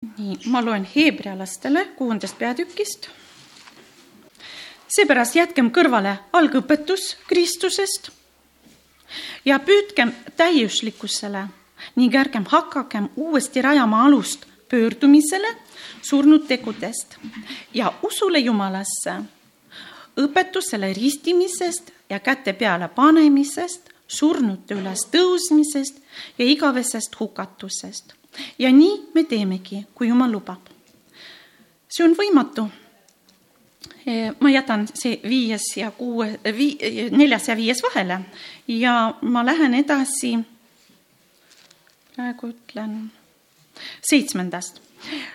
nii, 0.00 0.38
ma 0.46 0.60
loen 0.64 0.86
heebrealastele 0.94 1.84
kuuendast 1.96 2.38
peatükist. 2.38 3.08
seepärast 4.90 5.36
jätkem 5.36 5.68
kõrvale 5.70 6.16
algõpetus 6.32 7.16
Kristusest 7.28 8.08
ja 9.44 9.58
püüdkem 9.60 10.12
täiuslikkusele 10.40 11.42
ning 12.00 12.16
ärgem 12.16 12.46
hakakem 12.48 13.08
uuesti 13.16 13.62
rajama 13.62 14.04
alust 14.06 14.46
pöördumisele 14.68 15.50
surnud 16.02 16.46
tegudest 16.48 17.18
ja 17.74 17.92
usule 18.02 18.38
Jumalasse, 18.38 19.14
õpetusele 20.16 20.94
ristimisest 20.96 21.92
ja 22.08 22.20
käte 22.20 22.52
peale 22.52 22.88
panemisest, 22.88 23.92
surnute 24.08 24.74
üles 24.74 25.04
tõusmisest 25.12 26.00
ja 26.38 26.48
igavesest 26.48 27.20
hukatusest 27.20 28.19
ja 28.58 28.72
nii 28.72 29.10
me 29.14 29.24
teemegi, 29.24 29.86
kui 29.94 30.08
Jumal 30.08 30.32
lubab. 30.32 30.68
see 31.90 32.04
on 32.06 32.14
võimatu. 32.14 32.68
E, 34.06 34.30
ma 34.40 34.50
jätan 34.50 34.86
see 34.94 35.18
viies 35.26 35.64
ja 35.76 35.90
kuue, 35.90 36.38
vii-, 36.44 37.08
neljas 37.10 37.48
ja 37.48 37.56
viies 37.56 37.82
vahele 37.82 38.20
ja 38.68 39.14
ma 39.22 39.42
lähen 39.44 39.74
edasi, 39.74 40.36
praegu 42.14 42.52
ütlen, 42.52 43.10
seitsmendast. 44.02 44.80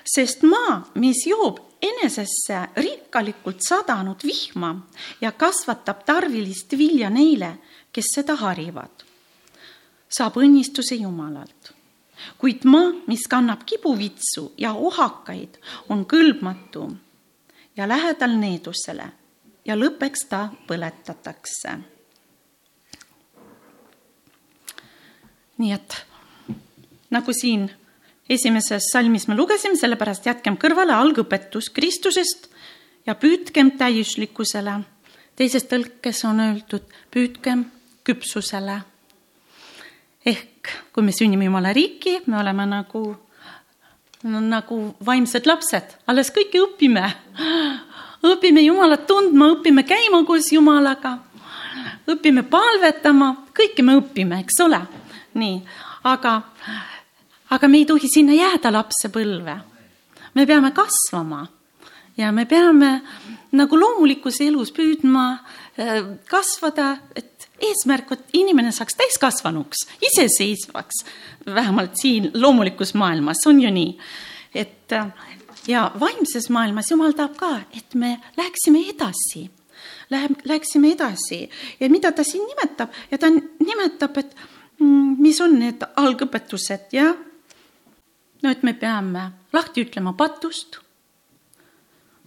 sest 0.05 0.44
maa, 0.46 0.86
mis 0.96 1.26
joob 1.26 1.60
enesesse 1.82 2.60
rikkalikult 2.77 3.62
sadanud 3.68 4.24
vihma 4.24 4.76
ja 5.22 5.32
kasvatab 5.32 6.05
tarvilist 6.05 6.77
vilja 6.77 7.10
neile, 7.10 7.58
kes 7.91 8.14
seda 8.16 8.36
harivad, 8.40 9.05
saab 10.10 10.38
õnnistuse 10.41 11.02
Jumalalt 11.02 11.75
kuid 12.38 12.66
maa, 12.66 12.92
mis 13.08 13.28
kannab 13.30 13.66
kibuvitsu 13.66 14.52
ja 14.58 14.74
ohakaid, 14.74 15.60
on 15.90 16.05
kõlbmatu 16.05 16.90
ja 17.78 17.88
lähedal 17.88 18.38
needusele 18.40 19.10
ja 19.66 19.76
lõppeks 19.76 20.27
ta 20.30 20.48
põletatakse. 20.68 21.77
nii 25.58 25.71
et 25.71 25.93
nagu 27.16 27.32
siin 27.34 27.70
esimeses 28.30 28.90
salmis 28.91 29.27
me 29.27 29.38
lugesime, 29.38 29.77
sellepärast 29.80 30.26
jätkem 30.27 30.58
kõrvale 30.60 30.91
algõpetus 30.91 31.70
Kristusest 31.70 32.49
ja 33.08 33.16
püüdkem 33.16 33.71
täiuslikkusele. 33.77 34.84
teises 35.36 35.63
tõlkes 35.63 36.26
on 36.27 36.40
öeldud, 36.40 36.84
püüdkem 37.12 37.66
küpsusele 38.04 38.82
ehk 40.26 40.55
kui 40.94 41.04
me 41.04 41.13
sünnime 41.16 41.48
Jumala 41.48 41.74
riiki, 41.74 42.21
me 42.27 42.40
oleme 42.40 42.66
nagu, 42.70 43.04
nagu 44.24 44.80
vaimsed 45.05 45.48
lapsed, 45.49 45.98
alles 46.08 46.32
kõike 46.35 46.62
õpime. 46.63 47.05
õpime 48.26 48.63
Jumalat 48.66 49.05
tundma, 49.08 49.52
õpime 49.58 49.86
käima 49.86 50.24
koos 50.26 50.52
Jumalaga, 50.54 51.18
õpime 52.10 52.46
palvetama, 52.49 53.32
kõike 53.55 53.86
me 53.86 53.99
õpime, 53.99 54.41
eks 54.46 54.62
ole. 54.66 54.82
nii, 55.36 55.60
aga, 56.08 56.38
aga 57.52 57.68
me 57.68 57.82
ei 57.82 57.86
tohi 57.86 58.08
sinna 58.08 58.34
jääda 58.34 58.71
lapsepõlve. 58.71 59.60
me 60.36 60.46
peame 60.46 60.71
kasvama 60.71 61.48
ja 62.18 62.32
me 62.32 62.46
peame 62.46 63.02
nagu 63.52 63.77
loomulikus 63.80 64.41
elus 64.41 64.72
püüdma 64.75 65.25
äh, 65.80 66.03
kasvada, 66.28 66.97
et 67.16 67.34
eesmärk, 67.62 68.12
et 68.12 68.34
inimene 68.34 68.72
saaks 68.75 68.98
täiskasvanuks, 69.00 69.86
iseseisvaks, 70.12 71.06
vähemalt 71.46 71.96
siin 72.02 72.31
loomulikus 72.34 72.94
maailmas 72.94 73.46
on 73.48 73.62
ju 73.62 73.72
nii, 73.72 73.98
et 74.56 74.94
ja 75.68 75.92
vaimses 76.00 76.50
maailmas 76.50 76.92
Jumal 76.92 77.12
tahab 77.12 77.38
ka, 77.38 77.52
et 77.78 77.96
me 77.96 78.18
läheksime 78.38 78.86
edasi, 78.90 79.50
läheb, 80.09 80.40
läheksime 80.46 80.92
edasi. 80.92 81.50
Ja 81.80 81.90
mida 81.90 82.12
ta 82.12 82.24
siin 82.24 82.46
nimetab? 82.48 82.90
Ja 83.12 83.18
ta 83.18 83.30
nimetab, 83.30 84.18
et 84.18 84.36
mm, 84.80 85.16
mis 85.20 85.42
on 85.42 85.60
need 85.60 85.86
algõpetused 85.96 86.94
ja 86.96 87.14
no 88.44 88.52
et 88.52 88.64
me 88.64 88.74
peame 88.74 89.32
lahti 89.54 89.86
ütlema 89.86 90.14
patust. 90.14 90.80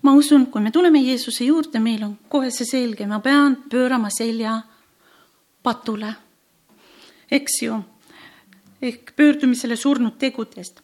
Ma 0.03 0.15
usun, 0.15 0.47
kui 0.47 0.63
me 0.63 0.71
tuleme 0.71 1.01
Jeesuse 1.03 1.45
juurde, 1.45 1.81
meil 1.83 2.03
on 2.07 2.17
kohe 2.31 2.51
see 2.55 2.67
selge, 2.67 3.07
ma 3.07 3.19
pean 3.23 3.57
pöörama 3.71 4.11
selja 4.15 4.61
patule, 5.69 6.15
eks 7.31 7.63
ju, 7.63 7.77
ehk 8.83 9.13
pöördumisele 9.17 9.77
surnud 9.77 10.17
tegudest. 10.19 10.81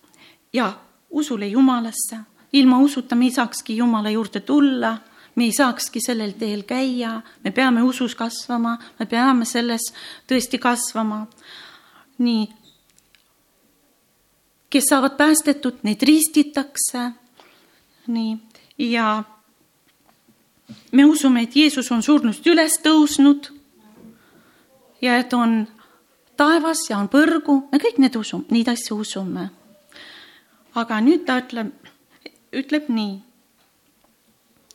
Ja 0.52 0.72
usule 1.10 1.46
Jumalasse. 1.48 2.18
ilma 2.52 2.78
usuta 2.78 3.14
me 3.14 3.24
ei 3.24 3.30
saakski 3.30 3.76
Jumala 3.76 4.10
juurde 4.10 4.40
tulla, 4.40 4.98
me 5.34 5.44
ei 5.44 5.52
saakski 5.52 6.00
sellel 6.00 6.32
teel 6.38 6.62
käia, 6.62 7.22
me 7.44 7.50
peame 7.50 7.82
usus 7.82 8.14
kasvama, 8.14 8.76
me 8.98 9.06
peame 9.06 9.44
selles 9.44 9.88
tõesti 10.28 10.58
kasvama. 10.58 11.26
nii, 12.18 12.48
kes 14.70 14.84
saavad 14.90 15.16
päästetud, 15.16 15.82
neid 15.82 16.02
ristitakse. 16.02 17.10
nii, 18.06 18.36
ja 18.78 19.24
me 20.92 21.04
usume, 21.04 21.42
et 21.42 21.56
Jeesus 21.56 21.90
on 21.92 22.02
surnust 22.02 22.46
üles 22.46 22.78
tõusnud 22.84 23.53
ja 25.04 25.18
et 25.20 25.32
on 25.36 25.66
taevas 26.36 26.88
ja 26.90 26.98
on 26.98 27.10
põrgu, 27.12 27.60
me 27.70 27.80
kõik 27.82 28.00
need 28.02 28.16
usume, 28.16 28.48
neid 28.54 28.70
asju 28.72 28.98
usume. 29.04 29.50
aga 30.74 30.98
nüüd 31.00 31.22
ta 31.26 31.38
ütleb, 31.38 31.70
ütleb 32.50 32.88
nii, 32.90 33.12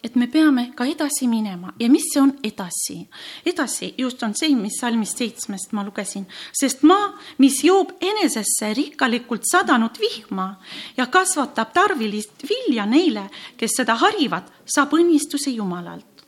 et 0.03 0.15
me 0.15 0.29
peame 0.31 0.69
ka 0.75 0.85
edasi 0.87 1.27
minema 1.27 1.73
ja 1.79 1.89
mis 1.91 2.05
see 2.13 2.21
on 2.21 2.31
edasi? 2.43 3.01
edasi 3.45 3.93
just 3.97 4.23
on 4.23 4.35
see, 4.35 4.55
mis 4.55 4.79
salmist 4.79 5.19
seitsmest 5.19 5.73
ma 5.75 5.83
lugesin, 5.83 6.27
sest 6.53 6.85
maa, 6.87 7.09
mis 7.37 7.59
joob 7.63 7.97
enesesse 7.99 8.71
rikkalikult 8.77 9.43
sadanud 9.51 9.99
vihma 9.99 10.53
ja 10.97 11.09
kasvatab 11.11 11.73
tarvilist 11.73 12.47
vilja 12.47 12.85
neile, 12.85 13.27
kes 13.57 13.81
seda 13.81 13.97
harivad, 13.99 14.47
saab 14.63 14.95
õnnistuse 14.95 15.51
Jumalalt 15.57 16.18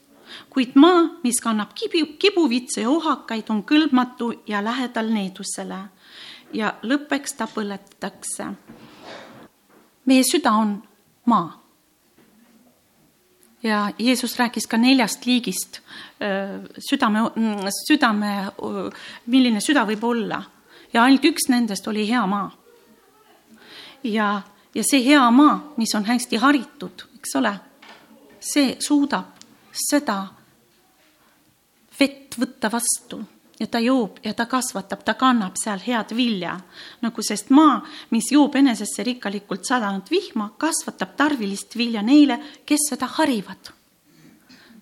kuid 0.51 0.75
maa, 0.75 1.03
mis 1.23 1.39
kannab 1.41 1.71
kibi, 1.75 2.03
kibuvitse 2.19 2.83
ja 2.83 2.89
ohakaid, 2.91 3.47
on 3.49 3.63
kõlbmatu 3.63 4.31
ja 4.47 4.59
lähedal 4.63 5.09
needusele 5.13 5.79
ja 6.53 6.73
lõppeks 6.83 7.37
ta 7.37 7.47
põletatakse. 7.47 8.51
meie 10.05 10.23
süda 10.23 10.51
on 10.51 10.83
maa. 11.25 11.61
ja 13.63 13.91
Jeesus 13.99 14.37
rääkis 14.39 14.67
ka 14.67 14.77
neljast 14.77 15.25
liigist 15.25 15.79
südame, 16.89 17.19
südame, 17.87 18.51
milline 19.25 19.61
süda 19.61 19.85
võib 19.85 20.03
olla 20.03 20.43
ja 20.93 21.03
ainult 21.03 21.25
üks 21.25 21.47
nendest 21.49 21.87
oli 21.87 22.07
hea 22.09 22.25
maa. 22.27 22.51
ja, 24.03 24.41
ja 24.75 24.83
see 24.83 25.05
hea 25.05 25.31
maa, 25.31 25.73
mis 25.77 25.95
on 25.95 26.05
hästi 26.05 26.37
haritud, 26.37 27.07
eks 27.15 27.35
ole, 27.35 27.55
see 28.39 28.75
suudab 28.79 29.39
seda 29.71 30.40
vett 32.01 32.39
võtta 32.41 32.71
vastu 32.73 33.21
ja 33.61 33.67
ta 33.67 33.79
joob 33.79 34.17
ja 34.23 34.33
ta 34.33 34.45
kasvatab, 34.45 35.03
ta 35.05 35.13
kannab 35.13 35.57
seal 35.63 35.79
head 35.85 36.15
vilja. 36.17 36.59
nagu 37.01 37.21
sest 37.23 37.49
maa, 37.49 37.81
mis 38.09 38.31
joob 38.31 38.55
enesesse 38.55 39.03
rikkalikult 39.03 39.65
sadanud 39.65 40.09
vihma, 40.09 40.49
kasvatab 40.57 41.13
tarvilist 41.17 41.77
vilja 41.77 42.01
neile, 42.01 42.39
kes 42.65 42.89
seda 42.89 43.09
harivad. 43.17 43.73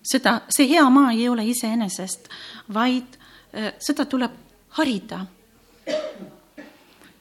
seda, 0.02 0.40
see 0.48 0.68
hea 0.68 0.90
maa 0.90 1.12
ei 1.12 1.28
ole 1.28 1.44
iseenesest, 1.44 2.28
vaid 2.74 3.18
äh, 3.54 3.74
seda 3.78 4.04
tuleb 4.04 4.32
harida. 4.78 5.26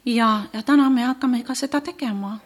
ja, 0.05 0.29
ja 0.53 0.61
täna 0.63 0.89
me 0.89 1.03
hakkame 1.03 1.43
ka 1.43 1.55
seda 1.55 1.81
tegema. 1.81 2.39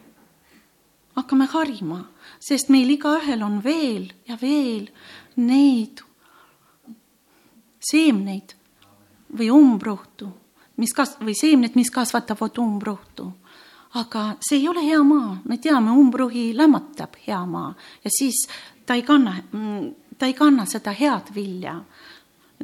hakkame 1.14 1.46
harima, 1.46 2.00
sest 2.40 2.68
meil 2.68 2.90
igaühel 2.90 3.42
on 3.42 3.62
veel 3.64 4.10
ja 4.26 4.38
veel 4.42 4.90
neid 5.36 6.02
seemneid 7.90 8.54
või 9.38 9.50
umbrohtu, 9.50 10.28
mis 10.76 10.92
kas- 10.92 11.18
või 11.20 11.34
seemned, 11.34 11.74
mis 11.74 11.90
kasvatavad 11.90 12.58
umbrohtu. 12.58 13.32
aga 13.94 14.36
see 14.40 14.58
ei 14.58 14.68
ole 14.68 14.82
hea 14.82 15.02
maa, 15.02 15.40
me 15.44 15.58
teame, 15.58 15.90
umbrohi 15.90 16.52
lämmatab 16.56 17.14
hea 17.26 17.46
maa 17.46 17.74
ja 18.04 18.10
siis 18.10 18.48
ta 18.86 18.94
ei 18.94 19.02
kanna, 19.02 19.36
ta 20.18 20.26
ei 20.26 20.34
kanna 20.34 20.64
seda 20.66 20.90
head 20.90 21.34
vilja. 21.34 21.84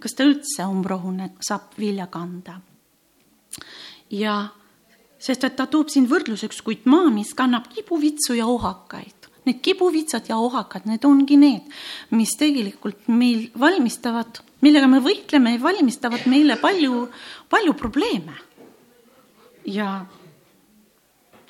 kas 0.01 0.15
ta 0.15 0.25
üldse 0.25 0.65
umbrohune 0.65 1.31
saab 1.41 1.77
vilja 1.79 2.07
kanda? 2.07 2.61
ja 4.11 4.49
sest 5.19 5.45
et 5.45 5.57
ta 5.57 5.67
toob 5.67 5.91
siin 5.93 6.09
võrdluseks, 6.09 6.63
kuid 6.65 6.87
maa, 6.91 7.11
mis 7.11 7.35
kannab 7.35 7.69
kibuvitsu 7.69 8.35
ja 8.35 8.47
ohakaid, 8.47 9.29
need 9.45 9.61
kibuvitsad 9.63 10.29
ja 10.29 10.39
ohakad, 10.41 10.87
need 10.89 11.05
ongi 11.05 11.37
need, 11.37 11.69
mis 12.11 12.33
tegelikult 12.41 13.09
meil 13.09 13.51
valmistavad 13.61 14.41
millega 14.61 14.89
me 14.89 15.01
võitleme, 15.01 15.57
valmistavad 15.63 16.27
meile 16.27 16.57
palju, 16.57 17.09
palju 17.49 17.75
probleeme. 17.75 18.37
ja, 19.65 20.07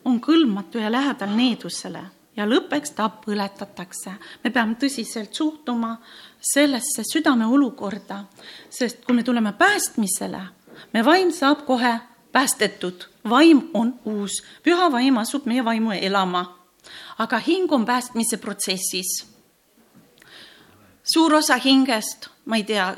on 0.05 0.21
kõlbmatu 0.21 0.79
ja 0.79 0.91
lähedal 0.91 1.37
needusele 1.37 2.03
ja 2.37 2.47
lõppeks 2.47 2.95
ta 2.97 3.09
põletatakse. 3.25 4.13
me 4.45 4.51
peame 4.51 4.75
tõsiselt 4.75 5.35
suhtuma 5.35 5.97
sellesse 6.41 7.05
südame 7.05 7.47
olukorda, 7.47 8.25
sest 8.71 9.05
kui 9.05 9.15
me 9.15 9.23
tuleme 9.23 9.53
päästmisele, 9.53 10.41
me 10.93 11.05
vaim 11.05 11.33
saab 11.33 11.67
kohe 11.67 11.99
päästetud, 12.33 13.05
vaim 13.29 13.63
on 13.75 13.95
uus, 14.05 14.43
püha 14.63 14.91
vaim 14.93 15.19
asub 15.19 15.47
meie 15.47 15.65
vaimu 15.65 15.93
elama. 15.93 16.57
aga 17.19 17.39
hing 17.39 17.73
on 17.73 17.85
päästmise 17.85 18.37
protsessis. 18.37 19.30
Suur 21.13 21.35
osa 21.35 21.59
hingest, 21.63 22.29
ma 22.47 22.59
ei 22.61 22.65
tea, 22.69 22.89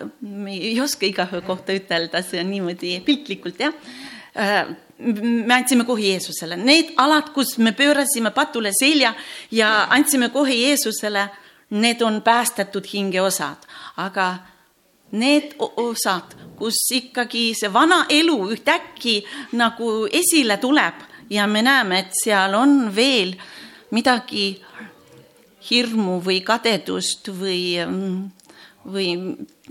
ei 0.52 0.78
oska 0.80 1.06
igaühe 1.08 1.42
kohta 1.46 1.74
ütelda, 1.76 2.22
see 2.24 2.40
on 2.42 2.50
niimoodi 2.52 2.96
piltlikult 3.06 3.60
jah. 3.60 3.74
Äh, 4.32 4.64
me 5.02 5.54
andsime 5.54 5.84
kohe 5.84 6.12
Jeesusele, 6.12 6.56
need 6.56 6.94
alad, 7.02 7.32
kus 7.34 7.56
me 7.58 7.72
pöörasime 7.76 8.30
patule 8.32 8.70
selja 8.76 9.12
ja 9.50 9.88
andsime 9.90 10.30
kohe 10.32 10.54
Jeesusele, 10.54 11.26
need 11.72 12.02
on 12.04 12.20
päästetud 12.22 12.86
hingeosad, 12.92 13.66
aga 13.96 14.28
need 15.12 15.56
osad, 15.58 16.36
kus 16.56 16.78
ikkagi 16.94 17.50
see 17.56 17.72
vana 17.72 18.04
elu 18.12 18.36
ühtäkki 18.54 19.20
nagu 19.58 20.06
esile 20.12 20.56
tuleb 20.60 21.02
ja 21.32 21.46
me 21.46 21.62
näeme, 21.62 21.98
et 22.04 22.16
seal 22.24 22.54
on 22.56 22.94
veel 22.94 23.34
midagi 23.92 24.62
hirmu 25.70 26.20
või 26.24 26.40
kadedust 26.44 27.28
või, 27.28 27.76
või 28.84 29.08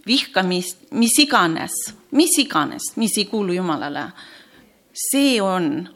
vihkamist, 0.08 0.88
mis 0.92 1.18
iganes, 1.20 1.76
mis 2.12 2.38
iganes, 2.40 2.94
mis 2.96 3.18
ei 3.18 3.26
kuulu 3.32 3.54
Jumalale 3.58 4.10
see 4.94 5.42
on 5.42 5.90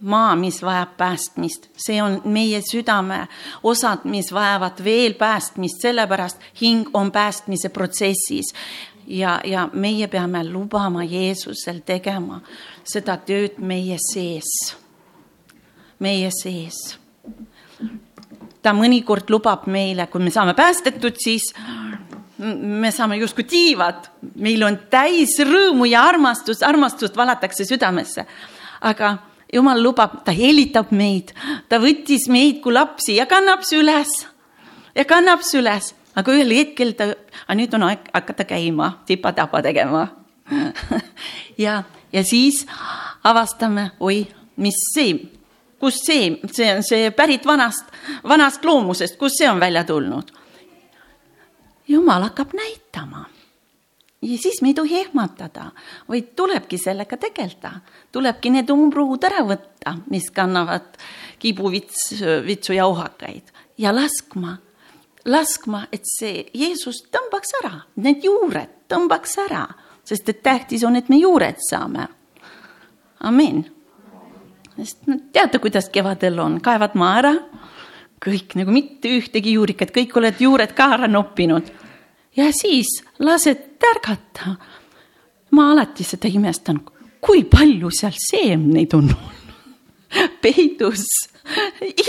maa, 0.00 0.36
mis 0.36 0.62
vajab 0.62 0.96
päästmist, 0.96 1.68
see 1.76 2.02
on 2.02 2.20
meie 2.24 2.60
südame 2.64 3.26
osad, 3.62 4.04
mis 4.04 4.32
vajavad 4.32 4.84
veel 4.84 5.14
päästmist, 5.14 5.80
sellepärast 5.82 6.40
hing 6.60 6.88
on 6.94 7.12
päästmise 7.12 7.68
protsessis. 7.68 8.54
ja, 9.06 9.40
ja 9.44 9.68
meie 9.72 10.06
peame 10.08 10.44
lubama 10.44 11.04
Jeesusel 11.04 11.82
tegema 11.86 12.40
seda 12.84 13.16
tööd 13.16 13.58
meie 13.58 13.98
sees, 14.12 14.76
meie 16.00 16.30
sees. 16.42 17.03
Ta 18.64 18.72
mõnikord 18.72 19.28
lubab 19.32 19.68
meile, 19.70 20.08
kui 20.08 20.22
me 20.24 20.32
saame 20.32 20.54
päästetud, 20.56 21.18
siis 21.20 21.50
me 22.38 22.90
saame 22.92 23.18
justkui 23.20 23.44
tiivad, 23.48 24.08
meil 24.40 24.64
on 24.66 24.78
täis 24.90 25.36
rõõmu 25.44 25.86
ja 25.90 26.02
armastust, 26.08 26.64
armastust 26.66 27.16
valatakse 27.16 27.66
südamesse. 27.68 28.26
aga 28.80 29.18
jumal 29.52 29.82
lubab, 29.82 30.18
ta 30.24 30.32
hellitab 30.34 30.90
meid, 30.92 31.32
ta 31.68 31.78
võttis 31.80 32.26
meid 32.28 32.60
kui 32.62 32.74
lapsi 32.74 33.16
ja 33.16 33.26
kannab 33.26 33.62
üles. 33.72 34.10
Ja 34.94 35.04
kannab 35.04 35.40
üles, 35.54 35.94
aga 36.14 36.32
ühel 36.32 36.52
hetkel 36.54 36.92
ta, 36.94 37.12
nüüd 37.54 37.74
on 37.74 37.88
aeg 37.88 38.10
hakata 38.12 38.44
käima, 38.44 38.98
tipa-tapa 39.06 39.62
tegema. 39.62 40.08
Ja, 41.56 41.84
ja 42.10 42.24
siis 42.26 42.64
avastame, 43.22 43.92
oi, 44.02 44.24
mis 44.58 44.74
see, 44.90 45.12
kust 45.80 46.06
see, 46.06 46.38
see 46.52 46.70
on 46.76 46.82
see 46.82 47.10
pärit 47.10 47.46
vanast, 47.46 47.84
vanast 48.24 48.64
loomusest, 48.64 49.18
kust 49.18 49.38
see 49.38 49.50
on 49.50 49.60
välja 49.60 49.84
tulnud 49.84 50.32
jumal 51.88 52.22
hakkab 52.22 52.48
näitama. 52.52 53.24
ja 54.22 54.38
siis 54.38 54.62
me 54.62 54.68
ei 54.68 54.74
tohi 54.74 55.00
ehmatada, 55.00 55.70
vaid 56.08 56.32
tulebki 56.36 56.78
sellega 56.78 57.16
tegeleda, 57.16 57.72
tulebki 58.12 58.50
need 58.50 58.70
umbruud 58.72 59.24
ära 59.24 59.42
võtta, 59.44 59.98
mis 60.10 60.30
kannavad 60.32 60.96
kibuvits, 61.38 62.14
vitsu 62.46 62.72
ja 62.72 62.86
ohakaid 62.86 63.52
ja 63.78 63.92
laskma, 63.94 64.56
laskma, 65.24 65.86
et 65.92 66.08
see 66.08 66.46
Jeesus 66.54 67.02
tõmbaks 67.12 67.52
ära, 67.60 67.74
need 67.96 68.24
juured 68.24 68.72
tõmbaks 68.88 69.38
ära, 69.44 69.66
sest 70.04 70.28
et 70.28 70.42
tähtis 70.42 70.84
on, 70.84 70.96
et 70.96 71.08
me 71.08 71.20
juured 71.20 71.60
saame. 71.68 72.08
amin. 73.20 73.73
Sest 74.76 75.06
no 75.06 75.18
teate, 75.32 75.58
kuidas 75.62 75.88
kevadel 75.92 76.38
on, 76.42 76.60
kaevad 76.64 76.96
maa 76.98 77.18
ära 77.20 77.34
kõik 78.24 78.56
nagu 78.58 78.72
mitte 78.72 79.10
ühtegi 79.18 79.54
juurikat, 79.58 79.92
kõik 79.94 80.14
oled 80.18 80.40
juured 80.40 80.72
ka 80.76 80.88
ära 80.96 81.08
noppinud. 81.10 81.68
ja 82.36 82.50
siis 82.52 83.02
lased 83.18 83.78
tärgata. 83.78 84.56
ma 85.50 85.70
alati 85.72 86.04
seda 86.04 86.28
imestan, 86.28 86.80
kui 87.20 87.44
palju 87.44 87.90
seal 87.90 88.16
seemneid 88.30 88.94
on 88.94 89.10
peidus. 90.42 91.04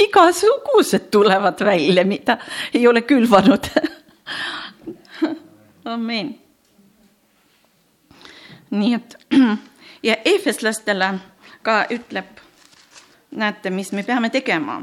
igasugused 0.06 1.12
tulevad 1.12 1.60
välja, 1.60 2.06
mida 2.06 2.38
ei 2.74 2.88
ole 2.88 3.02
külvanud. 3.02 3.70
amen. 5.96 6.36
nii 8.72 8.94
et 8.94 9.18
ja 10.08 10.16
eefeslastele 10.26 11.14
ka 11.62 11.86
ütleb, 11.90 12.44
näete, 13.36 13.70
mis 13.70 13.92
me 13.92 14.04
peame 14.04 14.30
tegema 14.30 14.82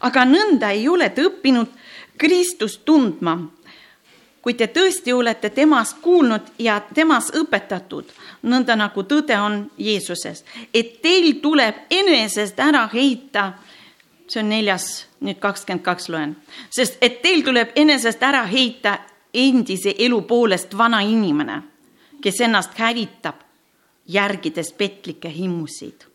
aga 0.00 0.24
nõnda 0.24 0.70
ei 0.74 0.88
ole 0.88 1.10
te 1.10 1.24
õppinud 1.26 1.78
Kristust 2.18 2.84
tundma. 2.84 3.38
kui 4.40 4.54
te 4.54 4.70
tõesti 4.72 5.12
olete 5.12 5.50
temast 5.50 5.98
kuulnud 6.00 6.46
ja 6.58 6.78
temas 6.94 7.26
õpetatud, 7.36 8.06
nõnda 8.42 8.76
nagu 8.76 9.02
tõde 9.04 9.36
on 9.36 9.70
Jeesuses, 9.76 10.44
et 10.74 11.02
teil 11.02 11.42
tuleb 11.42 11.74
enesest 11.90 12.60
ära 12.60 12.86
heita, 12.88 13.52
see 14.26 14.40
on 14.40 14.48
neljas, 14.48 15.06
nüüd 15.20 15.36
kakskümmend 15.38 15.84
kaks 15.84 16.08
loen, 16.08 16.36
sest 16.70 16.96
et 17.04 17.20
teil 17.22 17.44
tuleb 17.44 17.76
enesest 17.76 18.22
ära 18.22 18.46
heita 18.48 18.98
endise 19.34 19.92
elu 19.98 20.22
poolest 20.22 20.72
vana 20.72 21.02
inimene, 21.04 21.62
kes 22.22 22.40
ennast 22.40 22.78
hävitab, 22.80 23.44
järgides 24.08 24.72
petlikke 24.72 25.28
himusid 25.28 26.09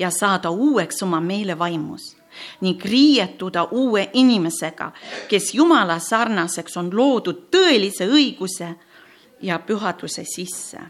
ja 0.00 0.10
saada 0.10 0.50
uueks 0.50 1.02
oma 1.02 1.20
meelevaimus 1.20 2.16
ning 2.60 2.84
riietuda 2.84 3.66
uue 3.70 4.10
inimesega, 4.12 4.92
kes 5.28 5.54
Jumala 5.54 5.98
sarnaseks 5.98 6.76
on 6.76 6.90
loodud 6.96 7.48
tõelise 7.52 8.06
õiguse 8.08 8.70
ja 9.42 9.58
pühaduse 9.58 10.24
sisse. 10.24 10.80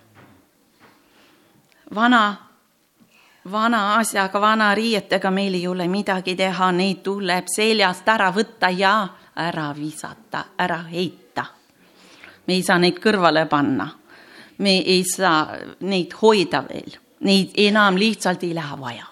vana, 1.94 2.36
vana 3.52 3.96
asjaga, 3.96 4.40
vana 4.40 4.74
riietega 4.74 5.30
meil 5.30 5.54
ei 5.54 5.66
ole 5.66 5.88
midagi 5.88 6.36
teha, 6.36 6.72
neid 6.72 7.02
tuleb 7.02 7.48
seljast 7.56 8.08
ära 8.08 8.30
võtta 8.30 8.70
ja 8.70 9.08
ära 9.36 9.72
visata, 9.76 10.44
ära 10.58 10.82
heita. 10.92 11.44
me 12.46 12.54
ei 12.54 12.62
saa 12.62 12.78
neid 12.78 13.00
kõrvale 13.00 13.46
panna. 13.48 13.88
me 14.58 14.78
ei 14.78 15.04
saa 15.04 15.56
neid 15.80 16.12
hoida 16.22 16.64
veel, 16.68 16.99
neid 17.20 17.50
enam 17.56 17.98
lihtsalt 17.98 18.42
ei 18.42 18.54
lähe 18.54 18.80
vaja. 18.80 19.06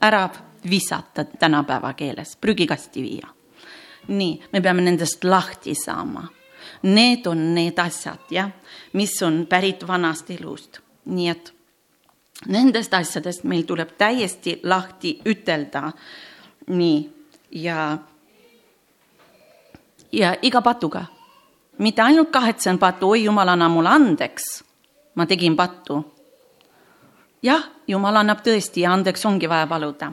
ära 0.00 0.28
visata 0.70 1.24
tänapäeva 1.24 1.92
keeles, 1.92 2.36
prügikasti 2.36 3.02
viia. 3.02 3.28
nii, 4.08 4.42
me 4.52 4.60
peame 4.60 4.82
nendest 4.82 5.24
lahti 5.24 5.74
saama. 5.74 6.28
Need 6.82 7.26
on 7.26 7.54
need 7.54 7.78
asjad, 7.78 8.30
jah, 8.30 8.50
mis 8.92 9.22
on 9.22 9.46
pärit 9.46 9.86
vanast 9.86 10.30
elust, 10.30 10.78
nii 11.04 11.28
et 11.28 11.54
nendest 12.46 12.94
asjadest 12.94 13.44
meil 13.44 13.62
tuleb 13.62 13.96
täiesti 13.98 14.60
lahti 14.62 15.20
ütelda. 15.26 15.92
nii, 16.66 17.10
ja, 17.50 17.98
ja 20.12 20.34
iga 20.42 20.62
patuga, 20.62 21.04
mitte 21.78 22.02
ainult 22.02 22.30
kahetsen 22.30 22.78
patu, 22.78 23.10
oi 23.10 23.24
jumal, 23.24 23.48
anna 23.48 23.68
mulle 23.68 23.88
andeks, 23.88 24.64
ma 25.14 25.26
tegin 25.26 25.56
pattu 25.56 26.15
jah, 27.46 27.64
jumal 27.88 28.20
annab 28.20 28.42
tõesti 28.44 28.84
ja 28.84 28.92
andeks 28.96 29.24
ongi 29.28 29.48
vaja 29.50 29.66
paluda, 29.70 30.10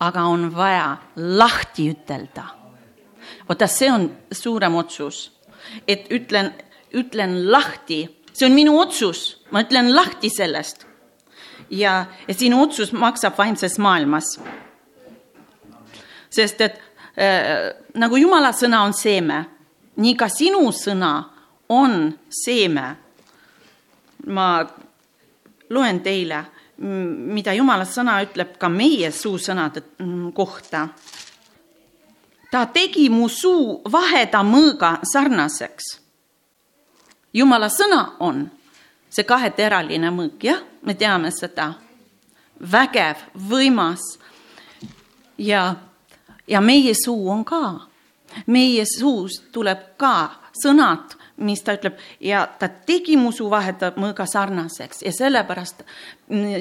aga 0.00 0.24
on 0.30 0.48
vaja 0.54 0.96
lahti 1.16 1.90
ütelda. 1.92 2.44
vaata, 3.48 3.66
see 3.66 3.90
on 3.90 4.10
suurem 4.32 4.74
otsus, 4.74 5.30
et 5.88 6.10
ütlen, 6.10 6.52
ütlen 6.94 7.50
lahti, 7.50 8.04
see 8.32 8.46
on 8.46 8.54
minu 8.54 8.78
otsus, 8.80 9.42
ma 9.50 9.64
ütlen 9.64 9.94
lahti 9.94 10.30
sellest. 10.30 10.86
ja, 11.70 12.06
ja 12.28 12.34
sinu 12.34 12.62
otsus 12.62 12.92
maksab 12.92 13.38
vaimses 13.38 13.78
maailmas. 13.78 14.38
sest 16.30 16.60
et 16.60 16.78
äh, 17.16 17.74
nagu 17.94 18.16
jumala 18.16 18.52
sõna 18.52 18.84
on 18.84 18.94
seeme, 18.94 19.44
nii 19.96 20.16
ka 20.16 20.28
sinu 20.28 20.70
sõna 20.72 21.24
on 21.68 22.18
seeme. 22.28 22.96
ma 24.26 24.66
loen 25.70 26.00
teile 26.00 26.44
mida 26.80 27.52
Jumala 27.52 27.84
sõna 27.84 28.20
ütleb 28.24 28.54
ka 28.58 28.68
meie 28.72 29.10
suusõnade 29.12 29.82
mm, 29.98 30.30
kohta. 30.32 30.88
ta 32.50 32.66
tegi 32.66 33.08
mu 33.10 33.28
suu 33.28 33.82
vaheda 33.92 34.42
mõõga 34.42 34.98
sarnaseks. 35.12 36.00
Jumala 37.32 37.68
sõna 37.68 38.16
on 38.20 38.48
see 39.10 39.26
kaheteraline 39.26 40.10
mõõk, 40.10 40.42
jah, 40.42 40.62
me 40.82 40.94
teame 40.94 41.30
seda. 41.30 41.74
vägev, 42.60 43.16
võimas. 43.34 44.00
ja, 45.38 45.76
ja 46.46 46.60
meie 46.60 46.94
suu 46.94 47.30
on 47.30 47.44
ka, 47.44 47.86
meie 48.46 48.84
suust 48.86 49.52
tuleb 49.52 49.96
ka 49.96 50.30
sõnad 50.62 51.19
mis 51.40 51.62
ta 51.64 51.74
ütleb 51.76 51.98
ja 52.20 52.44
ta 52.58 52.68
tegi 52.68 53.16
mu 53.16 53.32
su 53.32 53.48
vahetab 53.50 53.98
mõõga 54.00 54.26
sarnaseks 54.28 55.02
ja 55.06 55.12
sellepärast 55.14 55.84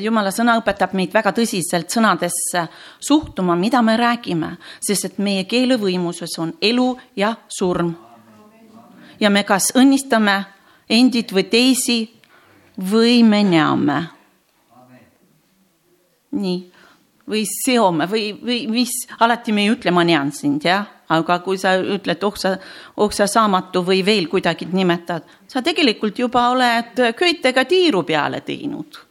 jumala 0.01 0.31
sõna 0.35 0.57
õpetab 0.59 0.95
meid 0.97 1.13
väga 1.13 1.33
tõsiselt 1.35 1.91
sõnadesse 1.93 2.65
suhtuma, 2.99 3.55
mida 3.59 3.81
me 3.85 3.97
räägime, 3.99 4.55
sest 4.81 5.09
et 5.09 5.17
meie 5.19 5.45
keelevõimuses 5.49 6.37
on 6.39 6.53
elu 6.61 6.89
ja 7.15 7.35
surm. 7.47 7.93
ja 9.19 9.29
me 9.29 9.43
kas 9.43 9.71
õnnistame 9.75 10.45
endid 10.89 11.31
või 11.31 11.43
teisi 11.43 11.99
või 12.91 13.23
me 13.23 13.43
näeme. 13.43 14.03
nii, 16.31 16.71
või 17.27 17.43
seome 17.45 18.05
või, 18.05 18.31
või 18.41 18.67
mis, 18.69 19.07
alati 19.19 19.51
me 19.51 19.61
ei 19.61 19.71
ütle, 19.73 19.91
ma 19.91 20.03
näen 20.03 20.31
sind, 20.31 20.63
jah 20.63 20.98
aga 21.09 21.39
kui 21.45 21.57
sa 21.57 21.73
ütled 21.79 22.23
oksa, 22.23 22.53
oksasaamatu 23.01 23.81
või 23.85 24.03
veel 24.05 24.27
kuidagi 24.29 24.67
nimetad, 24.71 25.25
sa 25.49 25.61
tegelikult 25.65 26.19
juba 26.19 26.49
oled 26.53 27.01
köitega 27.17 27.65
tiiru 27.65 28.03
peale 28.03 28.41
teinud. 28.41 29.05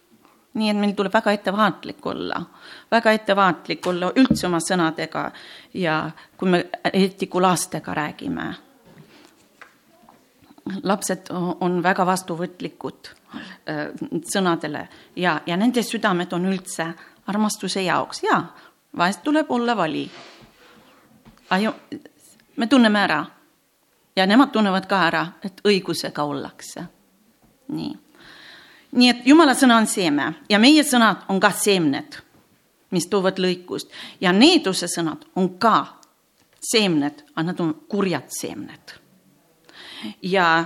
nii 0.59 0.71
et 0.71 0.79
meil 0.81 0.95
tuleb 0.97 1.13
väga 1.15 1.33
ettevaatlik 1.37 2.07
olla, 2.07 2.39
väga 2.91 3.13
ettevaatlik 3.15 3.87
olla 3.87 4.09
üldse 4.17 4.47
oma 4.47 4.59
sõnadega 4.59 5.31
ja 5.75 6.11
kui 6.37 6.49
me 6.51 6.65
eriti 6.93 7.27
kui 7.27 7.43
lastega 7.43 7.95
räägime. 7.95 8.55
lapsed 10.83 11.31
on 11.61 11.83
väga 11.83 12.07
vastuvõtlikud 12.07 13.09
äh, 13.69 13.89
sõnadele 14.33 14.89
ja, 15.17 15.41
ja 15.47 15.57
nende 15.57 15.83
südamed 15.83 16.33
on 16.33 16.47
üldse 16.47 16.93
armastuse 17.27 17.83
jaoks 17.83 18.23
ja 18.23 18.43
vahest 18.97 19.23
tuleb 19.23 19.51
olla 19.51 19.77
vali 19.77 20.11
me 22.57 22.67
tunneme 22.67 22.99
ära 23.01 23.27
ja 24.17 24.27
nemad 24.27 24.51
tunnevad 24.53 24.87
ka 24.91 24.99
ära, 25.07 25.27
et 25.45 25.61
õigusega 25.65 26.25
ollakse. 26.25 26.83
nii, 27.69 27.93
nii 28.93 29.09
et 29.09 29.27
jumala 29.27 29.55
sõna 29.55 29.77
on 29.77 29.87
seeme 29.87 30.33
ja 30.49 30.59
meie 30.59 30.83
sõnad 30.83 31.27
on 31.29 31.41
ka 31.41 31.51
seemned, 31.53 32.17
mis 32.91 33.07
toovad 33.07 33.39
lõikust 33.39 33.93
ja 34.21 34.33
needuse 34.33 34.89
sõnad 34.89 35.27
on 35.37 35.51
ka 35.59 36.01
seemned, 36.61 37.23
aga 37.35 37.47
nad 37.47 37.61
on 37.61 37.75
kurjad 37.89 38.27
seemned. 38.41 38.95
ja, 40.23 40.65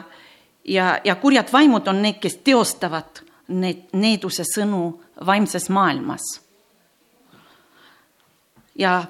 ja, 0.64 1.00
ja 1.04 1.14
kurjad 1.16 1.52
vaimud 1.52 1.88
on 1.88 2.02
need, 2.02 2.20
kes 2.20 2.36
teostavad 2.44 3.24
need 3.48 3.90
needuse 3.92 4.44
sõnu 4.48 5.00
vaimses 5.26 5.68
maailmas. 5.68 6.40
ja 8.78 9.02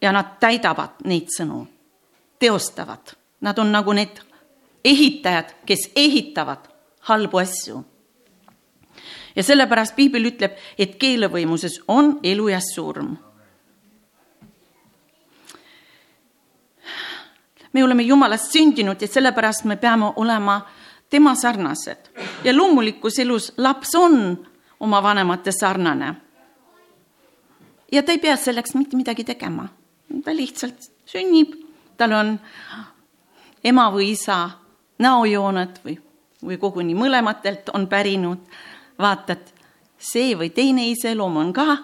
ja 0.00 0.12
nad 0.12 0.36
täidavad 0.40 1.02
neid 1.04 1.28
sõnu, 1.36 1.66
teostavad. 2.38 3.14
Nad 3.40 3.58
on 3.58 3.72
nagu 3.72 3.92
need 3.92 4.20
ehitajad, 4.84 5.54
kes 5.66 5.90
ehitavad 5.96 6.68
halbu 7.00 7.38
asju. 7.38 7.84
ja 9.36 9.42
sellepärast 9.42 9.94
piibel 9.96 10.24
ütleb, 10.26 10.56
et 10.78 10.96
keelevõimuses 10.98 11.80
on 11.88 12.18
elu 12.22 12.48
ja 12.48 12.60
surm. 12.74 13.16
me 17.72 17.84
oleme 17.84 18.02
Jumalast 18.02 18.52
sündinud 18.52 19.02
ja 19.02 19.08
sellepärast 19.08 19.64
me 19.64 19.76
peame 19.76 20.12
olema 20.16 20.66
tema 21.10 21.34
sarnased 21.34 22.10
ja 22.44 22.56
loomulikus 22.56 23.18
elus 23.18 23.52
laps 23.56 23.94
on 23.94 24.46
oma 24.80 25.02
vanemate 25.02 25.52
sarnane. 25.52 26.14
ja 27.92 28.02
ta 28.02 28.12
ei 28.12 28.18
pea 28.18 28.36
selleks 28.36 28.74
mitte 28.74 28.96
midagi 28.96 29.24
tegema 29.24 29.68
ta 30.24 30.34
lihtsalt 30.36 30.90
sünnib, 31.06 31.54
tal 31.96 32.12
on 32.12 32.38
ema 33.64 33.90
või 33.92 34.12
isa 34.14 34.50
näojooned 34.98 35.80
või, 35.84 35.96
või 36.44 36.58
koguni 36.58 36.94
mõlematelt 36.94 37.72
on 37.74 37.86
pärinud. 37.86 38.38
vaatad, 39.00 39.40
see 39.98 40.34
või 40.36 40.50
teine 40.52 40.84
iseloom 40.90 41.36
on 41.36 41.52
ka 41.52 41.78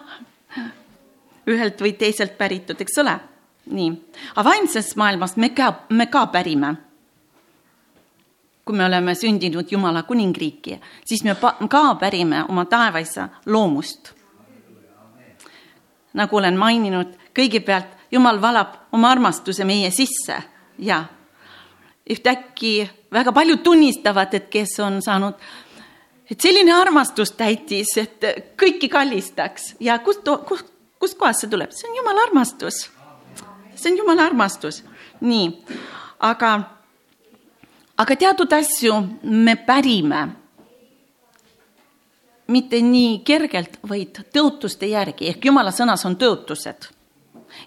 ühelt 1.47 1.81
või 1.81 1.93
teiselt 1.97 2.37
päritud, 2.37 2.81
eks 2.81 2.97
ole? 3.01 3.19
nii, 3.67 3.89
aga 4.35 4.49
vaimses 4.49 4.93
maailmas 4.95 5.35
me 5.35 5.49
ka, 5.49 5.73
me 5.89 6.05
ka 6.07 6.27
pärime. 6.31 6.75
kui 8.65 8.75
me 8.75 8.85
oleme 8.85 9.15
sündinud 9.15 9.71
Jumala 9.71 10.03
kuningriiki, 10.03 10.79
siis 11.05 11.23
me 11.23 11.35
ka 11.69 11.95
pärime 11.95 12.43
oma 12.49 12.65
taevaisa 12.65 13.29
loomust. 13.45 14.13
nagu 16.13 16.37
olen 16.37 16.57
maininud, 16.57 17.07
kõigepealt 17.33 17.96
jumal 18.11 18.41
valab 18.41 18.73
oma 18.91 19.11
armastuse 19.11 19.65
meie 19.65 19.91
sisse. 19.91 20.43
Ja 20.77 21.03
ühtäkki 22.09 22.89
väga 23.11 23.31
paljud 23.31 23.63
tunnistavad, 23.63 24.33
et 24.33 24.49
kes 24.49 24.79
on 24.79 25.01
saanud, 25.01 25.35
et 26.31 26.41
selline 26.41 26.73
armastus 26.73 27.33
täitis, 27.37 27.97
et 27.97 28.23
kõiki 28.59 28.89
kallistaks. 28.91 29.73
Ja 29.79 29.99
kust, 29.99 30.27
kust, 30.47 30.71
kustkohast 30.99 31.43
see 31.43 31.51
tuleb, 31.51 31.73
see 31.75 31.89
on 31.89 31.99
jumala 31.99 32.27
armastus. 32.29 32.89
see 33.75 33.91
on 33.91 33.97
jumala 33.97 34.25
armastus, 34.25 34.83
nii, 35.21 35.51
aga, 36.19 36.51
aga 37.97 38.15
teatud 38.15 38.53
asju 38.53 38.95
me 39.23 39.55
pärime. 39.55 40.27
Mitte 42.47 42.79
nii 42.81 43.19
kergelt, 43.27 43.75
vaid 43.89 44.21
tõotuste 44.33 44.87
järgi. 44.87 45.27
Ehk 45.27 45.45
jumala 45.45 45.73
sõnas 45.75 46.05
on 46.07 46.15
tõotused 46.15 46.87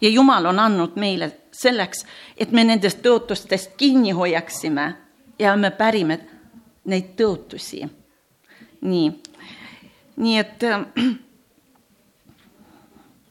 ja 0.01 0.09
Jumal 0.09 0.47
on 0.47 0.59
andnud 0.59 0.97
meile 0.97 1.33
selleks, 1.53 2.05
et 2.37 2.53
me 2.53 2.65
nendest 2.65 3.03
tõotustest 3.03 3.77
kinni 3.77 4.11
hoiaksime 4.11 4.95
ja 5.39 5.57
me 5.57 5.71
pärime 5.71 6.21
neid 6.85 7.15
tõotusi. 7.17 7.89
nii, 8.81 9.11
nii 10.17 10.39
et 10.39 10.63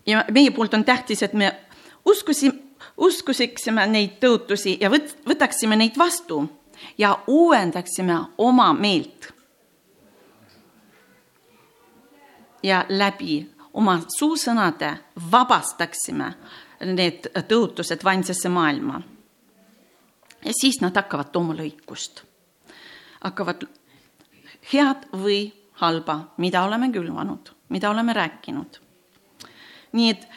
ja 0.05 0.25
meie 0.31 0.51
poolt 0.51 0.73
on 0.73 0.85
tähtis, 0.85 1.23
et 1.23 1.33
me 1.33 1.55
uskusime, 2.05 2.53
uskusiksime 2.97 3.87
neid 3.87 4.17
tõotusi 4.23 4.77
ja 4.81 4.89
võt-, 4.89 5.15
võtaksime 5.27 5.75
neid 5.79 5.97
vastu 5.97 6.43
ja 6.97 7.17
uuendaksime 7.27 8.19
oma 8.37 8.73
meelt. 8.73 9.33
ja 12.63 12.85
läbi 12.89 13.47
oma 13.73 13.99
suusõnade 14.17 14.91
vabastaksime 15.31 16.33
need 16.85 17.29
tõotused 17.47 18.03
vaimsesse 18.03 18.49
maailma. 18.49 19.01
ja 20.45 20.53
siis 20.61 20.81
nad 20.81 20.95
hakkavad 20.95 21.31
tooma 21.31 21.53
lõikust. 21.53 22.23
hakkavad 23.23 23.67
head 24.73 25.07
või 25.13 25.53
halba, 25.73 26.33
mida 26.37 26.63
oleme 26.63 26.91
külvanud, 26.91 27.49
mida 27.69 27.89
oleme 27.89 28.13
rääkinud. 28.13 28.79
nii 29.91 30.09
et 30.09 30.27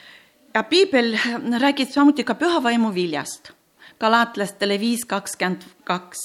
ja 0.54 0.62
piibel 0.62 1.16
räägib 1.60 1.90
samuti 1.90 2.24
ka 2.24 2.34
pühavaimu 2.34 2.94
viljast, 2.94 3.52
galaatlastele 4.00 4.80
viis 4.80 5.04
kakskümmend 5.04 5.62
kaks. 5.84 6.18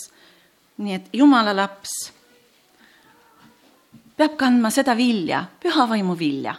nii 0.78 0.94
et 0.94 1.10
jumala 1.14 1.56
laps 1.56 2.12
peab 4.18 4.38
kandma 4.38 4.70
seda 4.70 4.98
vilja, 4.98 5.46
pühavaimu 5.62 6.18
vilja 6.18 6.56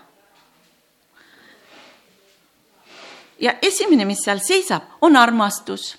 ja 3.38 3.54
esimene, 3.62 4.04
mis 4.04 4.22
seal 4.24 4.40
seisab, 4.42 4.82
on 5.00 5.16
armastus. 5.16 5.96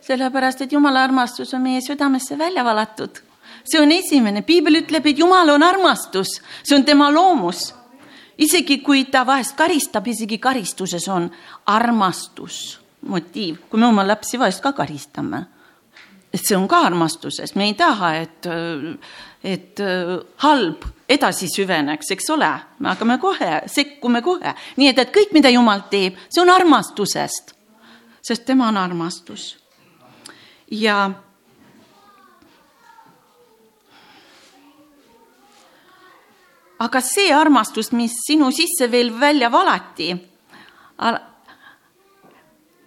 sellepärast, 0.00 0.60
et 0.60 0.72
Jumala 0.72 1.04
armastus 1.04 1.54
on 1.54 1.62
meie 1.62 1.80
südamesse 1.80 2.38
välja 2.38 2.64
valatud. 2.64 3.20
see 3.64 3.80
on 3.80 3.92
esimene, 3.92 4.42
piibel 4.42 4.74
ütleb, 4.74 5.06
et 5.06 5.18
Jumal 5.18 5.48
on 5.48 5.62
armastus, 5.62 6.40
see 6.62 6.76
on 6.76 6.84
tema 6.84 7.10
loomus. 7.10 7.74
isegi 8.38 8.78
kui 8.78 9.04
ta 9.04 9.26
vahest 9.26 9.56
karistab, 9.56 10.06
isegi 10.06 10.38
karistuses 10.38 11.08
on 11.08 11.30
armastus 11.66 12.80
motiiv, 13.00 13.58
kui 13.70 13.80
me 13.80 13.86
oma 13.86 14.04
lapsi 14.06 14.38
vahest 14.38 14.62
ka 14.62 14.72
karistame. 14.72 15.44
Et 16.32 16.42
see 16.42 16.56
on 16.56 16.68
ka 16.70 16.84
armastuses, 16.86 17.54
me 17.58 17.66
ei 17.70 17.74
taha, 17.78 18.12
et, 18.22 18.48
et 19.44 19.82
halb 20.44 20.84
edasi 21.10 21.48
süveneks, 21.50 22.12
eks 22.14 22.30
ole, 22.30 22.50
me 22.78 22.92
hakkame 22.92 23.18
kohe, 23.22 23.62
sekkume 23.70 24.22
kohe, 24.22 24.54
nii 24.78 24.92
et, 24.92 25.00
et 25.02 25.14
kõik, 25.14 25.32
mida 25.34 25.50
Jumal 25.50 25.88
teeb, 25.90 26.18
see 26.30 26.42
on 26.44 26.52
armastusest, 26.54 27.54
sest 28.22 28.46
tema 28.46 28.68
on 28.70 28.78
armastus. 28.78 29.56
ja 30.70 31.10
aga 36.80 37.00
see 37.04 37.32
armastus, 37.34 37.90
mis 37.92 38.14
sinu 38.24 38.52
sisse 38.54 38.86
veel 38.92 39.10
välja 39.20 39.50
valati, 39.52 40.12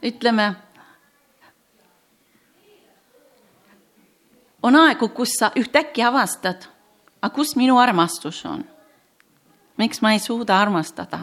ütleme, 0.04 0.48
on 4.64 4.76
aegu, 4.76 5.10
kus 5.10 5.36
sa 5.40 5.52
ühtäkki 5.56 6.04
avastad 6.04 6.74
aga 7.24 7.36
kus 7.36 7.56
minu 7.56 7.80
armastus 7.80 8.44
on? 8.46 8.66
miks 9.78 10.02
ma 10.02 10.12
ei 10.14 10.20
suuda 10.20 10.60
armastada 10.60 11.20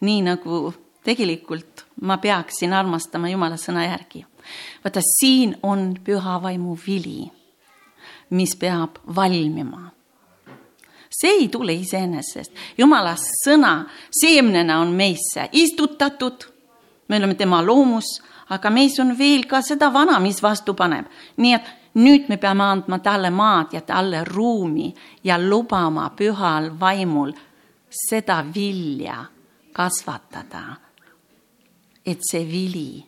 nii, 0.00 0.22
nagu 0.24 0.72
tegelikult 1.04 1.84
ma 2.06 2.16
peaksin 2.18 2.72
armastama 2.72 3.28
Jumala 3.28 3.58
sõna 3.60 3.84
järgi. 3.84 4.24
vaata, 4.84 5.02
siin 5.18 5.56
on 5.62 5.92
püha 6.04 6.38
vaimu 6.42 6.78
vili, 6.86 7.26
mis 8.30 8.56
peab 8.56 9.02
valmima. 9.16 9.90
see 11.10 11.34
ei 11.40 11.48
tule 11.48 11.74
iseenesest, 11.74 12.52
Jumala 12.78 13.16
sõna 13.18 13.74
seemnena 14.10 14.78
on 14.80 14.94
meisse 14.94 15.48
istutatud, 15.52 16.46
me 17.08 17.16
oleme 17.16 17.34
tema 17.34 17.62
loomus, 17.62 18.22
aga 18.48 18.70
meis 18.70 18.98
on 19.00 19.18
veel 19.18 19.46
ka 19.46 19.62
seda 19.62 19.92
vana, 19.92 20.20
mis 20.20 20.42
vastu 20.42 20.74
paneb, 20.74 21.06
nii 21.36 21.54
et 21.54 21.72
nüüd 21.94 22.28
me 22.28 22.36
peame 22.36 22.64
andma 22.64 22.98
talle 22.98 23.30
maad 23.30 23.72
ja 23.72 23.80
talle 23.80 24.24
ruumi 24.24 24.94
ja 25.24 25.38
lubama 25.38 26.10
pühal 26.16 26.72
vaimul 26.80 27.32
seda 27.88 28.44
vilja 28.54 29.24
kasvatada 29.72 30.84
et 32.06 32.20
see 32.28 32.44
vili 32.48 33.04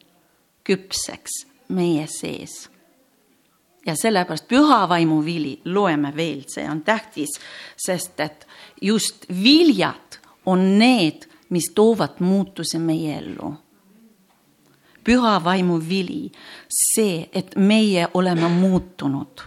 küpseks 0.66 1.45
meie 1.76 2.07
sees. 2.11 2.69
ja 3.87 3.95
sellepärast 3.95 4.49
püha 4.50 4.81
vaimu 4.88 5.21
vili 5.25 5.61
loeme 5.64 6.11
veel, 6.16 6.43
see 6.50 6.64
on 6.66 6.81
tähtis, 6.83 7.37
sest 7.78 8.21
et 8.21 8.47
just 8.83 9.28
viljad 9.31 10.19
on 10.47 10.78
need, 10.78 11.28
mis 11.50 11.71
toovad 11.75 12.19
muutuse 12.19 12.78
meie 12.78 13.19
ellu. 13.19 13.52
Püha 15.06 15.36
vaimu 15.44 15.78
vili, 15.88 16.26
see, 16.68 17.28
et 17.32 17.54
meie 17.56 18.08
oleme 18.14 18.48
muutunud, 18.50 19.44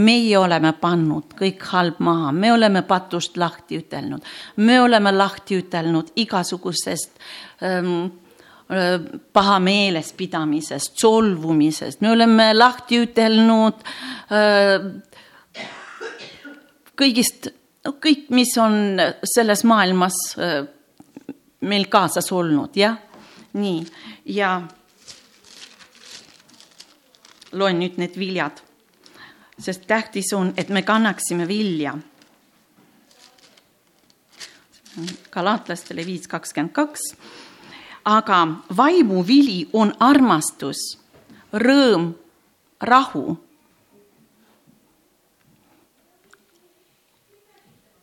meie 0.00 0.38
oleme 0.38 0.72
pannud 0.80 1.36
kõik 1.38 1.64
halb 1.72 2.00
maha, 2.04 2.32
me 2.32 2.52
oleme 2.54 2.82
patust 2.88 3.36
lahti 3.40 3.82
ütelnud, 3.82 4.24
me 4.56 4.80
oleme 4.80 5.12
lahti 5.12 5.60
ütelnud 5.60 6.14
igasugusest 6.24 7.18
ähm, 7.62 8.06
pahameeles 9.32 10.14
pidamisest, 10.16 10.96
solvumisest, 10.98 12.00
me 12.00 12.14
oleme 12.14 12.46
lahti 12.56 13.02
ütelnud 13.04 13.84
kõigist, 16.96 17.50
no 17.84 17.92
kõik, 18.00 18.30
mis 18.32 18.54
on 18.56 18.96
selles 19.34 19.66
maailmas 19.68 20.16
meil 21.68 21.84
kaasas 21.92 22.32
olnud, 22.32 22.72
jah, 22.80 22.96
nii, 23.60 23.84
ja 24.32 24.56
loen 27.54 27.78
nüüd 27.78 27.96
need 28.02 28.18
viljad, 28.18 28.60
sest 29.58 29.86
tähtis 29.86 30.32
on, 30.34 30.52
et 30.56 30.68
me 30.68 30.82
kannaksime 30.82 31.48
vilja. 31.48 31.94
Galatlastele 35.34 36.04
viis 36.06 36.28
kakskümmend 36.30 36.74
kaks 36.74 37.08
aga 38.04 38.46
vaimuvili 38.76 39.68
on 39.72 39.94
armastus, 40.00 40.98
rõõm, 41.52 42.12
rahu. 42.80 43.40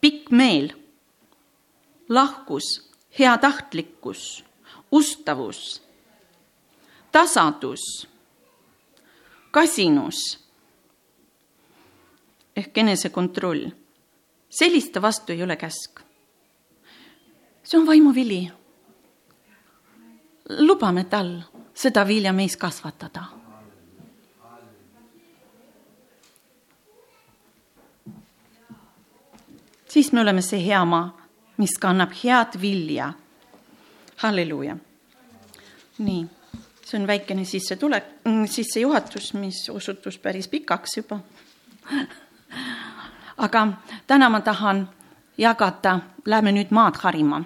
pikk 0.02 0.32
meel, 0.34 0.72
lahkus, 2.10 2.90
heatahtlikkus, 3.20 4.42
ustavus, 4.90 5.82
tasadus, 7.14 8.08
kasinus 9.52 10.48
ehk 12.56 12.78
enesekontroll. 12.78 13.70
selliste 14.50 15.02
vastu 15.02 15.32
ei 15.32 15.44
ole 15.44 15.56
käsk. 15.56 16.00
see 17.64 17.80
on 17.80 17.88
vaimuvili 17.88 18.52
lubame 20.50 21.04
tal 21.04 21.42
seda 21.74 22.08
vilja 22.08 22.34
meis 22.34 22.58
kasvatada. 22.58 23.24
siis 29.88 30.12
me 30.12 30.22
oleme 30.22 30.42
see 30.42 30.66
hea 30.66 30.86
maa, 30.86 31.18
mis 31.58 31.78
kannab 31.80 32.12
head 32.24 32.62
vilja. 32.62 33.14
halleluuja. 34.16 34.78
nii, 35.98 36.28
see 36.92 37.00
on 37.00 37.08
väikene 37.08 37.46
sissetulek, 37.48 38.04
sissejuhatus, 38.52 39.34
mis 39.40 39.70
osutus 39.72 40.18
päris 40.20 40.48
pikaks 40.52 40.98
juba. 40.98 41.20
aga 43.46 43.68
täna 44.08 44.30
ma 44.30 44.42
tahan 44.42 44.90
jagada, 45.38 46.00
lähme 46.26 46.52
nüüd 46.52 46.74
maad 46.76 47.00
harima 47.04 47.40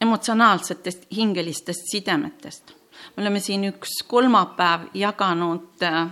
emotsionaalsetest 0.00 1.06
hingelistest 1.16 1.86
sidemetest. 1.90 2.74
me 3.16 3.22
oleme 3.22 3.40
siin 3.40 3.64
üks 3.64 4.02
kolmapäev 4.06 4.88
jaganud 4.94 5.82
äh, 5.82 6.10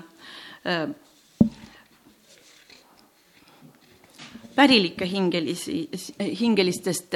pärilike 4.54 5.06
hingelisi, 5.10 5.88
hingelistest 6.40 7.14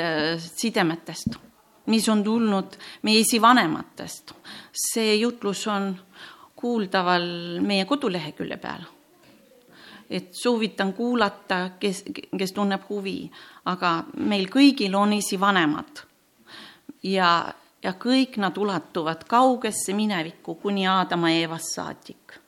sidemetest, 0.56 1.38
mis 1.86 2.08
on 2.08 2.24
tulnud 2.24 2.76
meie 3.02 3.20
esivanematest. 3.20 4.32
see 4.72 5.16
jutlus 5.16 5.66
on 5.66 5.96
kuuldaval 6.56 7.60
meie 7.60 7.84
kodulehekülje 7.84 8.56
peal. 8.56 8.84
et 10.10 10.34
soovitan 10.34 10.92
kuulata, 10.92 11.70
kes, 11.80 12.04
kes 12.38 12.52
tunneb 12.52 12.82
huvi, 12.88 13.30
aga 13.64 14.04
meil 14.16 14.48
kõigil 14.50 14.94
on 14.98 15.12
esivanemad 15.14 16.02
ja, 17.02 17.52
ja 17.82 17.92
kõik 17.94 18.36
nad 18.42 18.58
ulatuvad 18.58 19.22
kaugesse 19.30 19.94
minevikku 19.94 20.54
kuni 20.54 20.86
Aadama 20.88 21.30
Eevast 21.30 21.74
saadik. 21.74 22.38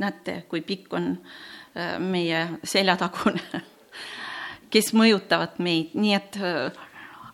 näete, 0.00 0.44
kui 0.48 0.62
pikk 0.64 0.94
on 0.96 1.10
äh, 1.12 1.98
meie 2.00 2.46
seljatagune, 2.64 3.60
kes 4.72 4.94
mõjutavad 4.96 5.60
meid, 5.60 5.92
nii 5.94 6.14
et 6.16 6.40
äh, 6.40 6.86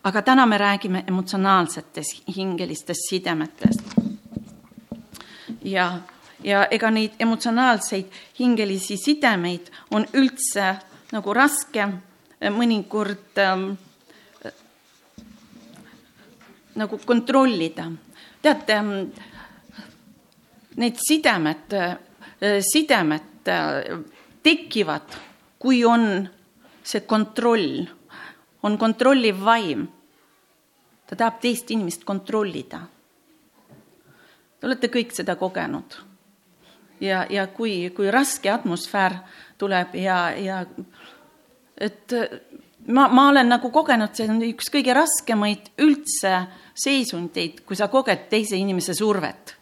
aga 0.07 0.21
täna 0.21 0.45
me 0.45 0.57
räägime 0.57 1.03
emotsionaalsetest 1.07 2.29
hingelistest 2.35 3.09
sidemetest. 3.09 3.81
ja, 5.63 5.99
ja 6.43 6.65
ega 6.71 6.91
neid 6.91 7.11
emotsionaalseid 7.19 8.05
hingelisi 8.39 8.97
sidemeid 8.97 9.71
on 9.91 10.05
üldse 10.13 10.75
nagu 11.11 11.33
raske 11.33 11.83
äh, 11.83 12.53
mõnikord 12.53 13.41
ähm, 13.43 13.71
nagu 16.77 16.99
kontrollida. 17.05 17.91
teate, 18.41 18.81
need 20.77 20.99
sidemed, 21.01 21.73
sidemed 22.61 23.49
tekivad, 24.43 25.17
kui 25.59 25.81
on 25.85 26.27
see 26.83 27.01
kontroll, 27.09 27.83
on 28.63 28.77
kontrolliv 28.77 29.41
vaim. 29.43 29.87
Ta 31.07 31.15
tahab 31.15 31.39
teist 31.41 31.71
inimest 31.71 32.03
kontrollida. 32.03 32.81
Te 34.59 34.67
olete 34.67 34.89
kõik 34.91 35.13
seda 35.15 35.35
kogenud. 35.35 35.97
ja, 37.01 37.25
ja 37.29 37.47
kui, 37.47 37.89
kui 37.95 38.11
raske 38.11 38.49
atmosfäär 38.49 39.19
tuleb 39.57 39.95
ja, 39.95 40.31
ja 40.37 40.65
et 41.77 42.13
ma, 42.87 43.07
ma 43.07 43.29
olen 43.29 43.49
nagu 43.49 43.69
kogenud, 43.71 44.15
see 44.15 44.27
on 44.29 44.41
üks 44.47 44.71
kõige 44.73 44.95
raskemaid 44.97 45.71
üldse 45.83 46.33
seisundeid, 46.77 47.61
kui 47.67 47.77
sa 47.77 47.89
koged 47.91 48.27
teise 48.31 48.57
inimese 48.57 48.95
survet. 48.97 49.55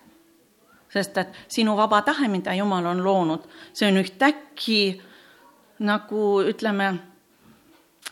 sest 0.95 1.17
et 1.17 1.33
sinu 1.51 1.73
vaba 1.75 1.99
tahe, 2.07 2.29
mida 2.31 2.53
Jumal 2.55 2.85
on 2.87 3.01
loonud, 3.03 3.47
see 3.75 3.89
on 3.89 3.99
ühtäkki 3.99 5.01
nagu 5.83 6.21
ütleme, 6.47 6.93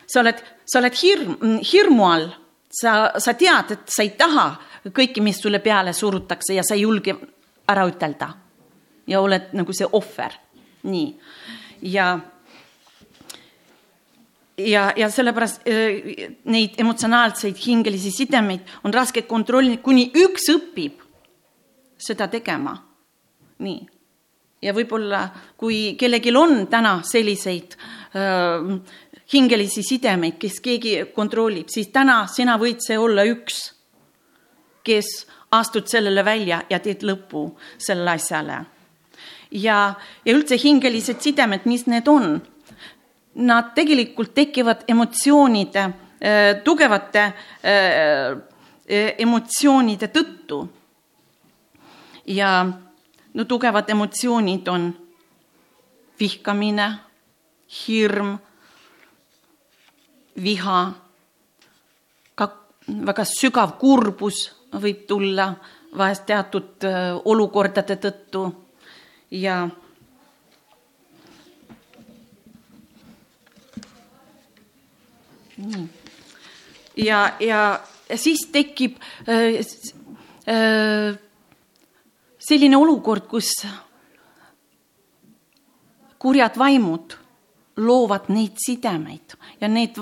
sa 0.04 0.20
oled, 0.20 0.42
sa 0.68 0.82
oled 0.82 0.98
hirm, 1.00 1.38
hirmu 1.64 2.04
all, 2.04 2.26
sa, 2.80 3.12
sa 3.18 3.34
tead, 3.38 3.74
et 3.76 3.90
sa 3.90 4.02
ei 4.02 4.14
taha 4.18 4.48
kõike, 4.92 5.22
mis 5.24 5.38
sulle 5.40 5.60
peale 5.64 5.92
surutakse 5.96 6.56
ja 6.56 6.64
sa 6.66 6.74
ei 6.76 6.84
julge 6.84 7.16
ära 7.68 7.86
ütelda. 7.88 8.34
ja 9.06 9.20
oled 9.20 9.52
nagu 9.52 9.72
see 9.72 9.86
ohver, 9.92 10.32
nii. 10.82 11.08
ja 11.92 12.18
ja, 14.58 14.92
ja 14.96 15.10
sellepärast 15.10 15.66
äh, 15.68 16.28
neid 16.44 16.78
emotsionaalseid 16.78 17.58
hingelisi 17.66 18.10
sidemeid 18.10 18.68
on 18.84 18.94
raske 18.94 19.24
kontrollida, 19.28 19.82
kuni 19.82 20.10
üks 20.14 20.48
õpib 20.52 21.02
seda 21.98 22.28
tegema. 22.28 22.76
nii. 23.58 23.80
ja 24.62 24.72
võib-olla, 24.74 25.28
kui 25.56 25.94
kellelgi 26.00 26.32
on 26.36 26.66
täna 26.70 26.98
selliseid 27.04 27.76
äh, 27.76 28.70
hingelisi 29.32 29.82
sidemeid, 29.82 30.36
kes 30.38 30.60
keegi 30.60 30.96
kontrollib, 31.14 31.68
siis 31.72 31.88
täna 31.92 32.24
sina 32.30 32.58
võid 32.60 32.82
see 32.84 32.98
olla 33.00 33.24
üks, 33.28 33.60
kes 34.84 35.10
astud 35.54 35.88
sellele 35.88 36.24
välja 36.24 36.62
ja 36.70 36.80
teed 36.82 37.04
lõpu 37.06 37.46
sellele 37.78 38.16
asjale. 38.18 38.64
ja, 39.50 39.94
ja 40.24 40.34
üldse 40.34 40.58
hingelised 40.60 41.20
sidemed, 41.20 41.64
mis 41.64 41.86
need 41.86 42.08
on? 42.08 42.42
nad 43.34 43.72
tegelikult 43.74 44.34
tekivad 44.34 44.84
emotsioonide, 44.88 45.88
tugevate 46.64 47.24
emotsioonide 49.18 50.08
tõttu. 50.14 50.68
ja 52.26 52.50
no 53.34 53.44
tugevad 53.44 53.90
emotsioonid 53.90 54.68
on 54.68 54.92
vihkamine, 56.20 56.88
hirm, 57.74 58.36
viha, 60.42 60.80
ka 62.34 62.48
väga 62.86 63.24
sügav 63.28 63.78
kurbus 63.78 64.48
võib 64.82 65.06
tulla 65.06 65.52
vahest 65.94 66.26
teatud 66.26 66.84
olukordade 67.24 67.96
tõttu 68.02 68.48
ja 69.30 69.62
nii. 75.56 75.88
ja, 76.96 77.36
ja 77.40 77.80
siis 78.16 78.46
tekib 78.52 78.98
äh, 79.28 79.60
äh, 80.48 81.18
selline 82.38 82.76
olukord, 82.76 83.26
kus 83.30 83.50
kurjad 86.18 86.58
vaimud 86.58 87.18
loovad 87.76 88.28
neid 88.28 88.58
sidemeid. 88.66 89.34
Ja 89.60 89.68
need, 89.68 89.98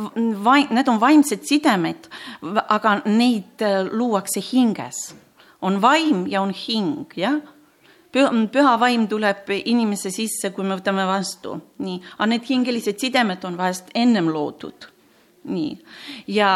need 0.70 0.88
on 0.88 1.00
vaimsed 1.00 1.46
sidemed, 1.48 2.08
aga 2.68 3.00
neid 3.04 3.62
äh, 3.62 3.86
luuakse 3.90 4.42
hinges. 4.52 5.14
on 5.62 5.82
vaim 5.82 6.26
ja 6.26 6.40
on 6.42 6.50
hing, 6.50 7.06
jah 7.16 7.38
püha 8.12 8.76
vaim 8.80 9.06
tuleb 9.08 9.48
inimese 9.64 10.10
sisse, 10.12 10.50
kui 10.52 10.64
me 10.64 10.76
võtame 10.76 11.04
vastu, 11.08 11.56
nii, 11.80 12.00
aga 12.18 12.28
need 12.34 12.48
hingelised 12.48 13.00
sidemed 13.00 13.44
on 13.48 13.56
vahest 13.56 13.88
ennem 13.94 14.28
loodud. 14.32 14.88
Nii. 15.42 15.72
Ja, 16.30 16.50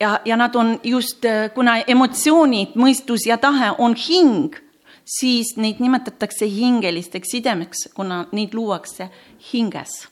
ja, 0.00 0.16
ja 0.24 0.36
nad 0.36 0.56
on 0.58 0.72
just, 0.82 1.26
kuna 1.54 1.76
emotsioonid, 1.86 2.74
mõistus 2.74 3.28
ja 3.28 3.36
tahe 3.38 3.70
on 3.78 3.94
hing, 3.94 4.56
siis 5.04 5.52
neid 5.60 5.78
nimetatakse 5.78 6.48
hingelisteks 6.50 7.36
sidemeks, 7.36 7.84
kuna 7.94 8.24
neid 8.32 8.56
luuakse 8.56 9.10
hinges. 9.52 10.08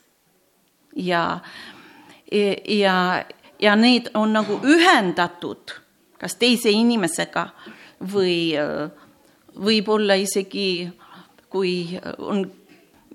Ja, 0.99 1.39
ja, 2.31 2.95
ja 3.59 3.75
need 3.75 4.11
on 4.13 4.33
nagu 4.35 4.59
ühendatud 4.63 5.79
kas 6.19 6.35
teise 6.39 6.71
inimesega 6.75 7.47
või 8.11 8.51
võib-olla 9.59 10.17
isegi, 10.19 10.89
kui 11.49 11.97
on 12.19 12.43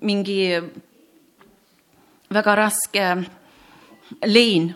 mingi 0.05 0.39
väga 2.33 2.55
raske 2.57 3.05
lein, 4.25 4.71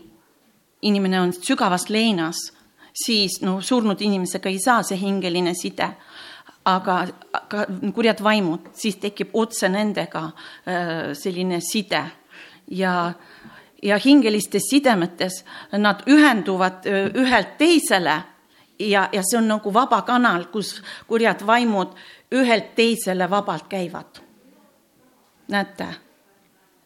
inimene 0.82 1.22
on 1.22 1.34
sügavas 1.36 1.90
leinas, 1.90 2.40
siis 2.94 3.42
no 3.42 3.60
surnud 3.62 4.02
inimesega 4.02 4.50
ei 4.50 4.62
saa 4.62 4.84
see 4.86 5.00
hingeline 5.02 5.54
side. 5.58 5.90
aga, 6.70 7.08
aga 7.34 7.64
kurjad 7.96 8.20
vaimud, 8.22 8.68
siis 8.78 9.00
tekib 9.02 9.32
otse 9.34 9.70
nendega 9.72 10.26
äh, 10.68 11.14
selline 11.18 11.62
side 11.66 12.04
ja, 12.72 13.14
ja 13.84 13.98
hingelistes 13.98 14.70
sidemetes 14.70 15.44
nad 15.72 16.04
ühenduvad 16.08 16.86
ühelt 17.16 17.58
teisele 17.58 18.22
ja, 18.80 19.10
ja 19.12 19.24
see 19.24 19.40
on 19.40 19.48
nagu 19.48 19.74
vaba 19.74 20.02
kanal, 20.08 20.48
kus 20.52 20.80
kurjad 21.08 21.46
vaimud 21.48 21.96
ühelt 22.36 22.76
teisele 22.76 23.30
vabalt 23.30 23.68
käivad. 23.70 24.22
näete 25.50 25.88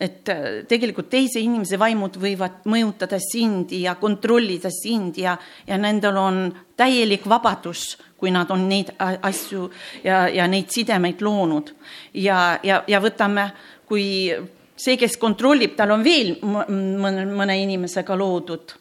et 0.04 0.30
tegelikult 0.68 1.08
teise 1.12 1.40
inimese 1.40 1.78
vaimud 1.80 2.18
võivad 2.20 2.66
mõjutada 2.68 3.20
sind 3.24 3.72
ja 3.78 3.96
kontrollida 3.96 4.72
sind 4.74 5.18
ja, 5.22 5.38
ja 5.68 5.78
nendel 5.80 6.18
on 6.20 6.40
täielik 6.76 7.28
vabadus, 7.30 7.94
kui 8.18 8.32
nad 8.34 8.52
on 8.52 8.66
neid 8.68 8.92
asju 9.00 9.70
ja, 10.04 10.26
ja 10.28 10.48
neid 10.48 10.74
sidemeid 10.74 11.22
loonud. 11.22 11.72
ja, 12.14 12.60
ja, 12.64 12.84
ja 12.88 13.00
võtame, 13.04 13.48
kui 13.88 14.34
see, 14.76 14.98
kes 14.98 15.18
kontrollib, 15.22 15.76
tal 15.78 15.94
on 15.96 16.04
veel 16.04 16.36
mõne, 16.44 17.26
mõne 17.30 17.58
inimesega 17.62 18.18
loodud 18.18 18.74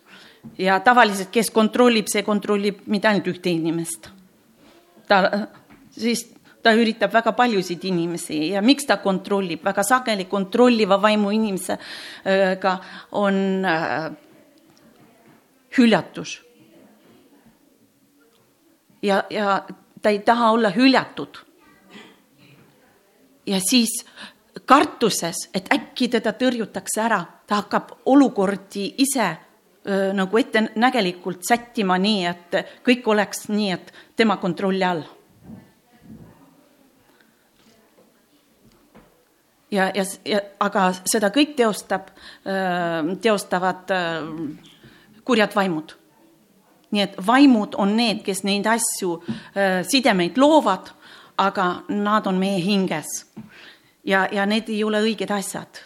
ja 0.59 0.81
tavaliselt, 0.81 1.31
kes 1.33 1.50
kontrollib, 1.55 2.09
see 2.11 2.24
kontrollib 2.26 2.83
mitte 2.90 3.09
ainult 3.09 3.28
ühte 3.33 3.50
inimest. 3.52 4.11
ta 5.09 5.48
siis 5.92 6.26
ta 6.62 6.72
üritab 6.78 7.12
väga 7.12 7.33
paljusid 7.37 7.85
inimesi 7.85 8.52
ja 8.52 8.62
miks 8.62 8.87
ta 8.87 8.96
kontrollib, 9.02 9.64
väga 9.64 9.83
sageli 9.83 10.28
kontrolliva 10.31 11.00
vaimu 11.02 11.33
inimesega 11.35 12.74
on 13.18 13.64
äh, 13.66 14.11
hüljatus. 15.78 16.40
ja, 19.02 19.24
ja 19.31 19.62
ta 20.02 20.11
ei 20.11 20.18
taha 20.18 20.50
olla 20.50 20.70
hüljatud. 20.70 21.38
ja 23.46 23.61
siis 23.61 24.05
kartuses, 24.67 25.47
et 25.55 25.71
äkki 25.73 26.09
teda 26.12 26.35
tõrjutakse 26.37 27.01
ära, 27.03 27.23
ta 27.47 27.62
hakkab 27.62 27.97
olukordi 28.07 28.85
ise 29.05 29.31
öö, 29.87 30.12
nagu 30.12 30.38
ettenägelikult 30.38 31.41
sättima 31.49 31.99
nii, 31.99 32.27
et 32.29 32.61
kõik 32.85 33.09
oleks 33.09 33.49
nii, 33.49 33.73
et 33.73 33.93
tema 34.17 34.37
kontrolli 34.37 34.85
all 34.85 35.05
ja, 39.73 39.91
ja, 39.95 40.05
ja 40.25 40.41
aga 40.61 40.87
seda 41.09 41.31
kõik 41.35 41.57
teostab, 41.57 42.12
teostavad 43.25 43.93
kurjad 45.25 45.57
vaimud. 45.57 45.97
nii 46.93 47.01
et 47.01 47.15
vaimud 47.27 47.75
on 47.81 47.95
need, 47.97 48.19
kes 48.21 48.43
neid 48.45 48.67
asju, 48.69 49.15
sidemeid 49.88 50.37
loovad, 50.37 50.91
aga 51.41 51.69
nad 51.88 52.27
on 52.29 52.37
meie 52.37 52.59
hinges. 52.61 53.09
Ja, 54.05 54.29
ja 54.33 54.47
need 54.47 54.69
ei 54.69 54.85
ole 54.85 55.01
õiged 55.03 55.31
asjad. 55.31 55.81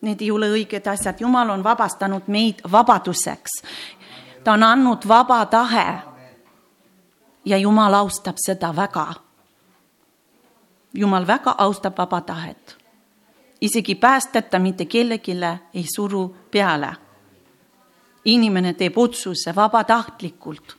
Need 0.00 0.20
ei 0.20 0.30
ole 0.30 0.50
õiged 0.52 0.86
asjad, 0.90 1.20
Jumal 1.20 1.50
on 1.50 1.64
vabastanud 1.64 2.28
meid 2.28 2.60
vabaduseks. 2.72 3.62
ta 4.44 4.52
on 4.52 4.62
andnud 4.62 5.08
vaba 5.08 5.46
tahe. 5.46 6.02
ja 7.44 7.58
Jumal 7.58 7.94
austab 7.94 8.36
seda 8.36 8.76
väga. 8.76 9.14
Jumal 10.94 11.26
väga 11.26 11.54
austab 11.58 11.98
vaba 11.98 12.20
tahet 12.20 12.84
isegi 13.64 13.94
päästeta 13.94 14.58
mitte 14.58 14.84
kellelegi 14.84 15.32
ei 15.74 15.84
suru 15.96 16.36
peale. 16.50 16.96
inimene 18.24 18.72
teeb 18.72 18.98
otsuse 18.98 19.54
vabatahtlikult. 19.54 20.76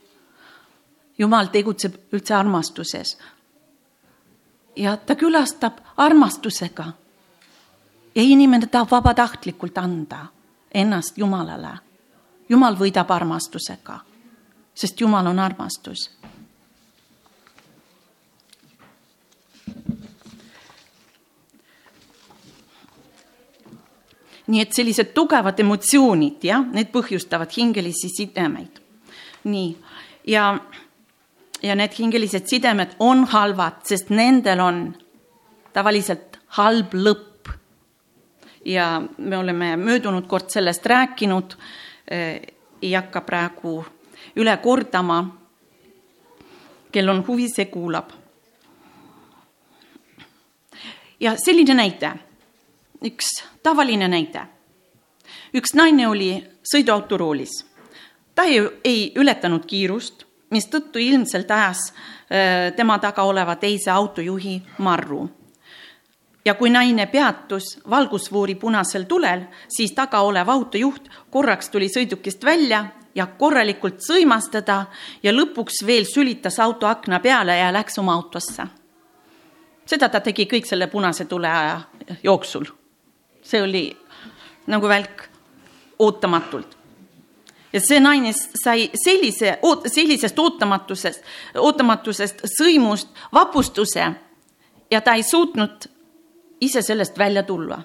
jumal 1.17 1.45
tegutseb 1.45 1.93
üldse 2.13 2.35
armastuses. 2.35 3.17
Ja 4.75 4.97
ta 4.97 5.15
külastab 5.15 5.77
armastusega. 5.97 6.85
ja 8.15 8.21
inimene 8.21 8.67
tahab 8.67 8.91
vabatahtlikult 8.91 9.77
anda 9.77 10.25
ennast 10.73 11.17
Jumalale. 11.17 11.77
Jumal 12.49 12.75
võidab 12.75 13.11
armastusega, 13.11 13.99
sest 14.75 15.01
Jumal 15.01 15.27
on 15.27 15.39
armastus 15.39 16.09
nii 24.47 24.61
et 24.61 24.73
sellised 24.73 25.13
tugevad 25.13 25.59
emotsioonid, 25.59 26.43
jah, 26.45 26.65
need 26.73 26.91
põhjustavad 26.93 27.51
hingelisi 27.57 28.11
sidemeid. 28.13 28.81
nii, 29.45 29.77
ja, 30.27 30.59
ja 31.65 31.75
need 31.75 31.95
hingelised 31.97 32.45
sidemed 32.45 32.93
on 32.99 33.23
halvad, 33.31 33.81
sest 33.89 34.11
nendel 34.13 34.61
on 34.61 34.81
tavaliselt 35.73 36.37
halb 36.57 36.93
lõpp. 36.93 37.49
ja 38.65 39.01
me 39.17 39.37
oleme 39.37 39.75
möödunud 39.77 40.27
kord 40.27 40.49
sellest 40.49 40.85
rääkinud, 40.85 41.55
eh, 42.07 42.41
ei 42.81 42.93
hakka 42.93 43.21
praegu 43.21 43.85
üle 44.35 44.57
kordama. 44.57 45.35
kel 46.91 47.09
on 47.09 47.23
huvi, 47.27 47.49
see 47.49 47.65
kuulab. 47.65 48.11
ja 51.19 51.35
selline 51.37 51.73
näide 51.73 52.13
üks 53.05 53.43
tavaline 53.63 54.07
näide. 54.07 54.45
üks 55.53 55.73
naine 55.73 56.07
oli 56.07 56.29
sõiduauto 56.63 57.17
roolis. 57.17 57.65
ta 58.35 58.43
ei, 58.43 58.59
ei 58.83 59.11
ületanud 59.15 59.65
kiirust, 59.65 60.24
mistõttu 60.55 61.01
ilmselt 61.03 61.51
ajas 61.51 61.89
äh, 61.91 62.71
tema 62.75 62.97
taga 63.03 63.25
oleva 63.27 63.57
teise 63.59 63.91
autojuhi 63.91 64.61
marru. 64.77 65.29
ja 66.45 66.53
kui 66.53 66.69
naine 66.69 67.05
peatus 67.05 67.79
valgusfoori 67.89 68.55
punasel 68.55 69.03
tulel, 69.09 69.41
siis 69.67 69.91
taga 69.91 70.21
olev 70.21 70.49
autojuht 70.49 71.09
korraks 71.29 71.69
tuli 71.69 71.89
sõidukist 71.89 72.43
välja 72.45 72.85
ja 73.15 73.25
korralikult 73.27 73.99
sõimas 73.99 74.49
teda 74.51 74.85
ja 75.23 75.33
lõpuks 75.33 75.83
veel 75.85 76.05
sülitas 76.05 76.59
auto 76.59 76.87
akna 76.87 77.19
peale 77.19 77.57
ja 77.57 77.71
läks 77.73 77.99
oma 77.99 78.13
autosse. 78.13 78.67
seda 79.85 80.09
ta 80.09 80.19
tegi 80.19 80.45
kõik 80.45 80.65
selle 80.65 80.87
punase 80.87 81.25
tule 81.25 81.47
aja 81.49 81.81
jooksul 82.23 82.65
see 83.45 83.61
oli 83.61 83.97
nagu 84.67 84.89
välk 84.89 85.27
ootamatult. 85.99 86.77
Ja 87.75 87.81
see 87.83 87.99
naine 87.99 88.31
sai 88.33 88.87
sellise, 88.95 89.57
sellisest 89.91 90.39
ootamatusest, 90.39 91.25
ootamatusest 91.59 92.45
sõimust 92.55 93.11
vapustuse 93.35 94.05
ja 94.91 95.01
ta 95.03 95.17
ei 95.19 95.23
suutnud 95.23 95.89
ise 96.63 96.81
sellest 96.81 97.17
välja 97.19 97.43
tulla. 97.43 97.81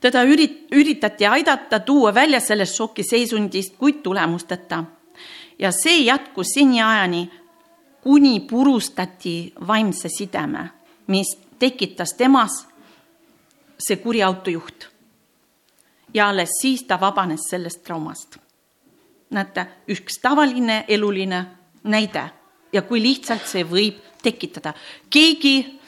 teda 0.00 0.22
ürit-, 0.22 0.68
üritati 0.70 1.26
aidata 1.26 1.80
tuua 1.80 2.12
välja 2.14 2.40
sellest 2.40 2.76
šokiseisundist, 2.76 3.74
kuid 3.78 4.02
tulemusteta. 4.02 4.84
ja 5.58 5.72
see 5.72 6.04
jätkus 6.04 6.54
seniajani, 6.54 7.30
kuni 8.02 8.40
purustati 8.40 9.52
vaimse 9.66 10.08
sideme, 10.08 10.70
mis 11.06 11.38
tekitas 11.58 12.14
temas 12.14 12.66
see 13.78 13.96
kuri 13.96 14.22
autojuht. 14.22 14.97
Ja 16.14 16.28
alles 16.28 16.50
siis 16.60 16.82
ta 16.82 17.00
vabanes 17.00 17.48
sellest 17.50 17.82
traumast. 17.84 18.38
näete, 19.30 19.66
üks 19.88 20.20
tavaline 20.22 20.84
eluline 20.88 21.46
näide 21.84 22.30
ja 22.72 22.82
kui 22.82 23.02
lihtsalt 23.02 23.46
see 23.46 23.64
võib 23.64 24.00
tekitada. 24.22 24.72
keegi, 25.10 25.80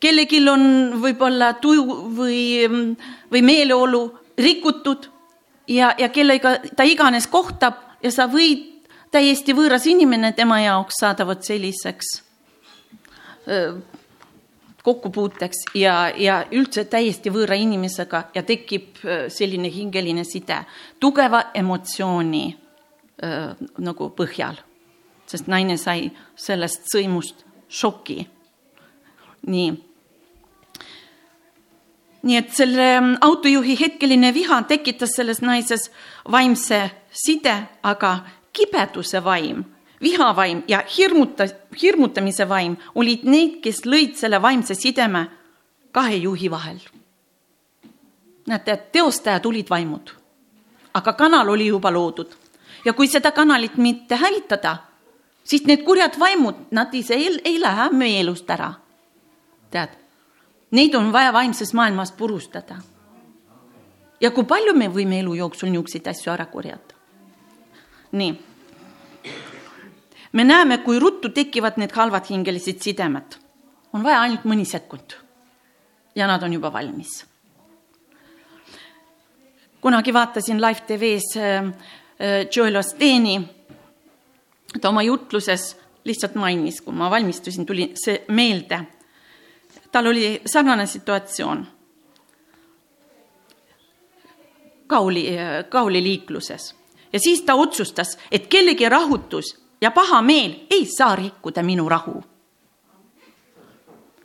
kellelgi 0.00 0.48
on 0.48 0.62
võib-olla 1.02 1.54
tuju 1.60 1.84
või, 2.16 2.68
või 3.32 3.42
meeleolu 3.42 4.02
rikutud 4.38 5.10
ja, 5.68 5.94
ja 5.98 6.08
kellega 6.08 6.58
ta 6.76 6.84
iganes 6.84 7.26
kohtab 7.26 7.74
ja 8.02 8.10
sa 8.10 8.28
võid 8.30 8.86
täiesti 9.10 9.54
võõras 9.54 9.86
inimene 9.86 10.32
tema 10.32 10.60
jaoks 10.60 11.00
saada 11.00 11.26
vot 11.26 11.42
selliseks 11.42 12.22
kokkupuuteks 14.86 15.64
ja, 15.74 15.96
ja 16.14 16.38
üldse 16.54 16.86
täiesti 16.90 17.32
võõra 17.34 17.58
inimesega 17.58 18.28
ja 18.34 18.44
tekib 18.46 19.02
selline 19.34 19.72
hingeline 19.74 20.24
side 20.24 20.62
tugeva 21.02 21.48
emotsiooni 21.54 22.46
öö, 23.26 23.52
nagu 23.82 24.10
põhjal 24.14 24.62
sest 25.26 25.50
naine 25.50 25.76
sai 25.78 26.10
sellest 26.38 26.86
sõimust 26.92 27.44
šoki. 27.68 28.26
nii. 29.46 29.70
nii 32.26 32.36
et 32.36 32.50
selle 32.54 32.86
autojuhi 33.22 33.76
hetkeline 33.78 34.32
viha 34.34 34.62
tekitas 34.66 35.14
selles 35.14 35.42
naises 35.42 35.90
vaimse 36.30 36.80
side, 37.10 37.54
aga 37.82 38.18
kibeduse 38.52 39.22
vaim, 39.24 39.62
vihavaim 40.02 40.62
ja 40.68 40.82
hirmuta, 40.98 41.46
hirmutamise 41.82 42.48
vaim 42.48 42.76
olid 42.94 43.24
need, 43.24 43.60
kes 43.62 43.84
lõid 43.86 44.16
selle 44.16 44.42
vaimse 44.42 44.74
sideme 44.74 45.26
kahe 45.92 46.16
juhi 46.16 46.50
vahel. 46.50 46.80
näete, 48.46 48.76
teostajad 48.92 49.46
olid 49.46 49.70
vaimud, 49.70 50.10
aga 50.94 51.12
kanal 51.12 51.48
oli 51.48 51.66
juba 51.66 51.90
loodud 51.90 52.36
ja 52.84 52.92
kui 52.92 53.08
seda 53.08 53.32
kanalit 53.32 53.76
mitte 53.76 54.16
hävitada 54.16 54.76
siis 55.46 55.64
need 55.66 55.84
kurjad 55.84 56.18
vaimud, 56.18 56.54
nad 56.70 56.94
ise 56.94 57.14
ei, 57.14 57.30
ei 57.44 57.60
lähe 57.60 57.90
meie 57.92 58.20
elust 58.20 58.50
ära. 58.50 58.72
tead, 59.70 59.94
neid 60.70 60.94
on 60.94 61.12
vaja 61.12 61.32
vaimses 61.32 61.74
maailmas 61.74 62.12
purustada. 62.12 62.76
ja 64.20 64.30
kui 64.30 64.44
palju 64.44 64.74
me 64.74 64.88
võime 64.88 65.20
elu 65.20 65.34
jooksul 65.34 65.70
niisuguseid 65.70 66.06
asju 66.06 66.32
ära 66.32 66.46
korjata? 66.46 66.94
nii. 68.12 68.36
Me 70.36 70.44
näeme, 70.44 70.78
kui 70.84 70.98
ruttu 71.00 71.30
tekivad 71.32 71.78
need 71.80 71.94
halvad 71.96 72.28
hingelised 72.28 72.82
sidemed. 72.84 73.38
on 73.92 74.02
vaja 74.04 74.20
ainult 74.20 74.44
mõni 74.44 74.64
sekund. 74.68 75.16
ja 76.14 76.26
nad 76.26 76.42
on 76.42 76.52
juba 76.52 76.72
valmis. 76.72 77.24
kunagi 79.80 80.12
vaatasin 80.12 80.60
live 80.60 80.80
tv-s 80.86 81.36
äh, 81.36 81.64
äh, 81.64 82.46
Joel 82.56 82.76
Osteni 82.76 83.48
ta 84.80 84.88
oma 84.88 85.02
jutluses 85.02 85.76
lihtsalt 86.04 86.34
mainis, 86.34 86.80
kui 86.80 86.94
ma 86.94 87.10
valmistusin, 87.10 87.66
tuli 87.66 87.92
see 87.94 88.24
meelde. 88.28 88.80
tal 89.92 90.06
oli 90.06 90.40
sarnane 90.46 90.86
situatsioon. 90.86 91.66
Kauli, 94.86 95.28
Kauli 95.68 96.02
liikluses 96.02 96.74
ja 97.12 97.20
siis 97.20 97.42
ta 97.42 97.54
otsustas, 97.54 98.18
et 98.30 98.46
kellegi 98.46 98.88
rahutus 98.88 99.65
ja 99.80 99.90
paha 99.90 100.22
meel 100.22 100.54
ei 100.70 100.86
saa 100.98 101.16
rikkuda 101.16 101.62
minu 101.62 101.88
rahu. 101.88 102.22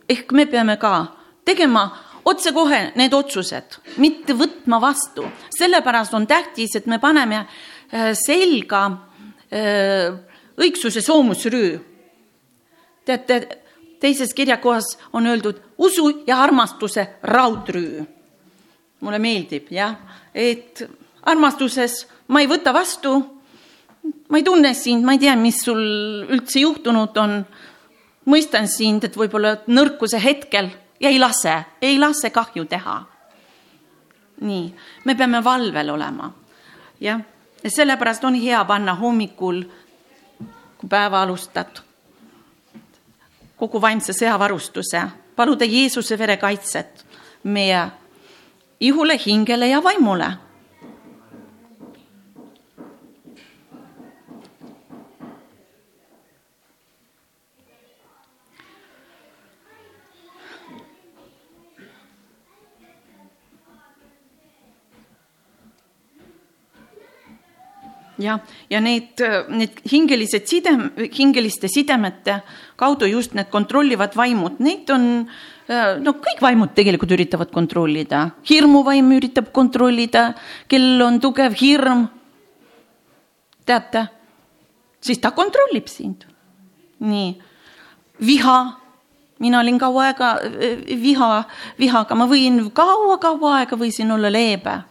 ehk 0.09 0.31
me 0.31 0.45
peame 0.45 0.77
ka 0.77 1.15
tegema 1.45 1.97
otsekohe 2.25 2.91
need 2.95 3.13
otsused, 3.13 3.77
mitte 3.97 4.33
võtma 4.33 4.81
vastu, 4.81 5.25
sellepärast 5.57 6.13
on 6.13 6.27
tähtis, 6.27 6.75
et 6.75 6.85
me 6.85 6.99
paneme 6.99 7.41
äh, 7.41 8.11
selga 8.13 8.85
äh, 9.51 10.13
õigsuse 10.57 11.01
soomusrüü. 11.01 11.79
teate, 13.05 13.61
teises 13.99 14.33
kirjakohas 14.33 14.97
on 15.13 15.27
öeldud 15.27 15.61
usu 15.77 16.23
ja 16.27 16.41
armastuse 16.43 17.07
raudrüü. 17.23 18.05
mulle 18.99 19.19
meeldib 19.19 19.71
jah, 19.71 19.95
et 20.35 20.83
armastuses 21.23 22.07
ma 22.27 22.41
ei 22.41 22.47
võta 22.47 22.73
vastu, 22.73 23.40
ma 24.31 24.37
ei 24.37 24.43
tunne 24.43 24.73
sind, 24.73 25.03
ma 25.03 25.11
ei 25.11 25.19
tea, 25.19 25.35
mis 25.35 25.59
sul 25.65 25.81
üldse 26.31 26.63
juhtunud 26.63 27.17
on. 27.19 27.43
mõistan 28.31 28.67
sind, 28.69 29.03
et 29.03 29.15
võib-olla 29.17 29.55
nõrkuse 29.67 30.19
hetkel 30.21 30.69
ja 31.01 31.09
ei 31.09 31.17
lase, 31.19 31.55
ei 31.81 31.97
lase 31.99 32.29
kahju 32.29 32.65
teha. 32.65 33.01
nii, 34.41 34.73
me 35.05 35.15
peame 35.15 35.43
valvel 35.43 35.89
olema, 35.89 36.31
jah, 36.99 37.19
ja 37.63 37.69
sellepärast 37.69 38.23
on 38.23 38.35
hea 38.35 38.63
panna 38.65 38.95
hommikul 38.95 39.63
kui 40.77 40.89
päeva 40.89 41.21
alustad. 41.21 41.81
kogu 43.57 43.81
vaimse 43.81 44.13
sõjavarustuse, 44.13 45.01
paluda 45.35 45.65
Jeesuse 45.65 46.17
vere 46.17 46.37
kaitset 46.37 47.05
meie 47.43 47.89
ihule, 48.79 49.19
hingele 49.25 49.67
ja 49.67 49.83
vaimule 49.83 50.31
jah, 68.21 68.39
ja 68.69 68.79
need, 68.83 69.21
need 69.49 69.81
hingelised 69.91 70.47
sidem, 70.49 70.89
hingeliste 71.11 71.69
sidemete 71.71 72.41
kaudu 72.81 73.05
just 73.05 73.35
need 73.37 73.49
kontrollivad 73.53 74.15
vaimud, 74.17 74.57
neid 74.63 74.89
on, 74.93 75.05
no 76.01 76.15
kõik 76.23 76.41
vaimud 76.41 76.73
tegelikult 76.77 77.13
üritavad 77.13 77.51
kontrollida, 77.53 78.23
hirmuvaim 78.49 79.11
üritab 79.17 79.51
kontrollida, 79.53 80.31
kellel 80.71 81.05
on 81.05 81.21
tugev 81.21 81.55
hirm. 81.61 82.07
teate, 83.65 84.07
siis 84.99 85.21
ta 85.21 85.31
kontrollib 85.31 85.87
sind. 85.87 86.25
nii, 86.99 87.37
viha, 88.25 88.59
mina 89.39 89.59
olin 89.59 89.79
kaua 89.79 90.09
aega 90.09 90.35
viha, 91.01 91.29
vihaga, 91.79 92.15
ma 92.15 92.25
võin 92.29 92.69
kaua-kaua 92.73 93.57
aega 93.61 93.77
võisin 93.77 94.11
olla 94.11 94.29
leebe. 94.33 94.81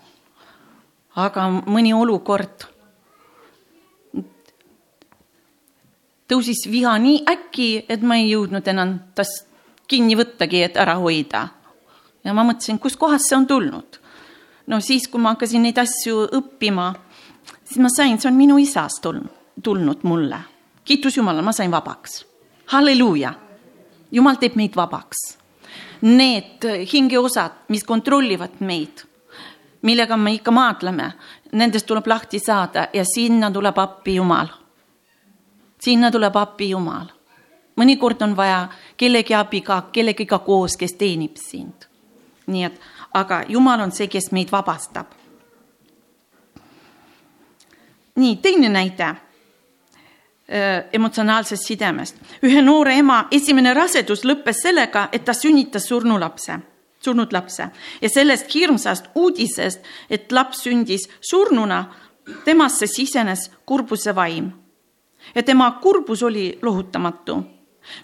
aga 1.16 1.48
mõni 1.66 1.90
olukord 1.92 2.70
tõusis 6.30 6.66
viha 6.70 6.94
nii 7.02 7.24
äkki, 7.28 7.86
et 7.90 8.02
ma 8.06 8.20
ei 8.20 8.30
jõudnud 8.30 8.66
enam 8.70 8.98
tast 9.18 9.48
kinni 9.90 10.14
võttagi, 10.18 10.62
et 10.66 10.78
ära 10.78 10.94
hoida. 11.00 11.48
ja 12.24 12.34
ma 12.34 12.44
mõtlesin, 12.44 12.78
kuskohast 12.78 13.28
see 13.28 13.36
on 13.36 13.46
tulnud. 13.46 13.98
no 14.66 14.80
siis, 14.80 15.08
kui 15.08 15.20
ma 15.20 15.34
hakkasin 15.34 15.62
neid 15.62 15.78
asju 15.78 16.28
õppima, 16.38 16.94
siis 17.64 17.78
ma 17.78 17.88
sain, 17.88 18.20
see 18.20 18.30
on 18.30 18.36
minu 18.36 18.58
isast 18.58 19.02
tulnud, 19.02 19.30
tulnud 19.62 20.04
mulle. 20.04 20.40
kiitus 20.84 21.16
Jumalale, 21.16 21.42
ma 21.42 21.52
sain 21.52 21.70
vabaks. 21.70 22.24
halleluuja. 22.66 23.34
Jumal 24.12 24.36
teeb 24.36 24.56
meid 24.56 24.74
vabaks. 24.74 25.36
Need 26.02 26.64
hingeosad, 26.92 27.68
mis 27.68 27.84
kontrollivad 27.84 28.58
meid, 28.60 29.04
millega 29.82 30.16
me 30.16 30.32
ikka 30.34 30.50
maadleme, 30.50 31.12
nendest 31.52 31.86
tuleb 31.86 32.06
lahti 32.06 32.38
saada 32.38 32.88
ja 32.92 33.04
sinna 33.04 33.50
tuleb 33.50 33.78
appi 33.78 34.14
Jumal 34.14 34.60
sinna 35.80 36.10
tuleb 36.10 36.36
appi 36.36 36.70
Jumal. 36.70 37.06
mõnikord 37.76 38.22
on 38.22 38.36
vaja 38.36 38.68
kellegi 38.96 39.34
abi 39.34 39.60
ka, 39.60 39.82
kellegiga 39.92 40.38
koos, 40.38 40.76
kes 40.76 40.92
teenib 40.92 41.36
sind. 41.36 41.88
nii 42.46 42.64
et, 42.64 42.80
aga 43.14 43.44
Jumal 43.48 43.80
on 43.80 43.92
see, 43.92 44.08
kes 44.08 44.32
meid 44.32 44.52
vabastab. 44.52 45.06
nii, 48.14 48.36
teine 48.36 48.68
näide 48.68 49.04
äh, 49.04 49.16
emotsionaalsest 50.92 51.66
sidemest. 51.66 52.16
ühe 52.42 52.62
noore 52.62 52.94
ema 52.98 53.26
esimene 53.30 53.74
rasedus 53.74 54.24
lõppes 54.24 54.62
sellega, 54.62 55.08
et 55.12 55.24
ta 55.24 55.32
sünnitas 55.32 55.88
surnulapse. 55.88 56.58
surnud 57.04 57.32
lapse 57.32 57.70
ja 58.02 58.08
sellest 58.08 58.54
hirmsast 58.54 59.04
uudisest, 59.14 59.80
et 60.10 60.32
laps 60.32 60.62
sündis 60.62 61.08
surnuna, 61.20 61.84
temasse 62.44 62.86
sisenes 62.86 63.50
kurbuse 63.66 64.14
vaim. 64.14 64.52
Ja 65.35 65.42
tema 65.42 65.70
kurbus 65.70 66.22
oli 66.22 66.59
lohutamatu. 66.62 67.44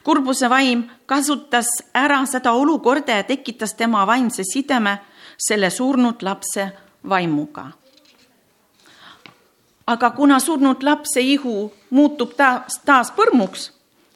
kurbuse 0.03 0.51
vaim 0.51 0.85
kasutas 1.07 1.67
ära 1.95 2.27
seda 2.27 2.53
olukorda 2.53 3.13
ja 3.13 3.23
tekitas 3.23 3.75
tema 3.75 4.07
vaimse 4.07 4.43
sideme 4.45 4.99
selle 5.39 5.71
surnud 5.71 6.23
lapse 6.23 6.73
vaimuga. 7.09 7.71
aga 9.87 10.11
kuna 10.11 10.41
surnud 10.41 10.83
lapse 10.83 11.21
ihu 11.21 11.73
muutub 11.91 12.35
taas, 12.37 12.81
taas 12.85 13.13
põrmuks, 13.13 13.73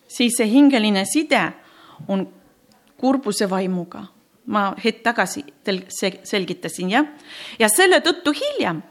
siis 0.09 0.37
see 0.37 0.47
hingeline 0.51 1.05
side 1.05 1.53
on 2.09 2.29
kurbuse 2.97 3.51
vaimuga 3.51 4.07
ma 4.51 4.71
hetk 4.85 5.03
tagasi 5.05 5.45
selgitasin, 6.25 6.91
jah. 6.91 7.07
ja 7.59 7.69
selle 7.71 8.01
tõttu 8.05 8.35
hiljem, 8.35 8.83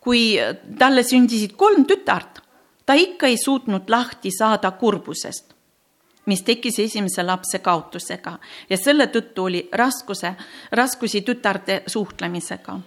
kui 0.00 0.36
talle 0.78 1.04
sündisid 1.06 1.56
kolm 1.60 1.86
tütart, 1.88 2.42
ta 2.90 2.94
ikka 2.94 3.26
ei 3.26 3.36
suutnud 3.44 3.82
lahti 3.88 4.30
saada 4.38 4.70
kurbusest, 4.70 5.52
mis 6.26 6.42
tekkis 6.42 6.78
esimese 6.78 7.22
lapse 7.22 7.58
kaotusega. 7.58 8.32
Ja 8.70 8.76
selle 8.76 9.04
tõttu 9.06 9.44
oli 9.46 9.60
raskuse, 9.72 10.32
raskusi 10.72 11.20
tütarde 11.22 11.82
suhtlemisega. 11.86 12.80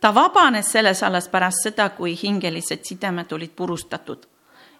ta 0.00 0.14
vabanes 0.14 0.72
selles 0.72 1.02
alles 1.02 1.28
pärast 1.28 1.62
seda, 1.62 1.88
kui 1.88 2.14
hingelised 2.22 2.84
sidemed 2.84 3.32
olid 3.32 3.50
purustatud. 3.56 4.26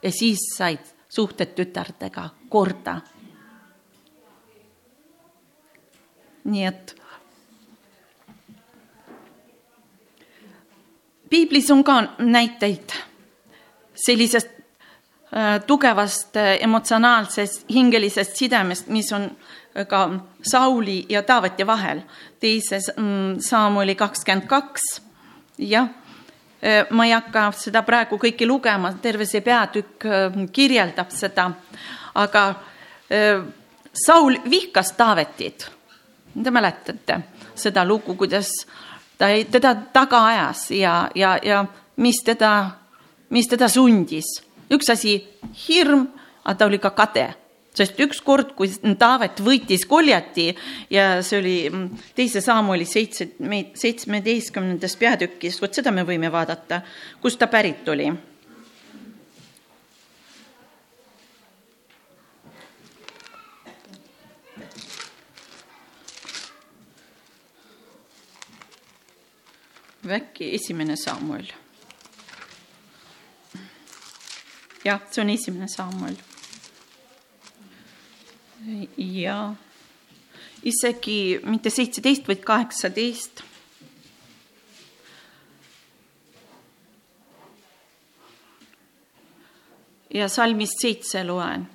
Ja 0.03 0.13
siis 0.13 0.39
said 0.57 0.87
suhted 1.09 1.57
tütardega 1.57 2.29
korda. 2.49 3.01
Nii 6.45 6.65
et 6.65 6.95
piiblis 11.31 11.71
on 11.71 11.85
ka 11.85 12.03
näiteid 12.19 13.14
sellisest 13.95 14.49
äh, 15.37 15.61
tugevast 15.67 16.37
äh, 16.37 16.63
emotsionaalsest 16.63 17.65
hingelisest 17.71 18.37
sidemest, 18.37 18.89
mis 18.89 19.13
on 19.13 19.31
äh, 19.75 19.87
ka 19.87 20.11
Sauli 20.43 21.07
ja 21.09 21.23
Taaveti 21.23 21.67
vahel. 21.67 22.03
teises 22.41 22.91
mm, 22.97 23.41
Saamuli 23.41 23.95
kakskümmend 23.95 24.47
kaks, 24.47 24.83
jah, 25.59 25.89
ma 26.91 27.05
ei 27.05 27.13
hakka 27.13 27.51
seda 27.57 27.83
praegu 27.85 28.17
kõike 28.21 28.47
lugema, 28.49 28.91
terve 29.03 29.27
see 29.29 29.41
peatükk 29.45 30.05
kirjeldab 30.53 31.11
seda, 31.13 31.51
aga 32.15 32.45
Saul 33.93 34.39
vihkas 34.51 34.93
Taavetit. 34.97 35.67
Te 36.43 36.51
mäletate 36.51 37.19
seda 37.55 37.85
lugu, 37.85 38.15
kuidas 38.17 38.49
ta 39.19 39.27
teda 39.51 39.75
taga 39.93 40.25
ajas 40.27 40.71
ja, 40.71 41.11
ja, 41.15 41.39
ja 41.43 41.65
mis 41.97 42.23
teda, 42.25 42.71
mis 43.31 43.49
teda 43.49 43.69
sundis. 43.69 44.41
üks 44.73 44.89
asi, 44.91 45.19
hirm, 45.67 46.09
aga 46.45 46.59
ta 46.59 46.67
oli 46.67 46.79
ka 46.81 46.91
kade, 46.97 47.27
sest 47.77 47.99
ükskord, 48.01 48.55
kui 48.57 48.71
Taavet 48.99 49.43
võitis 49.45 49.85
koljati 49.87 50.49
ja 50.91 51.23
see 51.23 51.39
oli 51.39 51.57
teise 52.17 52.41
samm 52.41 52.73
oli 52.73 52.87
seitse, 52.89 53.29
seitsmeteistkümnendas 53.75 54.97
peatükis, 54.97 55.61
vot 55.61 55.75
seda 55.75 55.93
me 55.93 56.07
võime 56.09 56.33
vaadata, 56.33 56.81
kust 57.21 57.39
ta 57.39 57.51
pärit 57.53 57.89
oli 57.89 58.09
äkki 70.11 70.55
esimene 70.55 70.97
Samuel? 70.97 71.64
Jah, 74.85 75.01
see 75.11 75.23
on 75.23 75.31
esimene 75.31 75.69
Samuel. 75.69 76.17
ja 78.97 79.55
isegi 80.63 81.41
mitte 81.45 81.71
seitseteist, 81.71 82.29
vaid 82.29 82.45
kaheksateist. 82.45 83.43
ja 90.15 90.29
salmist 90.29 90.79
seitse 90.81 91.25
loen. 91.25 91.67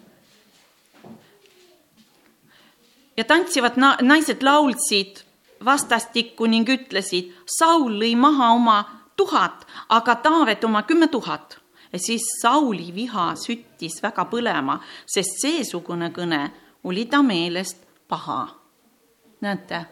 ja 3.18 3.24
tantsivad 3.24 3.76
na 3.76 3.98
naised 4.02 4.44
laulsid 4.44 5.26
vastastikku 5.66 6.48
ning 6.48 6.70
ütlesid, 6.70 7.34
Saul 7.46 8.00
lõi 8.00 8.16
maha 8.16 8.54
oma 8.56 8.78
tuhat, 9.20 9.66
aga 9.90 10.16
Taavet 10.16 10.64
oma 10.64 10.84
kümme 10.84 11.08
tuhat. 11.08 11.60
Siis 11.98 12.22
Sauli 12.42 12.92
viha 12.96 13.34
süttis 13.36 14.00
väga 14.04 14.26
põlema, 14.30 14.80
sest 15.06 15.42
seesugune 15.42 16.12
kõne 16.14 16.42
oli 16.84 17.06
ta 17.06 17.22
meelest 17.24 17.78
paha. 18.08 18.56
näete, 19.42 19.86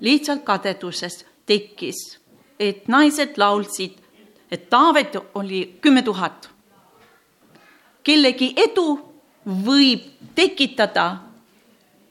lihtsalt 0.00 0.44
kadeduses 0.44 1.24
tekkis, 1.46 2.18
et 2.58 2.88
naised 2.88 3.36
laulsid, 3.36 3.98
et 4.50 4.70
Taavet 4.70 5.16
oli 5.34 5.78
kümme 5.80 6.02
tuhat. 6.02 6.50
kellegi 8.02 8.54
edu 8.56 8.98
võib 9.46 10.00
tekitada 10.34 11.16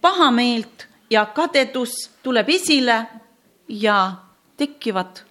pahameelt 0.01 0.87
ja 1.09 1.25
kadedus 1.25 2.09
tuleb 2.23 2.49
esile 2.49 3.07
ja 3.67 4.15
tekivad 4.57 5.23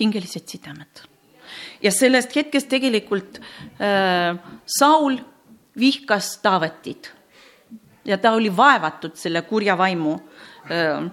hingelised 0.00 0.48
sidemed. 0.48 1.11
Ja 1.82 1.92
sellest 1.92 2.36
hetkest 2.36 2.68
tegelikult 2.68 3.40
äh, 3.80 4.38
Saul 4.66 5.18
vihkas 5.78 6.38
Taavetit 6.42 7.12
ja 8.04 8.18
ta 8.18 8.32
oli 8.32 8.56
vaevatud 8.56 9.16
selle 9.16 9.42
kurja 9.42 9.78
vaimu 9.78 10.14
äh,, 10.70 11.10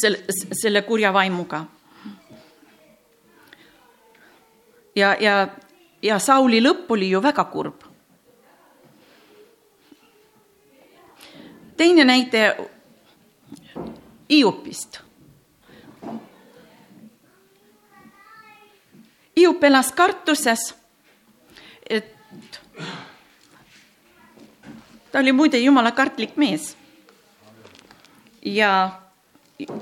selle, 0.00 0.18
selle 0.62 0.82
kurja 0.82 1.12
vaimuga. 1.12 1.64
ja, 4.96 5.16
ja, 5.20 5.48
ja 6.02 6.18
Sauli 6.18 6.60
lõpp 6.62 6.90
oli 6.90 7.10
ju 7.10 7.22
väga 7.22 7.44
kurb. 7.44 7.84
teine 11.76 12.04
näide 12.04 12.56
Hiopist. 14.30 15.00
Hiop 19.38 19.64
elas 19.64 19.92
kartuses, 19.94 20.74
et 21.88 22.14
ta 25.12 25.20
oli 25.22 25.32
muide 25.32 25.60
jumala 25.62 25.92
kartlik 25.94 26.36
mees. 26.36 26.74
ja 28.42 29.00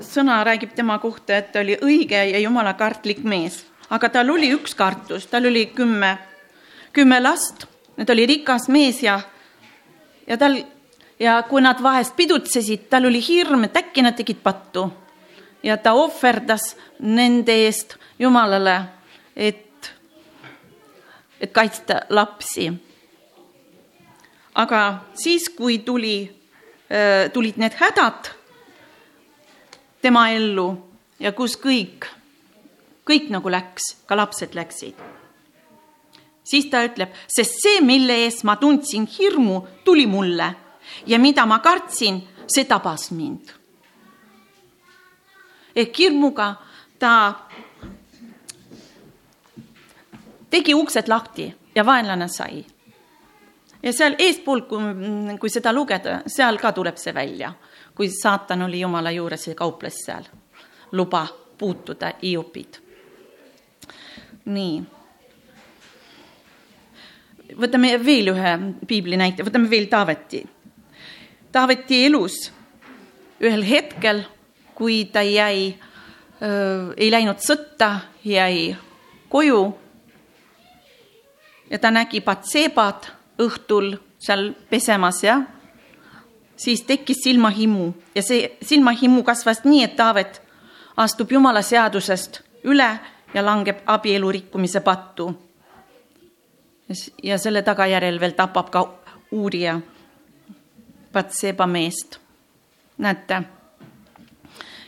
sõna 0.01 0.41
räägib 0.43 0.73
tema 0.75 0.97
kohta, 0.99 1.37
et 1.37 1.51
ta 1.51 1.61
oli 1.61 1.77
õige 1.81 2.23
ja 2.31 2.39
jumala 2.39 2.73
kartlik 2.73 3.23
mees, 3.23 3.63
aga 3.89 4.09
tal 4.09 4.29
oli 4.33 4.49
üks 4.55 4.73
kartus, 4.75 5.27
tal 5.29 5.45
oli 5.45 5.67
kümme, 5.75 6.17
kümme 6.93 7.19
last, 7.21 7.67
ta 7.95 8.13
oli 8.13 8.25
rikas 8.25 8.67
mees 8.73 9.03
ja, 9.03 9.19
ja 10.27 10.37
tal 10.37 10.57
ja 11.19 11.41
kui 11.49 11.61
nad 11.61 11.81
vahest 11.83 12.15
pidutsesid, 12.15 12.87
tal 12.89 13.05
oli 13.09 13.21
hirm, 13.21 13.67
et 13.67 13.77
äkki 13.77 14.01
nad 14.05 14.17
tegid 14.17 14.41
pattu. 14.43 14.91
ja 15.63 15.77
ta 15.77 15.93
ohverdas 15.93 16.75
nende 16.99 17.51
eest 17.65 17.97
Jumalale, 18.19 18.81
et, 19.37 19.91
et 21.39 21.53
kaitsta 21.53 22.01
lapsi. 22.09 22.71
aga 24.57 24.81
siis, 25.13 25.49
kui 25.53 25.77
tuli, 25.85 26.17
tulid 27.33 27.59
need 27.61 27.75
hädad 27.77 28.31
tema 30.01 30.29
ellu 30.33 30.71
ja 31.19 31.31
kus 31.37 31.53
kõik, 31.61 32.09
kõik 33.05 33.29
nagu 33.29 33.53
läks, 33.53 33.93
ka 34.09 34.17
lapsed 34.17 34.57
läksid 34.57 34.97
siis 36.47 36.69
ta 36.71 36.83
ütleb, 36.87 37.13
sest 37.27 37.59
see, 37.63 37.81
mille 37.85 38.15
eest 38.25 38.45
ma 38.47 38.57
tundsin 38.59 39.07
hirmu, 39.17 39.61
tuli 39.83 40.07
mulle 40.07 40.47
ja 41.07 41.19
mida 41.19 41.45
ma 41.49 41.59
kartsin, 41.63 42.21
see 42.47 42.65
tabas 42.65 43.11
mind. 43.11 43.53
ehk 45.75 45.99
hirmuga 45.99 46.55
ta 46.99 47.11
tegi 50.49 50.73
uksed 50.73 51.07
lahti 51.07 51.47
ja 51.75 51.85
vaenlane 51.85 52.27
sai. 52.27 52.65
ja 53.83 53.93
seal 53.93 54.15
eespool, 54.19 54.61
kui, 54.61 54.81
kui 55.39 55.49
seda 55.49 55.73
lugeda, 55.73 56.21
seal 56.27 56.57
ka 56.57 56.71
tuleb 56.71 56.97
see 56.97 57.13
välja, 57.13 57.53
kui 57.95 58.09
saatan 58.09 58.61
oli 58.67 58.79
Jumala 58.79 59.11
juures 59.11 59.47
ja 59.47 59.55
kauples 59.55 60.03
seal, 60.05 60.27
luba 60.91 61.27
puutuda 61.57 62.13
Hiopid. 62.21 62.81
nii 64.45 64.83
võtame 67.57 67.95
veel 68.03 68.33
ühe 68.33 68.53
piibli 68.87 69.17
näite, 69.17 69.43
võtame 69.43 69.69
veel 69.69 69.87
Taaveti 69.87 70.43
Taaveti 71.51 72.03
elus 72.05 72.35
ühel 73.41 73.63
hetkel, 73.65 74.23
kui 74.75 75.05
ta 75.13 75.23
jäi, 75.25 75.71
ei 76.97 77.07
läinud 77.09 77.39
sõtta, 77.41 77.87
jäi 78.25 78.75
koju 79.31 79.61
ja 81.69 81.79
ta 81.79 81.91
nägi 81.91 82.21
Patsebat 82.21 83.11
õhtul 83.39 83.95
seal 84.19 84.51
pesemas, 84.69 85.21
jah, 85.23 85.43
siis 86.55 86.81
tekkis 86.81 87.21
silmahimu 87.23 87.93
ja 88.15 88.23
see 88.23 88.57
silmahimu 88.61 89.23
kasvas 89.23 89.63
nii, 89.65 89.83
et 89.83 89.95
Taavet 89.95 90.41
astub 90.97 91.31
Jumala 91.31 91.61
seadusest 91.61 92.41
üle 92.65 92.89
ja 93.33 93.43
langeb 93.45 93.83
abielu 93.85 94.31
rikkumise 94.31 94.81
pattu. 94.81 95.33
ja 97.23 97.37
selle 97.37 97.61
tagajärjel 97.61 98.19
veel 98.19 98.31
tapab 98.31 98.69
ka 98.69 98.87
uurija 99.31 99.79
Patseba 101.11 101.67
meest. 101.67 102.19
näete, 102.97 103.43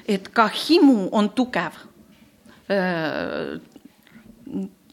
et 0.07 0.29
ka 0.29 0.47
himu 0.47 1.09
on 1.11 1.29
tugev. 1.29 1.73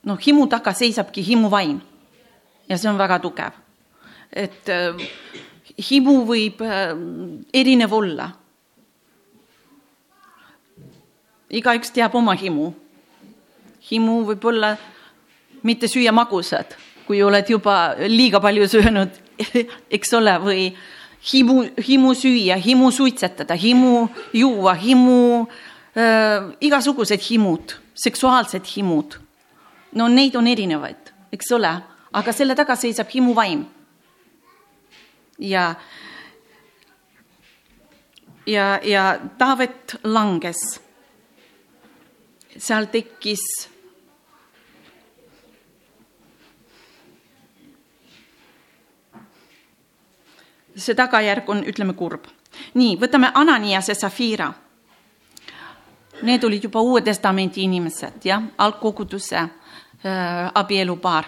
Noh, 0.06 0.18
himu 0.18 0.46
taga 0.50 0.72
seisabki 0.74 1.24
himuvaim 1.26 1.80
ja 2.68 2.78
see 2.78 2.90
on 2.90 2.98
väga 2.98 3.18
tugev. 3.22 3.52
et 4.32 4.68
himu 5.90 6.16
võib 6.26 6.62
erinev 7.54 7.92
olla. 7.92 8.30
igaüks 11.50 11.90
teab 11.90 12.14
oma 12.14 12.34
himu. 12.34 12.72
himu 13.90 14.22
võib 14.30 14.44
olla 14.44 14.76
mitte 15.62 15.88
süüa 15.90 16.12
magusat, 16.12 16.76
kui 17.06 17.22
oled 17.22 17.48
juba 17.50 17.94
liiga 18.06 18.40
palju 18.42 18.68
söönud, 18.70 19.10
eks 19.96 20.12
ole, 20.14 20.34
või 20.42 20.66
himu, 21.32 21.62
himu 21.82 22.14
süüa, 22.14 22.58
himu 22.62 22.90
suitsetada, 22.94 23.54
himu 23.58 24.06
juua, 24.34 24.74
himu 24.78 25.46
äh,, 25.96 26.50
igasugused 26.60 27.22
himud, 27.30 27.76
seksuaalsed 27.94 28.66
himud. 28.76 29.18
No 29.92 30.08
neid 30.08 30.34
on 30.36 30.46
erinevaid, 30.46 31.12
eks 31.32 31.52
ole, 31.52 31.72
aga 32.12 32.32
selle 32.32 32.54
taga 32.54 32.76
seisab 32.76 33.08
himuvaim. 33.14 33.66
ja, 35.38 35.74
ja, 38.46 38.80
ja 38.82 39.18
Taavet 39.38 39.96
langes. 40.04 40.80
seal 42.56 42.86
tekkis 42.86 43.42
see 50.76 50.94
tagajärg 50.94 51.48
on, 51.48 51.64
ütleme, 51.64 51.94
kurb. 51.96 52.26
nii, 52.74 52.96
võtame 53.00 53.30
Ananias 53.34 53.88
ja 53.88 53.94
Safira. 53.94 54.52
Need 56.22 56.44
olid 56.44 56.64
juba 56.64 56.80
Uue 56.80 57.02
Testamendi 57.04 57.62
inimesed, 57.64 58.24
jah, 58.24 58.42
algkoguduse 58.58 59.42
abielupaar. 60.54 61.24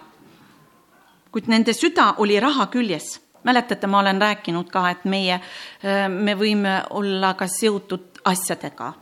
kuid 1.33 1.49
nende 1.49 1.73
süda 1.73 2.15
oli 2.19 2.41
raha 2.41 2.67
küljes. 2.67 3.21
mäletate, 3.45 3.87
ma 3.87 3.99
olen 3.99 4.21
rääkinud 4.21 4.71
ka, 4.71 4.91
et 4.91 5.05
meie 5.05 5.35
äh,, 5.35 6.09
me 6.09 6.35
võime 6.35 6.83
olla 6.91 7.35
ka 7.35 7.47
seotud 7.47 8.21
asjadega 8.25 8.93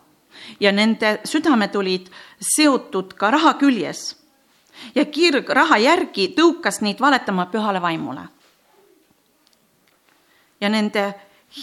ja 0.60 0.72
nende 0.72 1.20
südamed 1.24 1.74
olid 1.76 2.08
seotud 2.40 3.14
ka 3.14 3.30
raha 3.30 3.54
küljes 3.54 4.16
ja 4.94 5.04
kirg 5.04 5.48
raha 5.50 5.78
järgi 5.78 6.28
tõukas 6.36 6.80
neid 6.80 7.00
valetama 7.00 7.46
pühale 7.52 7.82
vaimule 7.82 8.28
ja 10.60 10.68
nende 10.68 11.14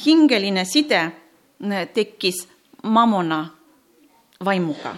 hingeline 0.06 0.66
side 0.66 1.02
äh, 1.02 1.88
tekkis 1.94 2.48
Mammona 2.84 3.46
vaimuga. 4.46 4.96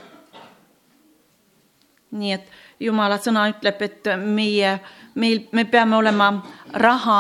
nii 2.16 2.32
et 2.32 2.46
Jumala 2.80 3.18
sõna 3.24 3.46
ütleb, 3.50 3.82
et 3.82 4.10
meie, 4.20 4.80
meil, 5.16 5.46
me 5.52 5.64
peame 5.66 5.96
olema 5.96 6.32
raha, 6.74 7.20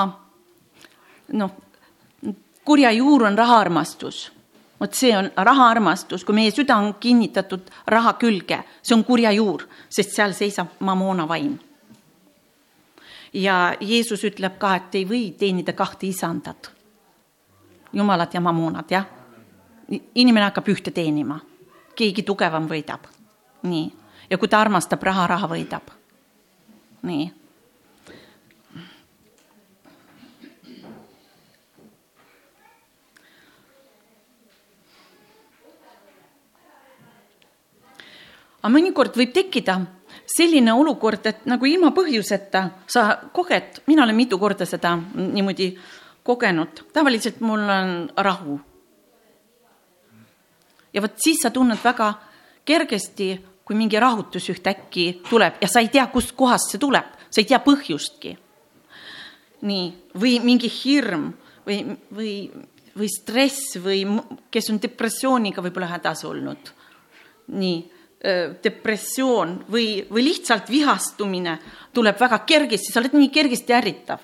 noh, 1.33 1.51
kurja 2.65 2.91
juur 2.91 3.23
on 3.29 3.37
rahaarmastus. 3.37 4.31
vot 4.79 4.93
see 4.93 5.13
on 5.17 5.29
rahaarmastus, 5.37 6.25
kui 6.25 6.35
meie 6.35 6.51
süda 6.51 6.75
on 6.75 6.93
kinnitatud 6.99 7.71
raha 7.87 8.13
külge, 8.19 8.59
see 8.81 8.95
on 8.95 9.03
kurja 9.03 9.31
juur, 9.31 9.63
sest 9.89 10.11
seal 10.11 10.33
seisab 10.35 10.75
Mammona 10.79 11.27
vaim 11.27 11.55
ja 13.35 13.75
Jeesus 13.81 14.23
ütleb 14.23 14.57
ka, 14.59 14.75
et 14.75 14.95
ei 14.95 15.05
või 15.07 15.23
teenida 15.37 15.73
kahte 15.75 16.07
isandat. 16.07 16.71
Jumalat 17.93 18.33
ja 18.33 18.41
mammuunat, 18.41 18.91
jah. 18.91 19.05
inimene 20.15 20.45
hakkab 20.45 20.67
ühte 20.67 20.91
teenima, 20.91 21.39
keegi 21.95 22.23
tugevam 22.23 22.67
võidab. 22.67 23.07
nii, 23.63 23.91
ja 24.29 24.37
kui 24.37 24.47
ta 24.47 24.61
armastab 24.61 25.03
raha, 25.03 25.27
raha 25.27 25.47
võidab. 25.47 25.91
nii. 27.05 27.31
aga 38.65 38.73
mõnikord 38.73 39.13
võib 39.13 39.29
tekkida 39.29 39.77
selline 40.25 40.73
olukord, 40.73 41.27
et 41.29 41.43
nagu 41.45 41.67
ilma 41.69 41.91
põhjuseta 41.93 42.63
sa 42.89 43.03
koged, 43.33 43.83
mina 43.85 44.03
olen 44.03 44.17
mitu 44.17 44.39
korda 44.41 44.65
seda 44.65 44.95
niimoodi 45.13 45.69
kogenud, 46.25 46.81
tavaliselt 46.93 47.43
mul 47.45 47.61
on 47.69 47.91
rahu. 48.17 48.59
ja 50.93 51.01
vot 51.01 51.13
siis 51.21 51.43
sa 51.43 51.51
tunned 51.51 51.77
väga 51.83 52.13
kergesti, 52.65 53.35
kui 53.65 53.77
mingi 53.77 53.99
rahutus 53.99 54.49
ühtäkki 54.53 55.21
tuleb 55.29 55.57
ja 55.61 55.69
sa 55.71 55.81
ei 55.81 55.89
tea, 55.93 56.05
kustkohast 56.13 56.73
see 56.73 56.81
tuleb, 56.81 57.15
sa 57.29 57.41
ei 57.41 57.49
tea 57.49 57.59
põhjustki. 57.65 58.37
nii, 59.65 59.85
või 60.21 60.37
mingi 60.43 60.69
hirm 60.69 61.31
või, 61.65 61.79
või, 62.13 62.33
või 62.93 63.09
stress 63.09 63.79
või 63.81 64.03
kes 64.51 64.69
on 64.69 64.79
depressiooniga 64.81 65.63
võib-olla 65.65 65.89
hädas 65.95 66.25
olnud. 66.25 66.73
nii 67.47 67.95
depressioon 68.63 69.57
või, 69.71 70.05
või 70.09 70.23
lihtsalt 70.29 70.69
vihastumine 70.69 71.57
tuleb 71.93 72.19
väga 72.19 72.39
kergesti, 72.47 72.91
sa 72.91 73.01
oled 73.01 73.13
nii 73.17 73.29
kergesti 73.33 73.75
ärritav. 73.75 74.19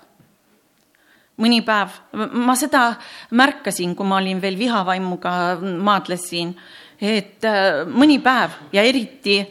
mõni 1.41 1.63
päev, 1.65 1.89
ma 2.37 2.53
seda 2.55 2.99
märkasin, 3.33 3.95
kui 3.95 4.05
ma 4.05 4.19
olin 4.19 4.41
veel 4.41 4.57
vihavaimuga, 4.59 5.31
maadlesin, 5.61 6.51
et 7.01 7.45
mõni 7.89 8.19
päev 8.21 8.57
ja 8.73 8.83
eriti 8.85 9.41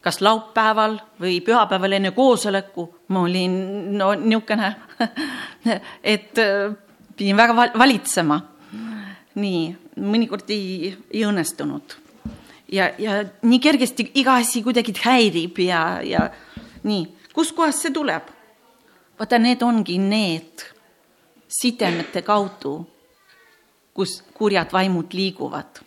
kas 0.00 0.20
laupäeval 0.22 0.96
või 1.20 1.40
pühapäeval 1.44 1.96
enne 1.98 2.12
koosoleku 2.14 2.86
ma 3.08 3.24
olin 3.26 3.56
no 3.98 4.12
niisugune, 4.14 4.70
et 6.14 6.38
pidin 7.16 7.36
väga 7.36 7.56
valitsema. 7.78 8.40
nii, 9.36 9.60
mõnikord 10.00 10.48
ei, 10.48 10.94
ei 11.12 11.24
õnnestunud 11.28 11.98
ja, 12.72 12.90
ja 12.98 13.24
nii 13.42 13.58
kergesti 13.60 14.10
iga 14.14 14.38
asi 14.40 14.62
kuidagi 14.62 14.94
häirib 15.02 15.58
ja, 15.58 16.00
ja 16.02 16.30
nii, 16.84 17.04
kuskohast 17.34 17.86
see 17.86 17.94
tuleb? 17.94 18.32
vaata, 19.16 19.38
need 19.40 19.62
ongi 19.64 19.96
need 19.98 20.64
sidemete 21.48 22.20
kaudu, 22.22 22.78
kus 23.96 24.18
kurjad 24.36 24.72
vaimud 24.72 25.14
liiguvad. 25.16 25.80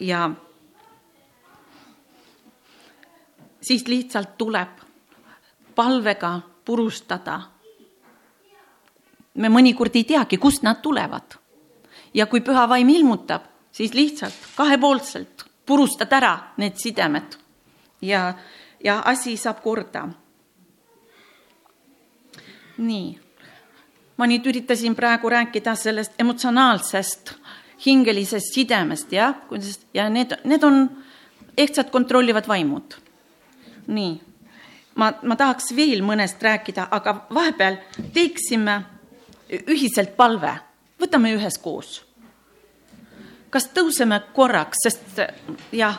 Ja, 0.00 0.30
siis 3.60 3.88
lihtsalt 3.88 4.38
tuleb 4.38 4.68
palvega 5.74 6.40
purustada. 6.64 7.40
me 9.34 9.48
mõnikord 9.48 9.94
ei 9.94 10.04
teagi, 10.04 10.36
kust 10.36 10.62
nad 10.62 10.82
tulevad. 10.82 11.36
ja 12.14 12.26
kui 12.26 12.40
püha 12.40 12.68
vaim 12.68 12.88
ilmutab, 12.88 13.42
siis 13.72 13.94
lihtsalt 13.94 14.34
kahepoolselt 14.56 15.44
purustad 15.66 16.12
ära 16.12 16.38
need 16.56 16.76
sidemed 16.76 17.36
ja, 18.02 18.34
ja 18.84 19.02
asi 19.04 19.36
saab 19.36 19.62
korda. 19.62 20.08
nii, 22.78 23.18
ma 24.16 24.26
nüüd 24.26 24.46
üritasin 24.46 24.94
praegu 24.96 25.28
rääkida 25.28 25.74
sellest 25.74 26.16
emotsionaalsest 26.18 27.34
hingelisest 27.86 28.54
sidemest, 28.54 29.12
jah, 29.12 29.34
kuidas 29.48 29.80
ja 29.94 30.08
need, 30.12 30.36
need 30.44 30.64
on 30.64 30.82
ehtsad 31.58 31.90
kontrollivad 31.90 32.48
vaimud. 32.48 32.98
nii, 33.86 34.12
ma, 34.94 35.12
ma 35.22 35.36
tahaks 35.36 35.72
veel 35.76 36.04
mõnest 36.06 36.42
rääkida, 36.42 36.88
aga 36.90 37.26
vahepeal 37.34 37.80
teeksime 38.14 38.82
ühiselt 39.66 40.14
palve, 40.16 40.52
võtame 41.00 41.34
üheskoos 41.34 41.98
kas 43.50 43.68
tõuseme 43.74 44.20
korraks, 44.34 44.84
sest 44.84 45.20
jah. 45.72 45.98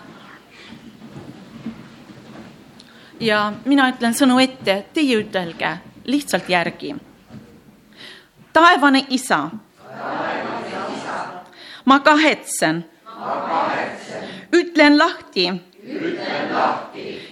ja 3.19 3.53
mina 3.65 3.89
ütlen 3.91 4.15
sõnu 4.17 4.39
ette, 4.41 4.85
teie 4.93 5.19
ütelge 5.19 5.77
lihtsalt 6.05 6.49
järgi. 6.49 6.95
taevane 8.53 9.05
isa, 9.09 9.49
ma 11.85 11.99
kahetsen, 11.99 12.85
ütlen 14.53 14.97
lahti 14.97 15.49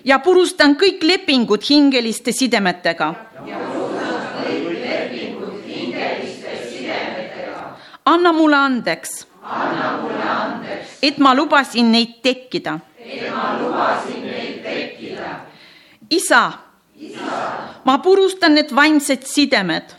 ja 0.06 0.20
purustan 0.20 0.76
kõik 0.76 1.04
lepingud 1.04 1.62
hingeliste 1.70 2.32
sidemetega. 2.32 3.14
anna 8.06 8.32
mulle 8.34 8.56
andeks, 8.56 9.26
et 11.02 11.18
ma 11.18 11.34
lubasin 11.36 11.92
neid 11.92 12.22
tekkida. 12.24 12.80
isa, 16.10 16.52
ma 17.86 17.98
purustan 17.98 18.56
need 18.56 18.76
vaimsed 18.76 19.24
sidemed 19.24 19.94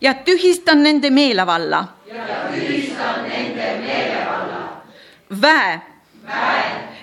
ja 0.00 0.14
tühistan 0.14 0.82
nende 0.82 1.10
meelevalla 1.10 1.84
väe 5.42 5.80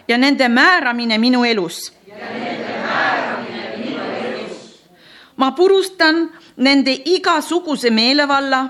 ja 0.07 0.17
nende 0.17 0.47
määramine 0.49 1.17
minu 1.17 1.43
elus. 1.43 1.93
ma 5.35 5.51
purustan 5.51 6.31
nende 6.57 6.91
igasuguse 7.05 7.89
meelevalla, 7.89 8.67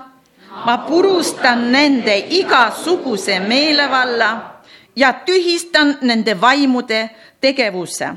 ma 0.64 0.78
purustan 0.78 1.72
nende 1.72 2.26
igasuguse 2.30 3.40
meelevalla 3.40 4.60
ja 4.96 5.12
tühistan 5.12 5.98
nende 6.00 6.40
vaimude 6.40 7.10
tegevuse. 7.40 8.08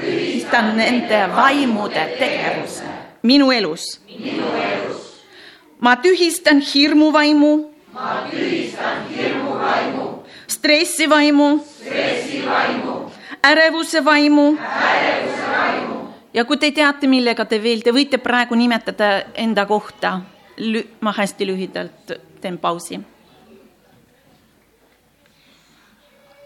tühistan 0.00 0.76
nende 0.76 1.28
vaimude 1.36 2.16
tegevuse 2.18 2.84
minu 3.22 3.52
elus. 3.52 4.00
Ma 5.84 5.96
tühistan 5.96 6.60
hirmuvaimu. 6.60 7.52
ma 7.92 8.26
tühistan 8.30 9.08
hirmuvaimu 9.16 10.06
stressivaimu, 10.46 11.58
stressivaimu., 11.58 13.10
ärevuse 13.44 14.04
vaimu, 14.04 14.56
ärevuse 14.56 15.46
vaimu. 15.56 15.98
ja 16.34 16.44
kui 16.44 16.56
te 16.56 16.70
teate, 16.70 17.06
millega 17.06 17.44
te 17.44 17.58
veel, 17.62 17.82
te 17.84 17.92
võite 17.92 18.18
praegu 18.18 18.54
nimetada 18.54 19.10
enda 19.34 19.66
kohta. 19.66 20.20
ma 21.00 21.12
hästi 21.12 21.46
lühidalt 21.46 22.12
teen 22.40 22.58
pausi. 22.58 23.00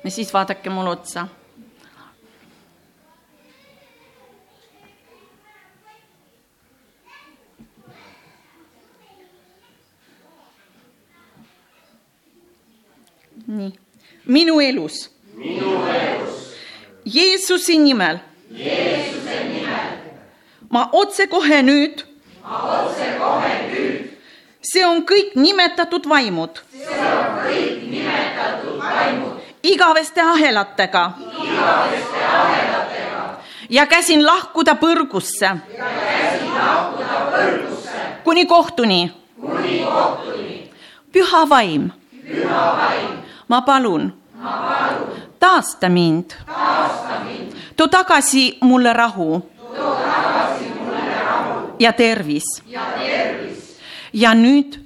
ja 0.05 0.11
siis 0.11 0.34
vaadake 0.34 0.70
mulle 0.70 0.91
otsa 0.91 1.28
nii 13.49 13.73
minu 14.29 14.61
elus. 14.61 15.11
minu 15.37 15.87
elus. 15.87 16.55
Jeesuse 17.05 17.79
nimel. 17.79 18.19
Jeesuse 18.51 19.45
nimel. 19.53 19.93
ma 20.71 20.89
otsekohe 20.93 21.63
nüüd. 21.63 22.05
ma 22.43 22.85
otsekohe 22.85 23.55
nüüd. 23.73 24.09
see 24.61 24.85
on 24.87 25.03
kõik 25.03 25.33
nimetatud 25.35 26.09
vaimud. 26.09 26.61
see 26.73 26.87
on 26.87 27.39
kõik 27.47 27.85
nimetatud 27.91 28.81
vaimud. 28.83 29.41
igaveste 29.63 30.21
ahelatega. 30.21 31.13
igaveste 31.45 32.25
ahelatega. 32.33 33.23
ja 33.71 33.87
käsin 33.87 34.27
lahkuda 34.27 34.75
põrgusse. 34.75 35.55
ja 35.79 35.89
käsin 36.01 36.53
lahkuda 36.53 37.23
põrgusse. 37.33 38.03
kuni 38.25 38.47
kohtuni. 38.47 39.13
kuni 39.41 39.81
kohtuni. 39.85 40.71
püha 41.13 41.49
vaim. 41.49 41.91
püha 42.29 42.67
vaim 42.77 43.18
ma 43.49 43.63
palun, 43.63 44.13
taasta 45.41 45.89
mind, 45.89 46.31
too 47.77 47.89
tagasi 47.89 48.59
mulle 48.61 48.93
rahu. 48.93 49.43
Ja 51.79 51.93
tervis. 51.93 52.45
ja 54.13 54.35
nüüd. 54.35 54.79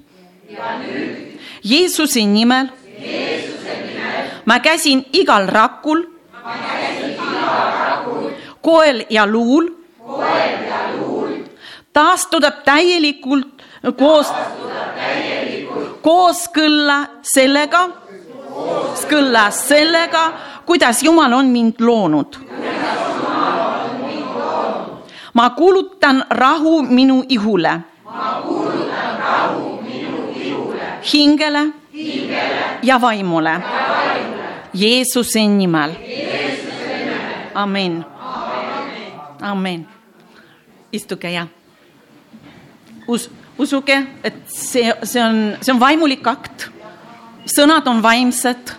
Jeesuse 1.64 2.26
nimel. 2.26 2.68
Ma 4.44 4.58
käsin 4.60 5.04
igal 5.12 5.46
rakul, 5.46 6.02
koel 8.60 9.04
ja 9.10 9.26
luul. 9.26 9.70
Taastuda 11.92 12.50
täielikult 12.64 13.62
koos, 13.96 14.32
kooskõlla 16.02 16.98
sellega 17.22 17.88
kõllas 19.08 19.58
sellega, 19.68 20.32
kuidas 20.66 21.02
Jumal 21.02 21.32
on 21.32 21.46
mind 21.46 21.80
loonud. 21.80 22.36
ma 25.34 25.50
kuulutan 25.50 26.24
rahu 26.30 26.82
minu 26.82 27.24
ihule. 27.28 27.80
hingele, 31.12 31.72
hingele 31.92 32.78
ja 32.82 33.00
vaimule. 33.00 33.62
Jeesuse 34.74 35.46
nimel. 35.46 35.90
amen. 37.54 38.04
amen. 39.40 39.88
istuge 40.92 41.30
ja 41.30 41.46
us-, 43.08 43.30
usuge, 43.58 44.06
et 44.24 44.34
see, 44.46 44.92
see 45.02 45.22
on, 45.24 45.56
see 45.60 45.74
on 45.74 45.80
vaimulik 45.80 46.26
akt 46.26 46.68
sõnad 47.46 47.88
on 47.88 48.02
vaimsed. 48.02 48.78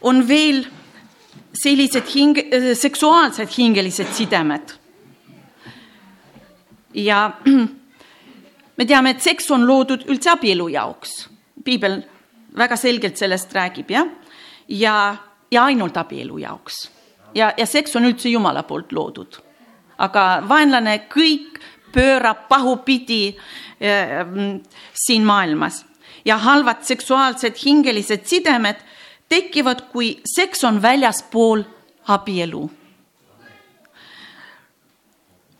on 0.00 0.22
veel 0.28 0.64
sellised 1.52 2.06
hing-, 2.14 2.74
seksuaalsed 2.74 3.48
hingelised 3.56 4.12
sidemed. 4.16 4.72
ja 6.94 7.30
me 8.78 8.86
teame, 8.86 9.10
et 9.10 9.20
seks 9.20 9.50
on 9.50 9.66
loodud 9.66 10.06
üldse 10.08 10.30
abielu 10.30 10.68
jaoks. 10.68 11.28
piibel 11.64 12.00
väga 12.56 12.76
selgelt 12.76 13.16
sellest 13.16 13.52
räägib, 13.54 13.90
jah, 13.90 14.08
ja, 14.68 15.16
ja 15.50 15.64
ainult 15.64 15.96
abielu 15.96 16.38
jaoks. 16.38 16.90
ja, 17.34 17.52
ja 17.56 17.66
seks 17.66 17.96
on 17.96 18.08
üldse 18.08 18.28
Jumala 18.28 18.62
poolt 18.62 18.92
loodud. 18.92 19.36
aga 19.98 20.42
vaenlane 20.48 21.02
kõik 21.12 21.49
pöörab 21.92 22.48
pahupidi 22.48 23.36
äh, 23.36 24.26
siin 24.94 25.24
maailmas 25.24 25.86
ja 26.24 26.36
halvad 26.36 26.82
seksuaalsed 26.82 27.54
hingelised 27.64 28.24
sidemed 28.24 28.76
tekivad, 29.28 29.80
kui 29.92 30.20
seks 30.34 30.64
on 30.64 30.82
väljaspool 30.82 31.62
abielu 32.08 32.70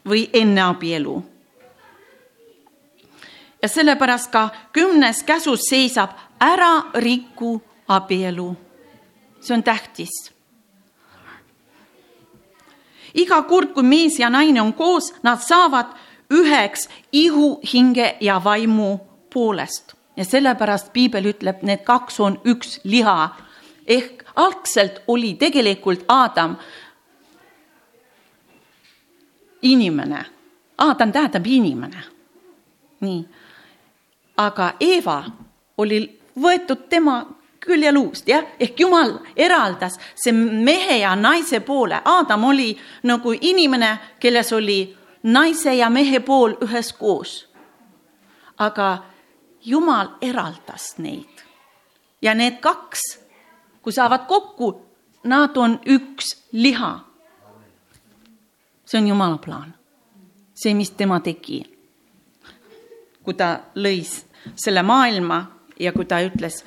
või 0.08 0.28
enne 0.32 0.62
abielu. 0.62 1.22
ja 3.62 3.68
sellepärast 3.68 4.30
ka 4.32 4.48
kümnes 4.72 5.22
käsus 5.22 5.60
seisab 5.68 6.10
ära 6.40 6.82
riku 6.94 7.62
abielu. 7.88 8.56
see 9.40 9.54
on 9.54 9.62
tähtis 9.62 10.32
iga 13.14 13.42
kord, 13.42 13.72
kui 13.74 13.82
mees 13.82 14.18
ja 14.18 14.30
naine 14.30 14.62
on 14.62 14.72
koos, 14.72 15.12
nad 15.22 15.40
saavad 15.42 15.86
üheks 16.30 16.88
ihu, 17.12 17.60
hinge 17.72 18.16
ja 18.20 18.40
vaimu 18.44 18.98
poolest 19.32 19.94
ja 20.16 20.24
sellepärast 20.24 20.92
piibel 20.92 21.30
ütleb, 21.32 21.62
need 21.62 21.84
kaks 21.84 22.20
on 22.20 22.40
üks 22.44 22.80
liha 22.84 23.30
ehk 23.86 24.24
algselt 24.36 25.02
oli 25.06 25.34
tegelikult 25.34 26.04
Aadam 26.08 26.56
inimene. 29.62 30.24
Aadam 30.78 31.12
tähendab 31.12 31.46
inimene. 31.46 32.04
nii, 33.00 33.24
aga 34.36 34.72
Eeva 34.80 35.24
oli 35.78 36.02
võetud 36.36 36.82
tema 36.88 37.22
küljeluust, 37.60 38.28
jah, 38.28 38.44
ehk 38.60 38.80
Jumal 38.80 39.14
eraldas 39.36 39.96
see 40.14 40.32
mehe 40.36 40.98
ja 41.00 41.14
naise 41.16 41.60
poole. 41.64 42.00
Aadam 42.04 42.44
oli 42.44 42.74
nagu 43.08 43.32
inimene, 43.32 43.98
kelles 44.20 44.52
oli 44.52 44.82
naise 45.22 45.74
ja 45.74 45.90
mehe 45.90 46.20
pool 46.20 46.54
üheskoos. 46.60 47.48
aga 48.58 49.04
Jumal 49.64 50.08
eraldas 50.20 50.94
neid 50.98 51.44
ja 52.22 52.34
need 52.34 52.60
kaks, 52.60 53.00
kui 53.82 53.92
saavad 53.92 54.24
kokku, 54.28 54.86
nad 55.24 55.56
on 55.56 55.80
üks 55.86 56.48
liha. 56.52 57.00
see 58.84 58.98
on 58.98 59.06
Jumala 59.06 59.38
plaan, 59.38 59.74
see, 60.54 60.74
mis 60.74 60.90
tema 60.90 61.20
tegi. 61.20 61.62
kui 63.22 63.34
ta 63.34 63.60
lõi 63.74 64.00
selle 64.56 64.82
maailma 64.82 65.46
ja 65.78 65.92
kui 65.92 66.04
ta 66.04 66.20
ütles, 66.20 66.64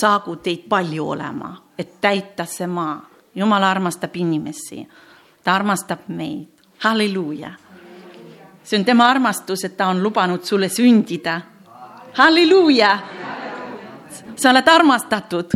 saagu 0.00 0.36
teid 0.36 0.68
palju 0.68 1.08
olema, 1.08 1.56
et 1.78 2.00
täita 2.00 2.44
see 2.44 2.66
maa. 2.66 3.06
Jumal 3.34 3.62
armastab 3.62 4.16
inimesi, 4.16 4.88
ta 5.44 5.54
armastab 5.54 6.08
meid 6.08 6.59
halleluuja. 6.80 7.50
see 8.64 8.78
on 8.78 8.84
tema 8.84 9.08
armastus, 9.10 9.64
et 9.64 9.76
ta 9.76 9.86
on 9.86 10.02
lubanud 10.02 10.44
sulle 10.44 10.68
sündida. 10.68 11.40
halleluuja! 12.12 12.98
sa 14.36 14.50
oled 14.50 14.68
armastatud. 14.68 15.50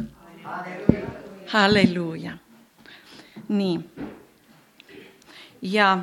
halleluuja. 1.53 2.33
nii. 3.49 3.81
ja 5.63 5.99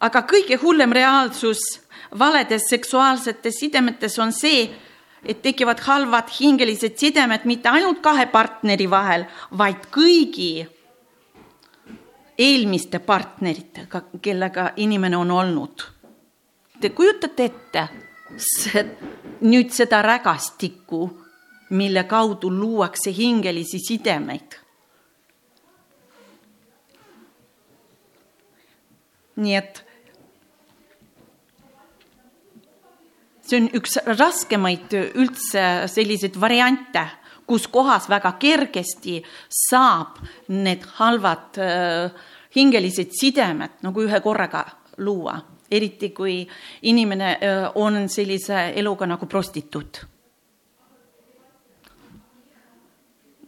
aga 0.00 0.22
kõige 0.22 0.58
hullem 0.62 0.92
reaalsus 0.92 1.58
valedes 2.18 2.68
seksuaalsetes 2.70 3.58
sidemetes 3.60 4.18
on 4.18 4.32
see, 4.32 4.70
et 5.24 5.42
tekivad 5.42 5.80
halvad 5.86 6.30
hingelised 6.40 6.98
sidemed 6.98 7.46
mitte 7.46 7.68
ainult 7.68 8.02
kahe 8.02 8.26
partneri 8.26 8.88
vahel, 8.90 9.26
vaid 9.58 9.86
kõigi 9.94 10.66
eelmiste 12.38 12.98
partneritega, 12.98 14.02
kellega 14.22 14.72
inimene 14.76 15.16
on 15.16 15.30
olnud. 15.30 15.84
Te 16.80 16.90
kujutate 16.90 17.44
ette 17.44 17.88
see, 18.36 18.84
nüüd 19.46 19.70
seda 19.74 20.02
rägastikku, 20.02 21.04
mille 21.76 22.04
kaudu 22.04 22.50
luuakse 22.50 23.12
hingelisi 23.16 23.80
sidemeid. 23.80 24.58
nii 29.42 29.54
et 29.56 29.78
see 33.48 33.58
on 33.62 33.68
üks 33.78 33.96
raskemaid 34.04 34.92
üldse 34.92 35.62
selliseid 35.88 36.36
variante, 36.40 37.06
kus 37.52 37.66
kohas 37.68 38.08
väga 38.08 38.30
kergesti 38.40 39.18
saab 39.52 40.22
need 40.48 40.86
halvad 40.96 41.58
äh, 41.60 42.14
hingelised 42.56 43.12
sidemed 43.12 43.82
nagu 43.84 44.06
ühe 44.06 44.20
korraga 44.24 44.62
luua, 45.04 45.34
eriti 45.68 46.08
kui 46.16 46.38
inimene 46.88 47.28
äh, 47.34 47.66
on 47.74 48.08
sellise 48.08 48.70
eluga 48.80 49.06
nagu 49.10 49.28
prostituut. 49.28 50.00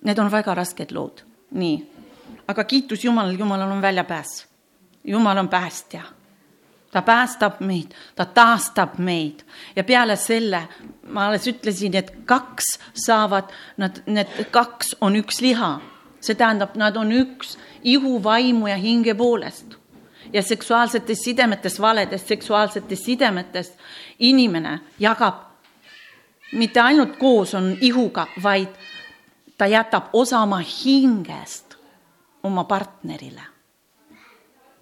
Need 0.04 0.20
on 0.20 0.28
väga 0.28 0.52
rasked 0.52 0.92
lood, 0.92 1.22
nii, 1.56 1.78
aga 2.52 2.66
kiitus 2.68 3.06
Jumalale, 3.06 3.38
Jumalal 3.40 3.72
on 3.72 3.80
väljapääs, 3.80 4.34
Jumal 5.04 5.40
on 5.40 5.48
päästja 5.48 6.04
ta 6.94 7.02
päästab 7.02 7.58
meid, 7.60 7.94
ta 8.14 8.24
taastab 8.24 8.98
meid 9.02 9.42
ja 9.76 9.82
peale 9.84 10.14
selle 10.16 10.60
ma 11.10 11.26
alles 11.26 11.48
ütlesin, 11.50 11.96
et 11.98 12.12
kaks 12.24 12.76
saavad, 13.06 13.50
nad, 13.76 13.98
need 14.06 14.30
kaks 14.54 14.94
on 15.00 15.16
üks 15.18 15.40
liha. 15.42 15.80
see 16.24 16.38
tähendab, 16.40 16.76
nad 16.80 16.96
on 16.96 17.10
üks 17.12 17.58
ihu, 17.82 18.22
vaimu 18.22 18.70
ja 18.70 18.76
hinge 18.76 19.14
poolest. 19.14 19.74
ja 20.32 20.42
seksuaalsetes 20.42 21.18
sidemetes, 21.24 21.80
valedes 21.80 22.28
seksuaalsetes 22.28 23.02
sidemetes 23.04 23.72
inimene 24.18 24.80
jagab 24.98 25.42
mitte 26.52 26.80
ainult 26.80 27.16
koos 27.18 27.54
on 27.54 27.76
ihuga, 27.80 28.26
vaid 28.42 28.70
ta 29.58 29.66
jätab 29.66 30.12
osa 30.12 30.40
oma 30.40 30.62
hingest 30.84 31.74
oma 32.42 32.64
partnerile 32.64 33.53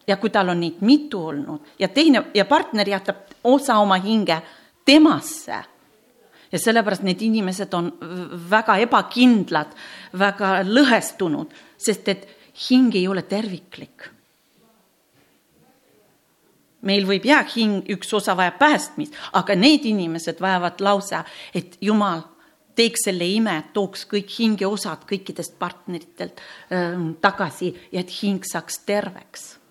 ja 0.07 0.17
kui 0.17 0.31
tal 0.31 0.49
on 0.49 0.61
neid 0.61 0.81
mitu 0.81 1.27
olnud 1.27 1.75
ja 1.79 1.89
teine 1.89 2.25
ja 2.35 2.45
partner 2.45 2.89
jätab 2.89 3.17
osa 3.45 3.79
oma 3.79 3.99
hinge 4.03 4.43
temasse 4.85 5.63
ja 6.53 6.59
sellepärast 6.59 7.05
need 7.07 7.23
inimesed 7.23 7.75
on 7.75 7.93
väga 8.51 8.77
ebakindlad, 8.85 9.71
väga 10.19 10.59
lõhestunud, 10.69 11.55
sest 11.81 12.11
et 12.13 12.27
hing 12.69 12.95
ei 12.95 13.07
ole 13.09 13.23
terviklik. 13.23 14.11
meil 16.83 17.05
võib 17.07 17.23
jah, 17.23 17.47
hing, 17.47 17.85
üks 17.95 18.09
osa 18.13 18.35
vajab 18.35 18.57
päästmist, 18.59 19.15
aga 19.39 19.55
need 19.55 19.85
inimesed 19.87 20.41
vajavad 20.43 20.81
lausa, 20.83 21.21
et 21.55 21.77
Jumal 21.81 22.25
teeks 22.75 23.05
selle 23.07 23.29
ime, 23.31 23.55
tooks 23.73 24.03
kõik 24.11 24.35
hingeosad 24.41 25.07
kõikidest 25.07 25.55
partneritelt 25.63 26.43
äh, 26.43 26.99
tagasi 27.23 27.71
ja 27.93 28.03
et 28.03 28.11
hing 28.11 28.43
saaks 28.43 28.83
terveks 28.83 29.62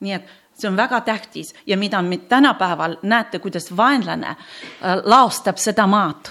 nii 0.00 0.12
et 0.12 0.28
see 0.56 0.68
on 0.68 0.76
väga 0.76 1.00
tähtis 1.00 1.54
ja 1.66 1.76
mida 1.76 2.02
me 2.02 2.16
tänapäeval 2.16 2.96
näete, 3.02 3.38
kuidas 3.38 3.76
vaenlane 3.76 4.28
äh, 4.28 4.36
laostab 5.04 5.56
seda 5.56 5.86
maad. 5.86 6.26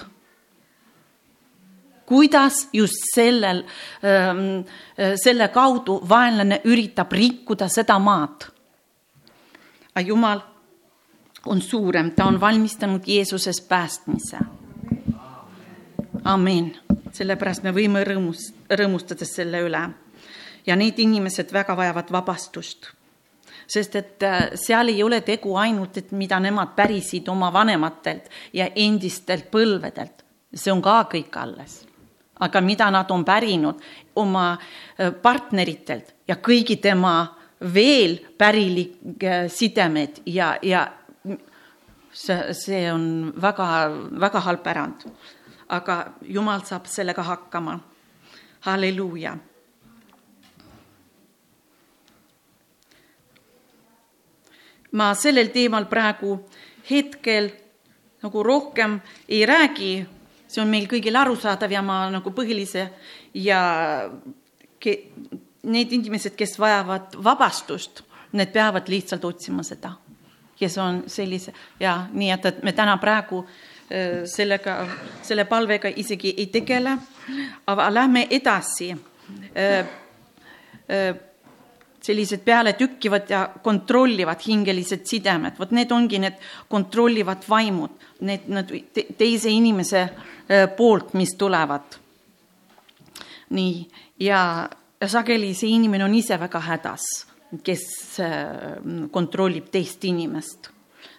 kuidas 2.06 2.68
just 2.72 2.94
sellel, 3.14 3.58
ähm, 3.58 4.38
äh, 4.98 5.14
selle 5.24 5.48
kaudu 5.48 6.06
vaenlane 6.08 6.60
üritab 6.64 7.12
rikkuda 7.12 7.68
seda 7.68 7.98
maad. 7.98 8.46
Jumal 10.06 10.40
on 11.46 11.62
suurem, 11.62 12.10
ta 12.10 12.24
on 12.24 12.40
valmistanud 12.40 13.02
Jeesuses 13.06 13.60
päästmise. 13.60 14.38
amin, 16.24 16.76
sellepärast 17.12 17.62
me 17.62 17.72
võime 17.72 18.04
rõõmus, 18.04 18.52
rõõmustada 18.70 19.24
selle 19.24 19.60
üle. 19.60 19.88
ja 20.66 20.76
need 20.76 20.98
inimesed 20.98 21.52
väga 21.52 21.76
vajavad 21.76 22.12
vabastust 22.12 22.96
sest 23.66 23.96
et 23.96 24.22
äh, 24.22 24.50
seal 24.54 24.92
ei 24.92 25.02
ole 25.02 25.20
tegu 25.26 25.56
ainult, 25.58 25.96
et 25.96 26.12
mida 26.12 26.38
nemad 26.40 26.74
pärisid 26.76 27.28
oma 27.28 27.52
vanematelt 27.52 28.30
ja 28.54 28.68
endistelt 28.74 29.50
põlvedelt, 29.50 30.24
see 30.54 30.72
on 30.72 30.82
ka 30.82 31.02
kõik 31.12 31.36
alles. 31.40 31.82
aga 32.40 32.60
mida 32.60 32.90
nad 32.90 33.10
on 33.10 33.24
pärinud 33.24 33.80
oma 34.16 34.52
äh, 34.52 35.12
partneritelt 35.22 36.14
ja 36.28 36.36
kõigi 36.36 36.76
tema 36.76 37.36
veel 37.60 38.18
pärilik 38.38 39.24
sidemed 39.48 40.20
ja, 40.26 40.58
ja 40.62 40.86
see, 42.12 42.52
see 42.52 42.92
on 42.92 43.32
väga-väga 43.42 44.40
halb 44.40 44.62
pärand. 44.62 45.08
aga 45.68 46.12
Jumal 46.22 46.60
saab 46.64 46.86
sellega 46.86 47.22
hakkama. 47.22 47.80
halleluuja 48.60 49.36
ma 54.96 55.12
sellel 55.14 55.52
teemal 55.52 55.86
praegu 55.90 56.38
hetkel 56.90 57.50
nagu 58.22 58.42
rohkem 58.42 59.00
ei 59.28 59.46
räägi, 59.46 59.92
see 60.48 60.62
on 60.62 60.70
meil 60.70 60.86
kõigil 60.90 61.16
arusaadav 61.18 61.72
ja 61.72 61.82
ma 61.84 62.06
nagu 62.10 62.32
põhilise 62.34 62.88
ja 63.36 63.60
ke, 64.80 64.96
need 65.66 65.92
inimesed, 65.92 66.36
kes 66.38 66.56
vajavad 66.62 67.16
vabastust, 67.24 68.02
need 68.36 68.52
peavad 68.54 68.88
lihtsalt 68.90 69.24
otsima 69.24 69.64
seda, 69.66 69.92
kes 70.58 70.78
on 70.82 71.02
sellise 71.10 71.54
ja 71.80 71.98
nii, 72.12 72.30
et, 72.34 72.50
et 72.52 72.62
me 72.66 72.72
täna 72.76 72.96
praegu 73.02 73.42
äh, 73.42 74.24
sellega, 74.30 74.78
selle 75.26 75.46
palvega 75.50 75.90
isegi 75.90 76.34
ei 76.36 76.48
tegele, 76.54 76.96
aga 77.66 77.88
lähme 77.94 78.26
edasi. 78.30 78.92
Äh, 79.56 79.78
äh, 80.90 81.14
sellised 82.06 82.44
pealetükkivad 82.44 83.30
ja 83.30 83.42
kontrollivad 83.62 84.42
hingelised 84.46 85.06
sidemed, 85.06 85.58
vot 85.58 85.72
need 85.74 85.92
ongi 85.92 86.20
need 86.22 86.38
kontrollivad 86.70 87.46
vaimud, 87.48 87.94
need, 88.20 88.46
need 88.46 89.14
teise 89.18 89.50
inimese 89.50 90.02
äh, 90.06 90.66
poolt, 90.76 91.14
mis 91.18 91.34
tulevad. 91.34 91.98
nii, 93.50 93.86
ja, 94.20 94.68
ja 95.00 95.08
sageli 95.08 95.52
see 95.54 95.74
inimene 95.74 96.04
on 96.04 96.14
ise 96.14 96.38
väga 96.40 96.60
hädas, 96.66 97.04
kes 97.66 97.84
äh, 98.22 98.78
kontrollib 99.10 99.70
teist 99.70 100.04
inimest. 100.04 100.70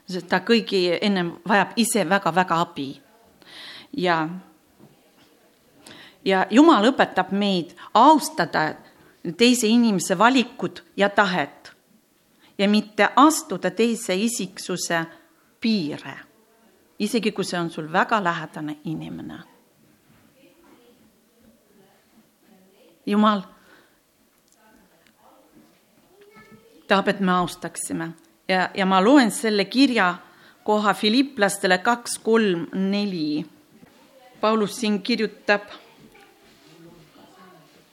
sest 0.07 0.29
ta 0.31 0.39
kõigi 0.39 0.85
ennem 1.01 1.33
vajab 1.47 1.75
ise 1.75 2.05
väga-väga 2.09 2.61
abi. 2.63 2.89
ja, 3.91 4.27
ja 6.25 6.45
Jumal 6.49 6.91
õpetab 6.91 7.31
meid 7.31 7.75
austada 7.93 8.69
teise 9.37 9.67
inimese 9.67 10.17
valikut 10.17 10.83
ja 10.97 11.09
tahet 11.09 11.71
ja 12.57 12.69
mitte 12.69 13.09
astuda 13.15 13.71
teise 13.71 14.15
isiksuse 14.15 15.05
piire, 15.61 16.15
isegi 16.99 17.31
kui 17.31 17.45
see 17.45 17.59
on 17.59 17.69
sul 17.69 17.91
väga 17.91 18.23
lähedane 18.23 18.77
inimene. 18.83 19.39
jumal 23.07 23.41
tahab, 26.87 27.07
et 27.07 27.19
me 27.19 27.31
austaksime 27.31 28.09
ja, 28.47 28.69
ja 28.73 28.85
ma 28.85 28.99
loen 29.03 29.31
selle 29.31 29.65
kirja 29.65 30.15
koha 30.67 30.93
Filipplastele 30.93 31.77
kaks, 31.77 32.17
kolm, 32.19 32.67
neli. 32.75 33.45
Paulus 34.41 34.75
siin 34.81 35.01
kirjutab 35.01 35.69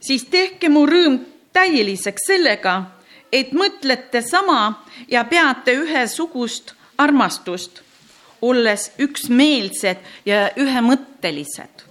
siis 0.07 0.25
tehke 0.31 0.69
mu 0.69 0.85
rõõm 0.87 1.19
täieliseks 1.53 2.27
sellega, 2.27 2.75
et 3.33 3.53
mõtlete 3.53 4.23
sama 4.23 4.85
ja 5.09 5.25
peate 5.25 5.75
ühesugust 5.81 6.75
armastust, 6.99 7.81
olles 8.43 8.91
üksmeelsed 8.99 9.99
ja 10.27 10.51
ühemõttelised. 10.57 11.85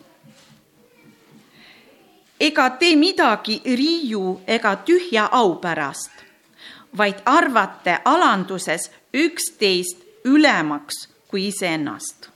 ega 2.43 2.69
tee 2.79 2.95
midagi 2.99 3.61
riiu 3.63 4.41
ega 4.47 4.75
tühja 4.75 5.29
au 5.31 5.55
pärast, 5.61 6.11
vaid 6.97 7.21
arvate 7.25 7.99
alanduses 8.05 8.89
üksteist 9.13 10.03
ülemaks 10.25 11.07
kui 11.27 11.47
iseennast. 11.47 12.32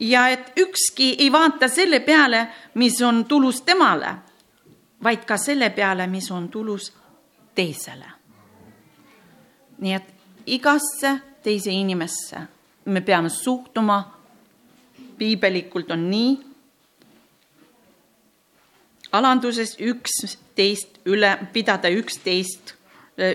Ja 0.00 0.28
et 0.28 0.52
ükski 0.56 1.16
ei 1.18 1.32
vaata 1.32 1.68
selle 1.68 2.00
peale, 2.00 2.48
mis 2.74 3.02
on 3.02 3.24
tulus 3.24 3.62
temale, 3.62 4.14
vaid 5.02 5.24
ka 5.24 5.36
selle 5.36 5.70
peale, 5.70 6.06
mis 6.06 6.30
on 6.30 6.48
tulus 6.48 6.92
teisele. 7.54 8.10
nii 9.80 9.92
et 9.92 10.08
igasse 10.46 11.20
teise 11.42 11.70
inimesse 11.70 12.40
me 12.84 13.00
peame 13.00 13.28
suhtuma, 13.28 14.18
piibelikult 15.18 15.90
on 15.90 16.10
nii, 16.10 16.34
alanduses 19.12 19.76
üksteist 19.80 21.00
üle, 21.04 21.38
pidada 21.52 21.88
üksteist 21.88 22.74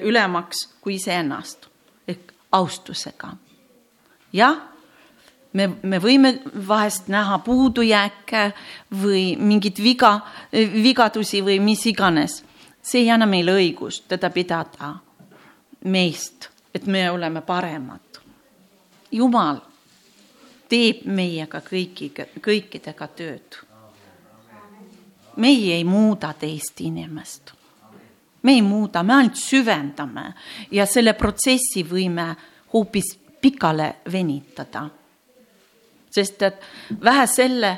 ülemaks 0.03 0.67
kui 0.81 0.95
iseennast 0.95 1.67
ehk 2.07 2.33
austusega. 2.51 3.33
jah, 4.33 4.74
me, 5.55 5.67
me 5.81 5.99
võime 6.03 6.31
vahest 6.67 7.07
näha 7.11 7.39
puudujääke 7.45 8.43
või 9.01 9.23
mingit 9.39 9.79
viga, 9.83 10.19
vigadusi 10.51 11.41
või 11.45 11.59
mis 11.63 11.85
iganes. 11.89 12.43
see 12.81 13.01
ei 13.01 13.11
anna 13.11 13.25
meile 13.25 13.55
õigust 13.57 14.05
teda 14.07 14.29
pidada 14.29 14.93
meist, 15.85 16.49
et 16.73 16.85
me 16.85 17.09
oleme 17.09 17.41
paremad. 17.41 18.19
Jumal 19.11 19.61
teeb 20.69 21.05
meiega 21.05 21.61
kõigiga, 21.61 22.25
kõikidega 22.41 23.07
tööd. 23.07 23.61
meie 25.35 25.75
ei 25.75 25.83
muuda 25.83 26.33
teist 26.33 26.79
inimest 26.81 27.55
me 28.45 28.51
ei 28.51 28.61
muuda, 28.61 29.03
me 29.03 29.13
ainult 29.13 29.39
süvendame 29.41 30.25
ja 30.71 30.85
selle 30.85 31.15
protsessi 31.17 31.81
võime 31.83 32.27
hoopis 32.73 33.15
pikale 33.41 33.95
venitada. 34.11 34.85
Sest 36.15 36.43
et 36.47 36.61
vähe 37.03 37.25
selle, 37.27 37.71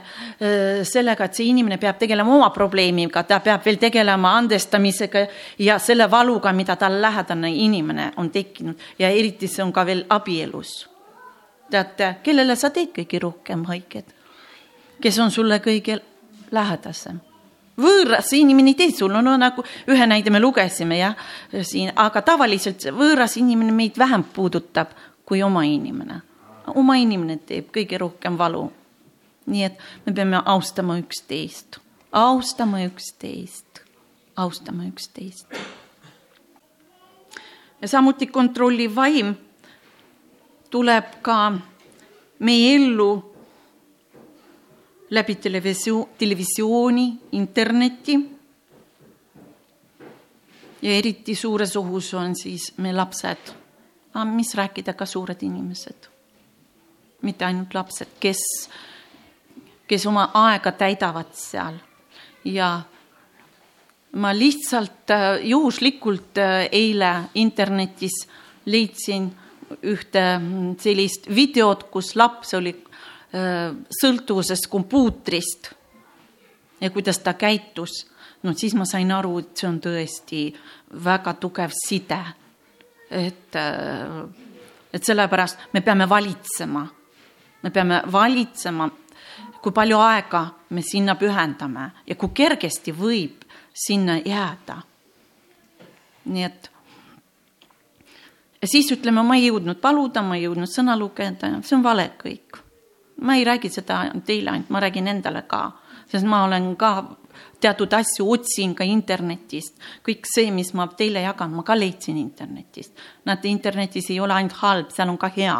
sellega, 0.88 1.28
et 1.28 1.38
see 1.38 1.50
inimene 1.52 1.80
peab 1.82 2.00
tegelema 2.02 2.36
oma 2.36 2.50
probleemiga, 2.56 3.24
ta 3.28 3.40
peab 3.44 3.66
veel 3.66 3.80
tegelema 3.82 4.36
andestamisega 4.42 5.26
ja 5.66 5.80
selle 5.82 6.10
valuga, 6.12 6.54
mida 6.54 6.76
tal 6.80 7.00
lähedane 7.02 7.52
inimene 7.64 8.12
on 8.18 8.30
tekkinud 8.34 9.00
ja 9.00 9.10
eriti 9.10 9.50
see 9.50 9.66
on 9.66 9.74
ka 9.74 9.86
veel 9.86 10.06
abielus. 10.10 10.88
teate, 11.72 12.16
kellele 12.24 12.56
sa 12.56 12.70
teed 12.72 12.94
kõige 12.96 13.20
rohkem 13.20 13.66
haiget? 13.68 14.14
kes 15.02 15.20
on 15.20 15.32
sulle 15.32 15.60
kõige 15.64 16.00
lähedasem? 16.52 17.20
võõras 17.78 18.32
inimene 18.34 18.74
ei 18.74 18.80
tee 18.80 18.92
sulle, 18.92 19.22
no 19.22 19.36
nagu 19.38 19.64
ühe 19.90 20.08
näide 20.10 20.32
me 20.34 20.40
lugesime 20.42 20.98
jah, 20.98 21.18
siin, 21.62 21.92
aga 21.96 22.24
tavaliselt 22.26 22.90
võõras 22.94 23.38
inimene 23.38 23.76
meid 23.76 24.00
vähem 24.00 24.24
puudutab 24.34 24.96
kui 25.28 25.44
oma 25.44 25.64
inimene. 25.68 26.22
Oma 26.76 26.98
inimene 26.98 27.38
teeb 27.38 27.72
kõige 27.74 27.98
rohkem 27.98 28.38
valu. 28.38 28.72
nii 29.48 29.64
et 29.64 29.78
me 30.06 30.12
peame 30.14 30.42
austama 30.46 30.98
üksteist, 31.00 31.78
austama 32.12 32.82
üksteist, 32.84 33.82
austama 34.36 34.84
üksteist. 34.86 35.48
ja 37.82 37.88
samuti 37.88 38.28
kontrolliv 38.28 38.96
vaim 38.96 39.36
tuleb 40.70 41.22
ka 41.22 41.54
meie 42.40 42.76
ellu 42.76 43.38
läbi 45.10 45.36
televisio-, 45.36 46.10
televisiooni, 46.18 47.20
interneti. 47.32 48.38
ja 50.82 50.92
eriti 50.94 51.36
suures 51.36 51.76
ohus 51.78 52.14
on 52.14 52.36
siis 52.36 52.74
meie 52.78 52.94
lapsed, 52.94 53.50
mis 54.26 54.54
rääkida 54.56 54.94
ka 54.94 55.06
suured 55.06 55.42
inimesed. 55.42 56.17
Mitte 57.22 57.46
ainult 57.46 57.74
lapsed, 57.74 58.18
kes, 58.20 58.42
kes 59.88 60.06
oma 60.06 60.30
aega 60.34 60.72
täidavad 60.72 61.34
seal 61.34 61.80
ja 62.46 62.82
ma 64.18 64.34
lihtsalt 64.34 65.12
äh, 65.12 65.28
juhuslikult 65.50 66.38
äh, 66.38 66.68
eile 66.72 67.30
internetis 67.36 68.26
leidsin 68.66 69.32
ühte 69.84 70.22
mm, 70.40 70.76
sellist 70.80 71.28
videot, 71.28 71.90
kus 71.92 72.16
laps 72.16 72.54
oli 72.56 72.72
Äh, 73.36 73.74
sõltuvusest 73.92 74.70
kompuutrist 74.72 75.74
ja 76.80 76.90
kuidas 76.96 77.18
ta 77.20 77.34
käitus, 77.36 78.06
no 78.48 78.54
siis 78.56 78.72
ma 78.78 78.86
sain 78.88 79.10
aru, 79.12 79.34
et 79.42 79.50
see 79.60 79.68
on 79.68 79.82
tõesti 79.84 80.44
väga 81.04 81.34
tugev 81.36 81.74
side. 81.76 82.22
et, 83.10 83.56
et 84.94 85.04
sellepärast 85.04 85.74
me 85.74 85.82
peame 85.82 86.08
valitsema, 86.10 86.86
me 87.64 87.72
peame 87.72 88.02
valitsema, 88.12 88.90
kui 89.62 89.72
palju 89.72 90.00
aega 90.00 90.46
me 90.70 90.82
sinna 90.82 91.16
pühendame 91.16 91.92
ja 92.08 92.16
kui 92.16 92.30
kergesti 92.34 92.94
võib 92.94 93.46
sinna 93.74 94.18
jääda. 94.18 94.82
nii 96.26 96.44
et 96.44 96.72
ja 98.62 98.68
siis 98.68 98.92
ütleme, 98.92 99.24
ma 99.24 99.36
ei 99.36 99.48
jõudnud 99.48 99.82
paluda, 99.82 100.22
ma 100.22 100.36
ei 100.36 100.44
jõudnud 100.44 100.70
sõna 100.70 100.98
lugeda, 101.00 101.52
see 101.64 101.78
on 101.78 101.84
vale 101.84 102.12
kõik 102.20 102.68
ma 103.22 103.36
ei 103.36 103.44
räägi 103.44 103.70
seda 103.70 104.06
teile 104.26 104.52
ainult, 104.52 104.70
ma 104.70 104.80
räägin 104.80 105.08
endale 105.08 105.42
ka, 105.48 105.72
sest 106.08 106.26
ma 106.26 106.44
olen 106.44 106.76
ka 106.76 106.92
teatud 107.60 107.94
asju 107.94 108.32
otsin 108.32 108.76
ka 108.76 108.86
internetist, 108.86 109.80
kõik 110.06 110.28
see, 110.30 110.52
mis 110.52 110.74
ma 110.78 110.88
teile 110.88 111.24
jagan, 111.26 111.54
ma 111.54 111.64
ka 111.64 111.76
leidsin 111.76 112.18
internetist. 112.18 112.94
näete, 113.26 113.48
internetis 113.48 114.10
ei 114.10 114.20
ole 114.20 114.34
ainult 114.34 114.54
halb, 114.62 114.92
seal 114.94 115.10
on 115.10 115.18
ka 115.18 115.32
hea. 115.38 115.58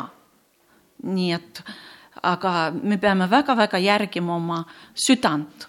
Nii 1.04 1.32
et, 1.34 1.64
aga 2.24 2.72
me 2.72 2.98
peame 2.98 3.30
väga-väga 3.30 3.78
järgima 3.78 4.36
oma 4.36 4.64
südant. 4.94 5.68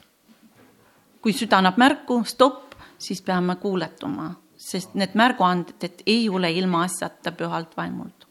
kui 1.22 1.32
süda 1.32 1.58
annab 1.58 1.76
märku, 1.76 2.22
stopp, 2.24 2.74
siis 2.98 3.22
peame 3.22 3.56
kuuletuma, 3.56 4.30
sest 4.56 4.94
need 4.94 5.14
märguanded 5.14 6.02
ei 6.06 6.28
ole 6.28 6.50
ilmaasjata 6.52 7.32
pühalt 7.32 7.76
vaimult. 7.76 8.26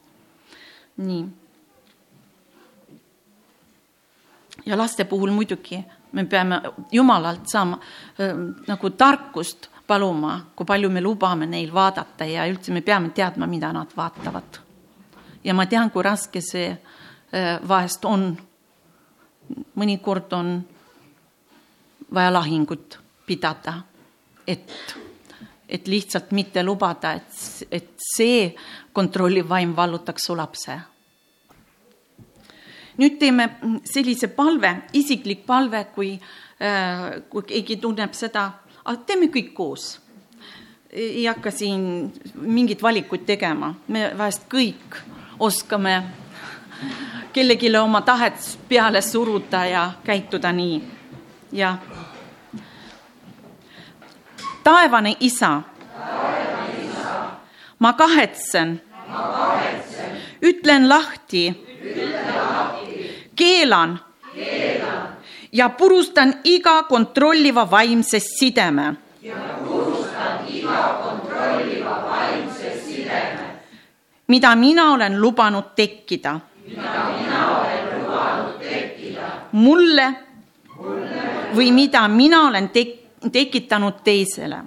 nii 0.97 1.25
ja 4.65 4.77
laste 4.77 5.03
puhul 5.05 5.31
muidugi 5.31 5.85
me 6.11 6.25
peame 6.25 6.61
Jumalalt 6.91 7.47
saama 7.47 7.79
nagu 8.67 8.89
tarkust 8.89 9.69
paluma, 9.87 10.39
kui 10.55 10.65
palju 10.65 10.89
me 10.89 11.01
lubame 11.01 11.45
neil 11.47 11.71
vaadata 11.73 12.25
ja 12.25 12.47
üldse 12.49 12.73
me 12.73 12.81
peame 12.81 13.09
teadma, 13.15 13.47
mida 13.47 13.71
nad 13.73 13.93
vaatavad. 13.97 14.59
ja 15.43 15.53
ma 15.53 15.65
tean, 15.65 15.91
kui 15.91 16.03
raske 16.03 16.41
see 16.41 16.77
vahest 17.67 18.05
on. 18.05 18.37
mõnikord 19.75 20.33
on 20.33 20.47
vaja 22.13 22.31
lahingut 22.33 22.97
pidada, 23.25 23.73
et, 24.47 24.71
et 25.69 25.87
lihtsalt 25.87 26.31
mitte 26.31 26.63
lubada, 26.63 27.13
et, 27.13 27.67
et 27.71 27.89
see 27.99 28.53
kontrolliv 28.93 29.47
vaim 29.49 29.75
vallutaks 29.75 30.27
su 30.27 30.35
lapse 30.35 30.77
nüüd 32.97 33.17
teeme 33.21 33.47
sellise 33.87 34.29
palve, 34.33 34.73
isiklik 34.97 35.45
palve, 35.47 35.85
kui, 35.95 36.15
äh, 36.61 37.21
kui 37.29 37.45
keegi 37.47 37.79
tunneb 37.81 38.15
seda, 38.17 38.49
teeme 39.05 39.31
kõik 39.33 39.53
koos. 39.53 39.99
ei 40.97 41.25
hakka 41.27 41.51
siin 41.51 41.81
mingit 42.41 42.81
valikut 42.81 43.25
tegema, 43.27 43.73
me 43.91 44.05
vahest 44.17 44.45
kõik 44.49 44.95
oskame 45.43 45.97
kellelegi 47.33 47.77
oma 47.77 48.01
tahet 48.01 48.57
peale 48.69 49.01
suruda 49.01 49.65
ja 49.65 49.91
käituda 50.03 50.51
nii. 50.51 50.83
ja 51.51 51.77
taevane 54.63 55.15
isa, 55.19 55.61
ma 57.79 57.93
kahetsen, 57.93 58.81
ütlen 60.41 60.89
lahti, 60.89 61.65
keelan. 63.35 63.99
ja 65.51 65.69
purustan 65.69 66.33
iga 66.43 66.83
kontrolliva 66.83 67.71
vaimse 67.71 68.19
sideme. 68.19 68.95
ja 69.21 69.35
purustan 69.67 70.39
iga 70.47 70.99
kontrolliva 71.03 72.03
vaimse 72.09 72.81
sideme. 72.87 73.45
mida 74.27 74.55
mina 74.55 74.91
olen 74.93 75.21
lubanud 75.21 75.63
tekkida. 75.75 76.39
Mida 76.67 77.09
mina 77.19 77.59
olen 77.59 78.03
lubanud 78.03 78.59
tekkida. 78.59 79.27
mulle, 79.51 80.13
või 81.55 81.71
mida 81.71 82.07
mina 82.07 82.41
olen 82.47 82.69
tek-, 82.69 82.99
tekitanud 83.31 84.03
teisele. 84.03 84.57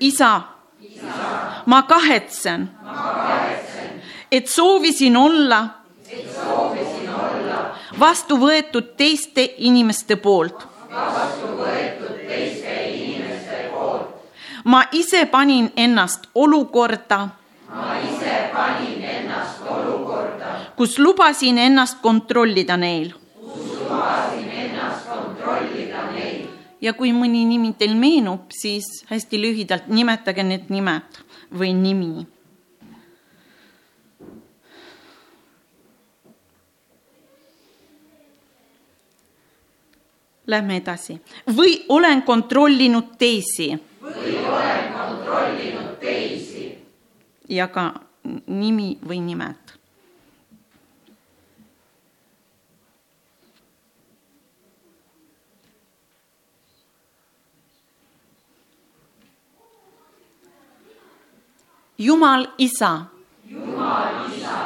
isa, 0.00 0.40
ma 1.66 1.82
kahetsen, 1.82 2.70
et 4.32 4.46
soovisin 4.48 5.16
olla, 5.16 5.68
vastu 8.00 8.36
võetud 8.36 8.94
teiste 8.96 9.54
inimeste 9.58 10.16
poolt. 10.16 10.66
ma 14.64 14.82
ise 14.92 15.26
panin 15.26 15.72
ennast 15.76 16.26
olukorda, 16.34 17.28
ma 17.74 17.98
ise 18.02 18.50
panin 18.52 19.02
ennast 19.02 19.62
olukorda, 19.62 20.48
kus 20.76 20.98
lubasin 20.98 21.58
ennast 21.58 22.00
kontrollida 22.02 22.76
neil. 22.76 23.12
kus 23.38 23.78
lubasin 23.78 24.50
ennast 24.64 25.06
kontrollida 25.06 26.10
neil. 26.10 26.48
ja 26.80 26.92
kui 26.98 27.12
mõni 27.14 27.44
nimi 27.46 27.72
teil 27.78 27.94
meenub, 27.94 28.50
siis 28.50 28.90
hästi 29.10 29.42
lühidalt 29.44 29.88
nimetage 29.88 30.42
need 30.42 30.68
nimed 30.74 31.22
või 31.54 31.72
nimi 31.74 32.26
Lähme 40.50 40.76
edasi. 40.82 41.20
või 41.56 41.84
olen 41.88 42.22
kontrollinud 42.22 43.14
teisi. 43.18 43.70
või 44.02 44.34
olen 44.42 44.92
kontrollinud 44.92 45.98
teisi. 46.00 46.49
Ja 47.50 47.66
ka 47.68 47.90
nimi 48.46 48.94
või 49.02 49.20
nimed. 49.26 49.74
Jumal 62.00 62.46
isa. 62.56 63.10
Jumal 63.44 64.30
isa. 64.32 64.56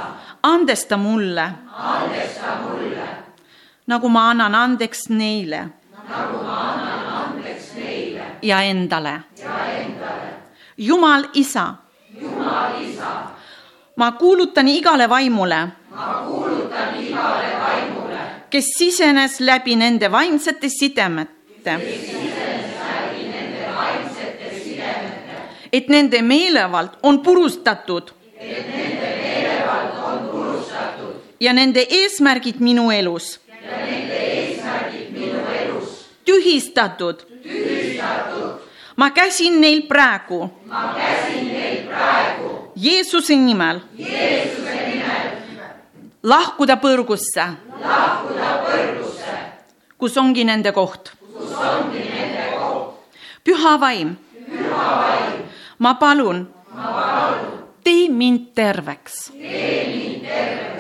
andesta 0.43 0.97
mulle. 0.97 1.47
andesta 1.73 2.61
mulle 2.63 3.09
nagu 3.87 4.09
ma 4.09 4.31
annan 4.31 4.55
andeks 4.55 5.09
neile. 5.09 5.69
nagu 6.09 6.43
ma 6.45 6.59
annan 6.73 7.07
andeks 7.23 7.75
neile. 7.75 8.25
ja 8.43 8.63
endale. 8.63 9.23
ja 9.37 9.57
endale. 9.67 10.31
Jumal 10.77 11.25
isa. 11.35 11.84
Jumal 12.25 12.81
isa. 12.81 13.13
ma 13.97 14.13
kuulutan 14.13 14.69
igale 14.69 15.09
vaimule. 15.09 15.61
ma 15.91 16.25
kuulutan 16.27 16.97
igale 17.01 17.51
vaimule. 17.65 18.21
kes 18.51 18.65
sisenes 18.79 19.41
läbi 19.41 19.77
nende 19.77 20.11
vaimsete 20.13 20.69
sidemete. 20.69 21.73
et 25.73 25.89
nende 25.89 26.23
meelevald 26.23 26.91
on 27.03 27.21
purustatud. 27.21 28.11
et 28.41 28.67
nende 28.73 29.09
meelevald 29.23 29.95
on 30.11 30.29
purustatud. 30.31 31.15
ja 31.41 31.53
nende 31.53 31.87
eesmärgid 31.91 32.61
minu 32.61 32.91
elus 32.91 33.41
ja 33.49 33.87
nende 33.87 34.17
eesmärgid 34.17 35.11
minu 35.13 35.41
elus 35.61 35.89
tühistatud. 36.25 37.17
tühistatud. 37.43 38.53
ma 38.97 39.11
käsin 39.11 39.61
neil 39.61 39.83
praegu. 39.83 40.51
ma 40.67 40.95
käsin 40.97 41.49
neil 41.49 41.74
praegu. 41.95 42.51
Jeesuse 42.77 43.37
nimel. 43.37 43.81
Jeesuse 43.99 44.75
nimel. 44.89 45.31
lahkuda 46.23 46.77
põrgusse. 46.83 47.47
lahkuda 47.81 48.51
põrgusse. 48.67 49.37
kus 49.99 50.17
ongi 50.17 50.45
nende 50.45 50.73
koht. 50.73 51.13
kus 51.37 51.55
ongi 51.55 52.05
nende 52.11 52.51
koht. 52.59 53.19
püha 53.45 53.79
vaim. 53.81 54.17
püha 54.51 54.91
vaim. 55.03 55.43
ma 55.79 55.95
palun. 55.95 56.47
ma 56.75 56.93
palun. 56.99 57.65
tee 57.85 58.09
mind 58.09 58.53
terveks. 58.55 59.31
tee 59.33 59.85
mind 59.89 60.29
terveks 60.29 60.75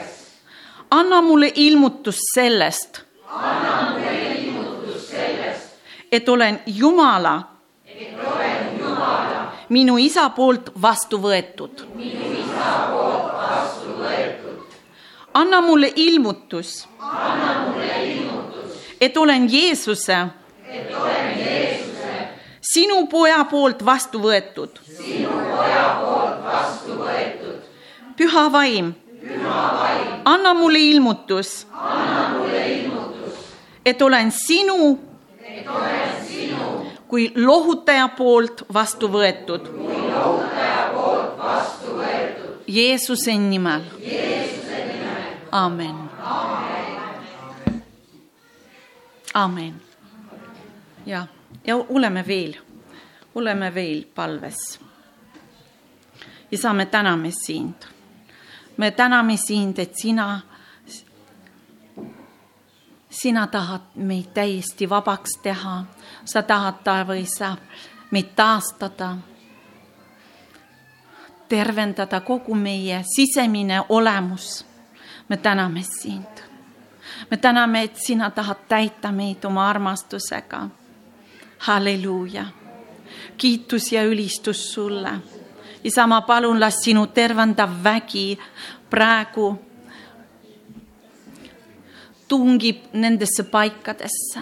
anna 0.91 1.23
mulle 1.23 1.53
ilmutus 1.55 2.19
sellest. 2.35 3.03
anna 3.29 3.91
mulle 3.91 4.13
ilmutus 4.39 5.11
sellest. 5.11 5.75
et 6.13 6.29
olen 6.29 6.61
Jumala. 6.67 7.43
et 7.87 7.99
olen 7.99 8.23
Jumala. 8.23 8.34
Minu 9.75 9.97
isa 9.99 10.29
poolt 10.31 10.71
vastu 10.83 11.19
võetud. 11.19 11.83
minu 11.99 12.31
isa 12.39 12.71
poolt 12.93 13.31
vastu 13.41 13.97
võetud. 13.99 14.77
anna 15.35 15.61
mulle 15.61 15.91
ilmutus. 15.97 16.87
anna 17.01 17.55
mulle 17.69 17.97
ilmutus. 18.13 18.77
et 19.01 19.17
olen 19.17 19.49
Jeesuse. 19.51 20.19
et 20.69 20.95
olen 21.01 21.39
Jeesuse. 21.39 22.19
sinu 22.73 23.07
poja 23.11 23.45
poolt 23.51 23.85
vastu 23.85 24.23
võetud. 24.23 24.79
sinu 24.97 25.31
poja 25.31 25.87
poolt 26.03 26.45
vastu 26.51 27.01
võetud. 27.01 27.73
püha 28.17 28.51
vaim 28.53 28.95
anna 30.25 30.55
mulle 30.55 30.79
ilmutus. 30.79 31.67
anna 31.73 32.29
mulle 32.39 32.69
ilmutus. 32.69 33.35
et 33.87 34.03
olen 34.03 34.31
sinu. 34.31 34.99
et 35.43 35.67
olen 35.69 36.09
sinu. 36.09 36.24
Kui 37.15 37.33
lohutaja 37.37 38.09
poolt 38.09 38.65
vastu 38.75 39.07
võetud. 39.07 39.69
kui 39.71 39.99
lohutaja 40.11 40.89
poolt 40.95 41.37
vastu 41.39 41.93
võetud. 41.95 42.65
Jeesuse 42.67 43.37
nimel. 43.39 43.85
Jeesuse 44.03 44.81
nimel. 44.89 45.29
Amen. 45.53 46.01
Amen. 49.35 49.81
ja, 51.07 51.27
ja 51.67 51.77
oleme 51.77 52.27
veel, 52.27 52.59
oleme 53.35 53.75
veel 53.75 54.05
palves. 54.15 54.81
isa, 56.51 56.73
me 56.73 56.87
täname 56.87 57.31
sind 57.31 57.95
me 58.77 58.91
täname 58.91 59.37
sind, 59.37 59.79
et 59.79 59.95
sina, 59.95 60.41
sina 63.11 63.47
tahad 63.47 63.95
meid 63.95 64.33
täiesti 64.35 64.91
vabaks 64.91 65.39
teha, 65.43 65.85
sa 66.25 66.43
tahad, 66.43 66.75
taevaisa, 66.85 67.57
meid 68.11 68.35
taastada, 68.37 69.17
tervendada 71.49 72.21
kogu 72.21 72.55
meie 72.55 73.03
sisemine 73.17 73.83
olemus. 73.89 74.65
me 75.29 75.37
täname 75.37 75.83
sind. 75.83 76.45
me 77.31 77.37
täname, 77.37 77.83
et 77.83 77.97
sina 77.97 78.31
tahad 78.31 78.57
täita 78.69 79.13
meid 79.13 79.45
oma 79.45 79.69
armastusega. 79.71 80.69
halleluuja, 81.59 82.47
kiitus 83.37 83.93
ja 83.93 84.05
ülistus 84.05 84.75
sulle 84.75 85.11
isa, 85.85 86.07
ma 86.07 86.21
palun, 86.21 86.61
las 86.61 86.81
sinu 86.83 87.07
tervendav 87.07 87.71
vägi 87.85 88.39
praegu 88.91 89.59
tungib 92.29 92.89
nendesse 92.93 93.45
paikadesse, 93.51 94.41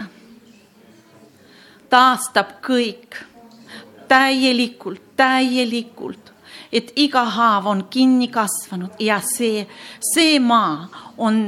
taastab 1.93 2.57
kõik 2.64 3.20
täielikult, 4.09 5.12
täielikult, 5.16 6.32
et 6.72 6.93
iga 6.97 7.24
haav 7.36 7.68
on 7.68 7.84
kinni 7.93 8.30
kasvanud 8.32 8.97
ja 9.01 9.20
see, 9.24 9.66
see 10.01 10.40
maa 10.40 10.88
on, 11.18 11.45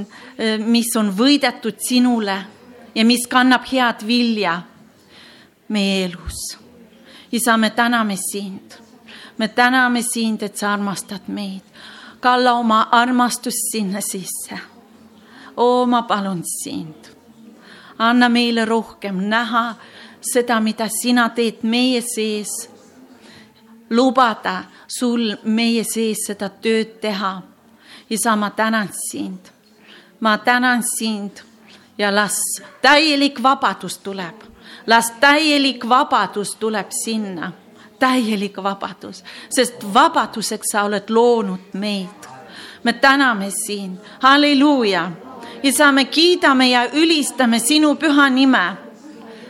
mis 0.68 0.92
on 1.00 1.10
võidetud 1.16 1.80
sinule 1.80 2.38
ja 2.94 3.04
mis 3.04 3.26
kannab 3.28 3.64
head 3.72 4.04
vilja 4.06 4.60
meie 5.68 6.04
elus. 6.04 6.58
isa, 7.32 7.56
me 7.56 7.70
täname 7.70 8.16
sind 8.20 8.84
me 9.38 9.48
täname 9.48 10.02
sind, 10.02 10.42
et 10.42 10.56
sa 10.56 10.72
armastad 10.72 11.28
meid. 11.28 11.62
kalla 12.20 12.52
oma 12.52 12.88
armastust 12.92 13.72
sinna 13.72 14.00
sisse. 14.00 14.58
oo, 15.56 15.86
ma 15.86 16.02
palun 16.02 16.42
sind, 16.62 17.10
anna 17.98 18.28
meile 18.28 18.64
rohkem 18.64 19.16
näha 19.16 19.74
seda, 20.32 20.60
mida 20.60 20.88
sina 21.02 21.28
teed 21.28 21.62
meie 21.62 22.00
sees. 22.02 22.70
lubada 23.90 24.64
sul 24.88 25.36
meie 25.44 25.84
sees 25.84 26.26
seda 26.26 26.48
tööd 26.48 27.00
teha. 27.00 27.42
isa, 28.10 28.36
ma 28.36 28.50
tänan 28.50 28.88
sind, 29.10 29.50
ma 30.20 30.38
tänan 30.38 30.82
sind 30.98 31.42
ja 31.98 32.10
las 32.14 32.40
täielik 32.82 33.42
vabadus 33.42 33.98
tuleb, 33.98 34.34
las 34.86 35.12
täielik 35.20 35.88
vabadus 35.88 36.56
tuleb 36.56 36.86
sinna 36.90 37.52
täielik 37.98 38.56
vabadus, 38.62 39.24
sest 39.50 39.84
vabaduseks 39.94 40.72
sa 40.72 40.84
oled 40.84 41.10
loonud 41.10 41.72
meid. 41.72 42.20
me 42.84 42.92
täname 42.92 43.50
sind, 43.50 43.98
halleluuja. 44.20 45.10
isa, 45.62 45.92
me 45.92 46.04
kiidame 46.04 46.68
ja 46.68 46.86
ülistame 46.92 47.58
sinu 47.58 47.94
püha 47.94 48.28
nime. 48.30 48.83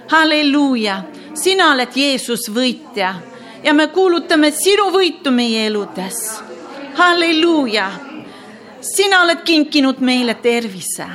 Halleluuja, 0.08 1.02
sina 1.34 1.70
oled 1.72 1.96
Jeesus 1.96 2.48
võitja 2.50 3.14
ja 3.64 3.74
me 3.74 3.86
kuulutame 3.86 4.50
sinu 4.50 4.90
võitu 4.92 5.30
meie 5.30 5.66
eludes. 5.66 6.40
halleluuja, 6.94 7.90
sina 8.80 9.22
oled 9.22 9.42
kinkinud 9.44 10.00
meile 10.00 10.34
tervise 10.34 11.06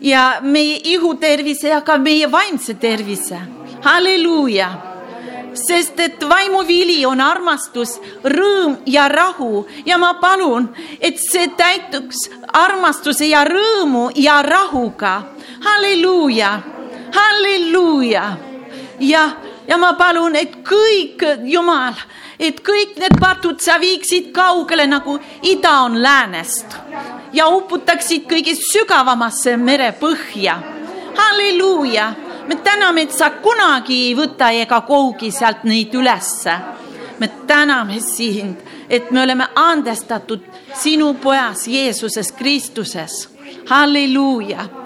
ja 0.00 0.40
meie 0.42 0.80
ihutervise 0.84 1.68
ja 1.68 1.80
ka 1.80 1.98
meie 1.98 2.30
vaimse 2.30 2.74
tervise. 2.74 3.40
halleluuja 3.82 4.90
sest 5.54 6.00
et 6.00 6.28
vaimuvili 6.28 7.04
on 7.06 7.20
armastus, 7.20 7.98
rõõm 8.24 8.76
ja 8.86 9.08
rahu 9.08 9.66
ja 9.86 9.98
ma 9.98 10.14
palun, 10.20 10.68
et 11.00 11.18
see 11.18 11.48
täituks 11.56 12.28
armastuse 12.46 13.26
ja 13.26 13.44
rõõmu 13.44 14.10
ja 14.14 14.42
rahuga. 14.42 15.22
halleluuja, 15.60 16.62
halleluuja 17.14 18.36
ja 19.00 19.30
ja 19.70 19.78
ma 19.78 19.92
palun, 19.94 20.34
et 20.36 20.56
kõik, 20.66 21.22
Jumal, 21.46 21.94
et 22.38 22.58
kõik 22.66 22.96
need 22.98 23.14
patud 23.20 23.60
sa 23.62 23.78
viiksid 23.78 24.32
kaugele 24.34 24.86
nagu 24.90 25.14
ida 25.46 25.76
on 25.84 26.00
läänest 26.02 26.74
ja 27.32 27.46
uputaksid 27.54 28.26
kõige 28.30 28.56
sügavamasse 28.58 29.56
merepõhja. 29.56 30.58
halleluuja, 31.16 32.12
me 32.48 32.56
täname, 32.56 33.02
et 33.02 33.12
sa 33.12 33.30
kunagi 33.30 34.08
ei 34.08 34.14
võta 34.14 34.50
ega 34.50 34.80
kougi 34.80 35.30
sealt 35.30 35.64
neid 35.64 35.94
ülesse. 35.94 36.58
me 37.18 37.28
täname 37.46 38.00
sind, 38.00 38.56
et 38.88 39.10
me 39.10 39.22
oleme 39.22 39.46
andestatud 39.54 40.40
sinu 40.74 41.14
pojas 41.14 41.68
Jeesuses 41.68 42.32
Kristuses. 42.32 43.28
halleluuja. 43.68 44.79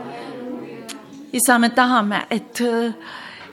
Isa, 1.35 1.59
me 1.59 1.70
tahame, 1.70 2.26
et 2.30 2.62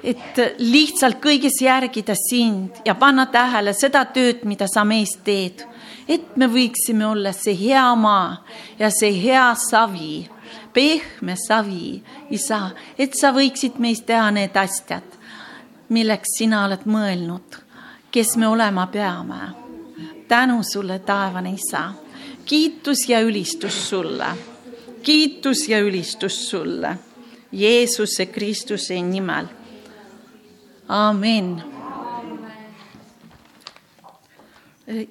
et 0.03 0.39
lihtsalt 0.57 1.19
kõiges 1.21 1.59
järgida 1.61 2.15
sind 2.17 2.81
ja 2.85 2.95
panna 2.97 3.27
tähele 3.29 3.73
seda 3.77 4.03
tööd, 4.09 4.45
mida 4.49 4.67
sa 4.67 4.83
meis 4.85 5.17
teed. 5.23 5.65
et 6.07 6.35
me 6.37 6.47
võiksime 6.47 7.05
olla 7.05 7.31
see 7.31 7.53
hea 7.55 7.95
maa 7.95 8.43
ja 8.79 8.89
see 8.89 9.13
hea 9.21 9.53
savi, 9.55 10.29
pehme 10.73 11.35
savi, 11.37 12.01
isa, 12.29 12.71
et 12.97 13.13
sa 13.15 13.31
võiksid 13.31 13.77
meist 13.79 14.05
teha 14.05 14.31
need 14.31 14.57
asjad, 14.57 15.05
milleks 15.89 16.37
sina 16.37 16.65
oled 16.65 16.83
mõelnud, 16.85 17.61
kes 18.11 18.35
me 18.37 18.47
olema 18.47 18.87
peame. 18.87 19.53
tänu 20.27 20.63
sulle, 20.63 20.99
taevane 20.99 21.53
isa, 21.53 21.93
kiitus 22.45 23.09
ja 23.09 23.21
ülistus 23.21 23.89
sulle, 23.89 24.33
kiitus 25.03 25.69
ja 25.69 25.79
ülistus 25.79 26.49
sulle 26.49 27.10
Jeesuse 27.51 28.25
Kristuse 28.31 29.01
nimel 29.01 29.47
amin. 30.91 31.63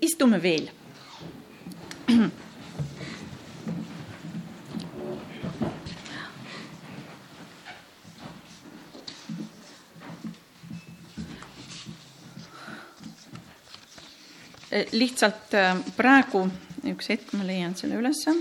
istume 0.00 0.42
veel. 0.42 0.70
lihtsalt 14.92 15.54
äh, 15.54 15.76
praegu, 15.96 16.44
üks 16.86 17.08
hetk, 17.10 17.32
ma 17.34 17.44
leian 17.44 17.74
selle 17.76 17.98
ülesse. 17.98 18.32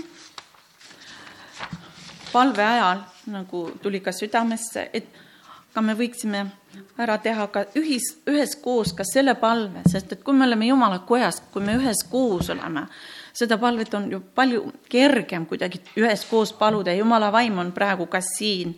Palve 2.32 2.64
ajal 2.64 3.04
nagu 3.30 3.64
tuli 3.82 4.00
ka 4.00 4.12
südamesse, 4.12 4.88
et 4.92 5.10
ka 5.74 5.82
me 5.84 5.94
võiksime 5.94 6.44
ära 7.00 7.16
teha 7.22 7.46
ka 7.52 7.64
ühis, 7.78 8.06
üheskoos 8.28 8.94
ka 8.96 9.04
selle 9.06 9.34
palve, 9.38 9.84
sest 9.90 10.12
et 10.14 10.24
kui 10.24 10.34
me 10.36 10.46
oleme 10.46 10.68
Jumala 10.68 11.00
kojas, 11.06 11.40
kui 11.52 11.62
me 11.64 11.76
üheskoos 11.78 12.50
oleme, 12.54 12.86
seda 13.36 13.58
palvet 13.58 13.94
on 13.94 14.08
ju 14.10 14.20
palju 14.34 14.64
kergem 14.90 15.46
kuidagi 15.50 15.82
üheskoos 15.98 16.52
paluda 16.58 16.94
Jumala 16.94 17.30
vaim 17.34 17.58
on 17.62 17.72
praegu 17.72 18.06
ka 18.10 18.22
siin 18.24 18.74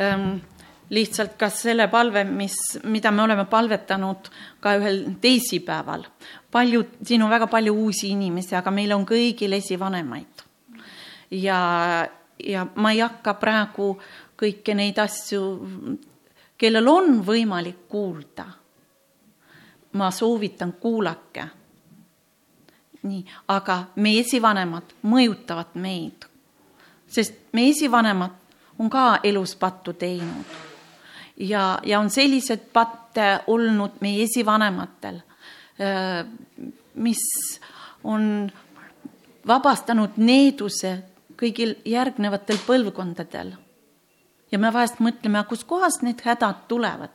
ähm, 0.00 0.40
lihtsalt 0.92 1.36
ka 1.40 1.48
selle 1.52 1.88
palve, 1.92 2.24
mis, 2.28 2.56
mida 2.84 3.12
me 3.12 3.24
oleme 3.24 3.44
palvetanud 3.50 4.28
ka 4.60 4.76
ühel 4.80 5.04
teisipäeval. 5.20 6.06
palju, 6.52 6.84
siin 7.04 7.22
on 7.22 7.30
väga 7.30 7.46
palju 7.46 7.72
uusi 7.72 8.10
inimesi, 8.12 8.54
aga 8.56 8.70
meil 8.70 8.92
on 8.92 9.06
kõigil 9.08 9.56
esivanemaid. 9.56 10.44
ja, 11.30 11.60
ja 12.42 12.66
ma 12.74 12.92
ei 12.92 13.00
hakka 13.00 13.34
praegu 13.34 13.94
kõiki 14.38 14.74
neid 14.74 14.98
asju 14.98 15.42
kellel 16.62 16.88
on 16.88 17.18
võimalik 17.26 17.88
kuulda, 17.90 18.46
ma 19.98 20.10
soovitan, 20.10 20.76
kuulake. 20.80 21.48
nii, 23.02 23.24
aga 23.50 23.76
meie 23.98 24.20
esivanemad 24.22 24.92
mõjutavad 25.10 25.72
meid, 25.74 26.22
sest 27.10 27.34
meie 27.52 27.72
esivanemad 27.74 28.36
on 28.78 28.90
ka 28.90 29.18
elus 29.26 29.56
pattu 29.58 29.92
teinud 29.98 30.52
ja, 31.36 31.80
ja 31.82 31.98
on 31.98 32.10
sellised 32.10 32.68
patte 32.72 33.40
olnud 33.46 33.98
meie 34.00 34.22
esivanematel, 34.22 35.18
mis 36.94 37.24
on 38.04 38.52
vabastanud 39.46 40.14
needuse 40.16 40.94
kõigil 41.42 41.76
järgnevatel 41.88 42.60
põlvkondadel. 42.66 43.56
Ja 44.52 44.60
me 44.60 44.70
vahest 44.72 45.00
mõtleme, 45.02 45.42
kuskohast 45.48 46.04
need 46.06 46.22
hädad 46.24 46.68
tulevad. 46.68 47.10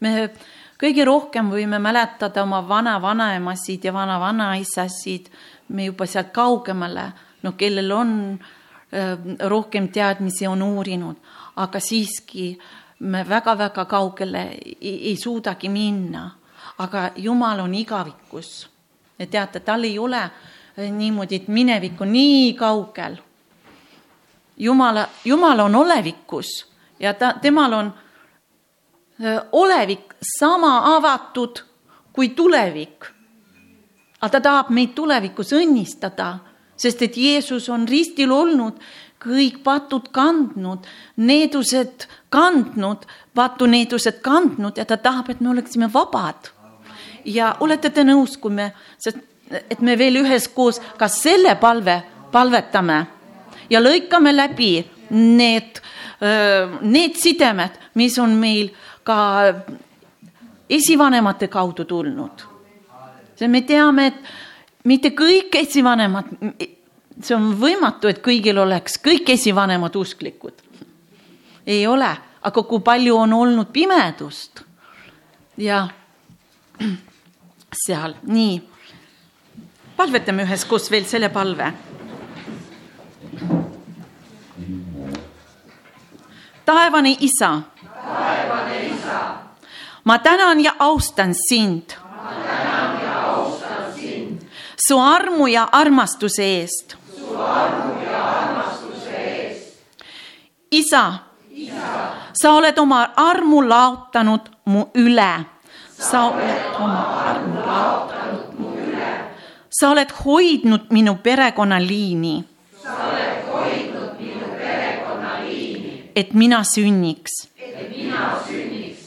me 0.00 0.30
kõige 0.78 1.04
rohkem 1.04 1.50
võime 1.50 1.78
mäletada 1.82 2.42
oma 2.42 2.60
vana-vanaemasid 2.68 3.84
ja 3.84 3.92
vana-vanaisasid, 3.92 5.30
me 5.68 5.88
juba 5.88 6.06
sealt 6.06 6.30
kaugemale, 6.32 7.12
no 7.42 7.52
kellel 7.52 7.92
on 7.92 8.12
äh, 8.38 9.18
rohkem 9.40 9.88
teadmisi, 9.88 10.46
on 10.46 10.62
uurinud, 10.62 11.16
aga 11.56 11.80
siiski 11.80 12.58
me 13.00 13.24
väga-väga 13.28 13.84
kaugele 13.84 14.44
ei, 14.80 15.10
ei 15.10 15.16
suudagi 15.16 15.68
minna. 15.68 16.30
aga 16.78 17.10
Jumal 17.16 17.60
on 17.60 17.74
igavikus. 17.74 18.68
Ja 19.18 19.26
teate, 19.26 19.60
tal 19.60 19.84
ei 19.84 19.98
ole 19.98 20.22
äh, 20.22 20.90
niimoodi, 20.90 21.34
et 21.34 21.48
minevik 21.48 22.00
on 22.00 22.12
nii 22.12 22.54
kaugel 22.54 23.18
Jumala, 24.58 25.08
Jumal 25.24 25.60
on 25.60 25.74
olevikus 25.74 26.66
ja 27.00 27.14
ta, 27.14 27.32
temal 27.42 27.72
on 27.72 27.92
olevik 29.52 30.14
sama 30.38 30.96
avatud 30.96 31.62
kui 32.12 32.28
tulevik. 32.28 33.04
aga 34.20 34.28
ta 34.30 34.40
tahab 34.40 34.70
meid 34.74 34.94
tulevikus 34.94 35.52
õnnistada, 35.54 36.38
sest 36.76 37.02
et 37.02 37.16
Jeesus 37.16 37.68
on 37.68 37.86
ristil 37.88 38.32
olnud, 38.34 38.74
kõik 39.22 39.62
patud 39.62 40.08
kandnud, 40.10 40.86
needused 41.16 42.06
kandnud, 42.28 43.06
patuneedused 43.34 44.18
kandnud 44.22 44.78
ja 44.78 44.84
ta 44.84 44.96
tahab, 44.96 45.30
et 45.30 45.40
me 45.40 45.50
oleksime 45.50 45.92
vabad. 45.92 46.50
ja 47.24 47.56
olete 47.60 47.90
te 47.90 48.04
nõus, 48.04 48.36
kui 48.36 48.50
me, 48.50 48.72
sest 48.98 49.18
et 49.70 49.80
me 49.80 49.96
veel 49.98 50.16
üheskoos 50.16 50.80
ka 50.98 51.08
selle 51.08 51.54
palve 51.56 52.02
palvetame 52.32 53.06
ja 53.70 53.80
lõikame 53.80 54.32
läbi 54.36 54.72
need, 55.10 55.80
need 56.82 57.16
sidemed, 57.16 57.78
mis 57.94 58.18
on 58.18 58.36
meil 58.40 58.70
ka 59.06 59.18
esivanemate 60.68 61.48
kaudu 61.48 61.84
tulnud. 61.84 62.44
me 63.48 63.60
teame, 63.62 64.06
et 64.06 64.14
mitte 64.84 65.10
kõik 65.10 65.54
esivanemad, 65.54 66.32
see 67.22 67.36
on 67.36 67.52
võimatu, 67.60 68.08
et 68.08 68.22
kõigil 68.22 68.58
oleks 68.58 68.98
kõik 69.02 69.30
esivanemad 69.30 69.96
usklikud. 69.96 70.54
ei 71.66 71.86
ole, 71.86 72.16
aga 72.42 72.62
kui 72.62 72.80
palju 72.80 73.16
on 73.16 73.32
olnud 73.32 73.72
pimedust 73.72 74.62
ja 75.56 75.88
seal, 77.84 78.14
nii. 78.22 78.62
palvetame 79.96 80.44
üheskoos 80.44 80.90
veel 80.90 81.04
selle 81.04 81.28
palve 81.28 81.72
taevane 86.68 87.16
isa. 87.20 87.60
ma 90.04 90.18
tänan 90.18 90.60
ja 90.60 90.72
austan 90.78 91.34
sind. 91.48 91.90
su 94.88 95.00
armu 95.00 95.46
ja 95.46 95.68
armastuse 95.72 96.42
eest. 96.42 96.96
isa, 100.70 101.12
isa., 101.50 101.74
sa 102.42 102.52
oled 102.52 102.78
oma 102.78 103.10
armu 103.16 103.68
laotanud 103.68 104.40
mu 104.64 104.84
üle. 104.94 105.44
sa 105.98 106.24
oled 106.24 106.74
oma 106.80 107.02
armu 107.30 107.54
laotanud 107.66 108.58
mu 108.58 108.68
üle. 108.76 109.12
sa 109.70 109.90
oled 109.90 110.10
hoidnud 110.24 110.80
minu 110.90 111.14
perekonnaliini. 111.22 112.44
sa 112.82 112.92
oled 113.08 113.27
et 116.18 116.34
mina 116.34 116.64
sünniks. 116.64 117.30
et 117.56 117.96
mina 117.96 118.38
sünniks. 118.46 118.98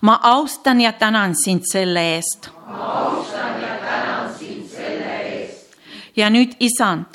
ma 0.00 0.18
austan 0.22 0.80
ja 0.80 0.92
tänan 0.92 1.34
sind 1.44 1.62
selle 1.72 2.14
eest. 2.16 2.48
ma 2.66 2.76
austan 2.76 3.60
ja 3.62 3.74
tänan 3.84 4.34
sind 4.38 4.68
selle 4.68 5.20
eest. 5.22 5.76
ja 6.16 6.30
nüüd, 6.30 6.56
isand. 6.60 7.06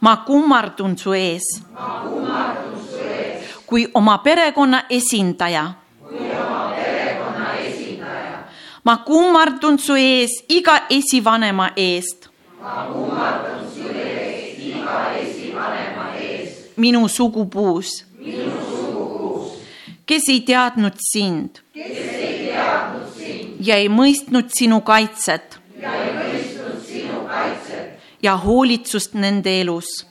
ma 0.00 0.16
kummardun 0.16 0.98
su 0.98 1.12
ees. 1.12 1.42
ma 1.72 2.04
kummardun 2.08 2.80
su 2.90 2.98
ees. 2.98 3.44
kui 3.66 3.88
oma 3.94 4.18
perekonna 4.18 4.84
esindaja. 4.90 5.72
kui 6.08 6.30
oma 6.30 6.72
perekonna 6.76 7.54
esindaja. 7.54 8.38
ma 8.84 8.96
kummardun 8.96 9.78
su 9.78 9.96
ees 9.96 10.30
iga 10.48 10.82
esivanema 10.90 11.70
eest. 11.76 12.28
ma 12.60 12.88
kummardun 12.92 13.64
su 13.74 13.88
ees 13.88 14.58
iga 14.58 15.00
esivanema 15.16 15.23
minu 16.76 17.08
sugupuus, 17.08 18.04
kes 20.06 20.28
ei 20.28 20.40
teadnud 20.40 20.98
sind, 21.12 21.60
kes 21.74 22.14
ja 23.66 23.76
ei 23.76 23.88
mõistnud 23.88 24.50
sinu 24.52 24.80
kaitset. 24.80 25.58
Ja 28.22 28.36
hoolitsust 28.36 29.14
nende 29.14 29.60
elus. 29.60 30.06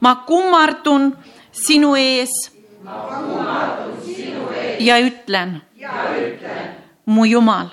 ma 0.00 0.14
kummardun 0.26 1.16
sinu 1.52 1.94
ees 1.94 2.30
ja 4.80 4.96
ütlen, 4.98 5.60
mu 7.04 7.24
Jumal, 7.24 7.68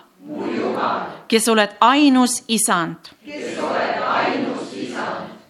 kes 1.27 1.47
oled 1.47 1.77
ainus 1.79 2.43
isand 2.47 3.13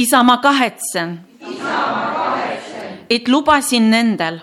isa, 0.00 0.22
ma 0.22 0.38
kahetsen, 0.40 1.18
et 3.10 3.28
lubasin 3.28 3.90
nendel 3.90 4.40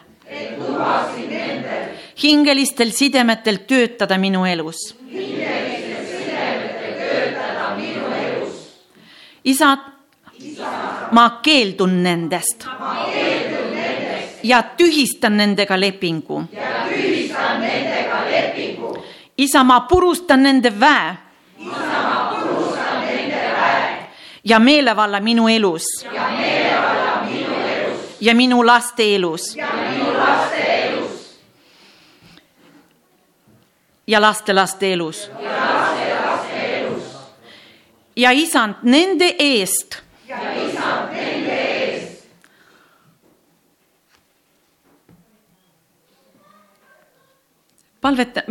hingelistel 2.23 2.91
sidemetel 2.91 3.57
töötada 3.67 4.17
minu 4.17 4.45
elus. 4.45 4.95
isa, 9.43 9.77
ma 11.11 11.39
keeldun 11.43 12.03
nendest 12.03 12.67
ja 14.43 14.63
tühistan 14.77 15.37
nendega 15.37 15.79
lepingu. 15.79 16.43
isa, 19.37 19.63
ma 19.63 19.79
purustan 19.89 20.43
nende 20.43 20.79
väe 20.79 21.15
ja 24.49 24.59
meelevalla 24.59 25.19
minu 25.19 25.47
elus 25.47 25.83
ja 28.21 28.33
minu 28.35 28.63
laste 28.65 29.15
elus 29.15 29.55
ja 34.07 34.21
lastelaste 34.21 34.93
elus. 34.93 35.29
ja 38.15 38.31
isand 38.31 38.75
nende 38.83 39.35
eest. 39.39 40.03
palveta, 48.01 48.41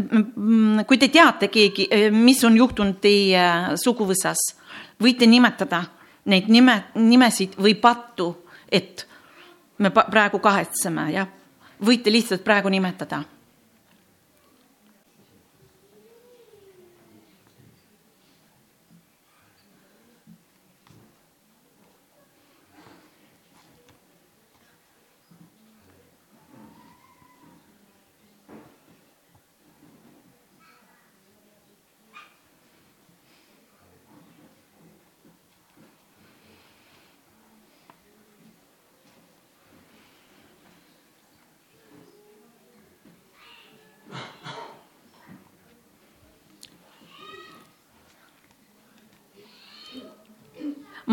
kui 0.86 0.99
te 0.99 1.09
teate 1.09 1.49
keegi, 1.49 1.86
mis 2.12 2.42
on 2.44 2.57
juhtunud 2.59 2.99
teie 3.01 3.44
suguvõsas, 3.80 4.42
võite 5.03 5.26
nimetada 5.26 5.84
neid 6.26 6.49
nime, 6.51 6.84
nimesid 6.94 7.55
või 7.59 7.74
pattu, 7.78 8.30
et 8.68 9.07
me 9.78 9.90
praegu 9.90 10.38
kahetseme, 10.38 11.11
jah. 11.12 11.28
võite 11.86 12.11
lihtsalt 12.11 12.44
praegu 12.44 12.68
nimetada 12.68 13.22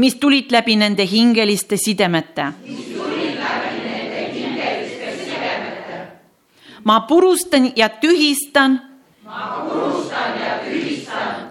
mis 0.00 0.14
tulid 0.14 0.50
läbi 0.50 0.76
nende 0.76 1.06
hingeliste 1.06 1.76
sidemete. 1.76 2.52
ma 6.84 7.00
purustan 7.00 7.72
ja 7.76 7.88
tühistan. 7.88 8.80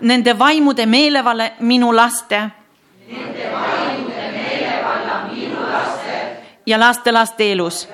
Nende 0.01 0.39
vaimude 0.39 0.85
meelevalla 0.85 1.49
minu 1.59 1.95
laste. 1.95 2.41
ja 6.65 6.79
lastelaste 6.79 7.51
elus. 7.51 7.87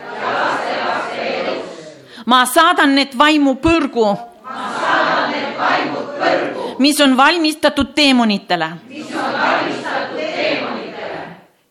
ma 2.25 2.45
saadan 2.45 2.95
need 2.95 3.17
vaimu 3.17 3.55
põrgu. 3.55 4.17
mis 6.79 7.01
on 7.01 7.17
valmistatud 7.17 7.93
teemonitele 7.95 8.69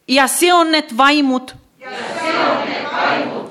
ja 0.08 0.26
seon 0.28 0.72
need 0.72 0.96
vaimud 0.96 1.54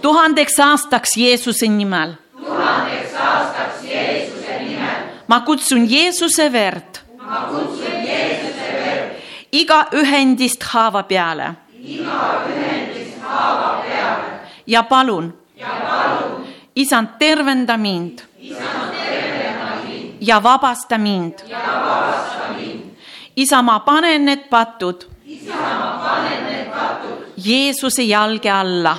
tuhandeks 0.02 0.60
aastaks 0.60 1.18
Jeesuse 1.18 1.68
nimel. 1.68 2.14
ma 5.28 5.40
kutsun 5.40 5.90
Jeesuse 5.92 6.52
verd 6.52 7.00
iga 9.52 9.86
ühendist 9.94 10.64
haava 10.64 11.04
peale. 11.04 11.54
ja 14.68 14.84
palun, 14.84 15.34
isand, 16.76 17.08
tervenda 17.20 17.78
mind 17.78 18.20
ja 20.22 20.44
vabasta 20.44 20.98
mind. 20.98 21.34
isa, 23.36 23.62
ma 23.62 23.80
panen 23.80 24.26
need 24.26 24.50
patud 24.50 25.13
Jeesuse 27.38 28.04
jalge 28.04 28.50
alla. 28.52 28.98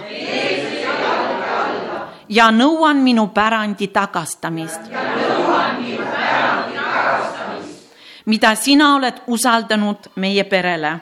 ja 2.28 2.50
nõuan 2.50 3.02
minu 3.02 3.26
pärandi 3.26 3.88
tagastamist. 3.88 4.80
mida 8.26 8.54
sina 8.56 8.94
oled 8.94 9.22
usaldanud 9.26 10.08
meie 10.16 10.44
perele. 10.44 11.00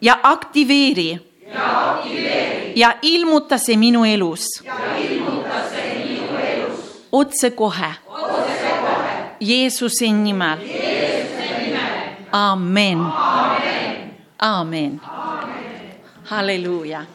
ja 0.00 0.18
aktiveeri 0.22 1.34
ja 2.76 2.94
ilmuta 3.02 3.58
see 3.58 3.76
minu 3.76 4.04
elus. 4.04 4.46
otsekohe. 7.12 7.94
Jeesuse 9.40 10.06
nimel. 10.12 10.58
Amen. 12.34 12.98
amen. 14.42 15.00
halleluuja 16.24 17.06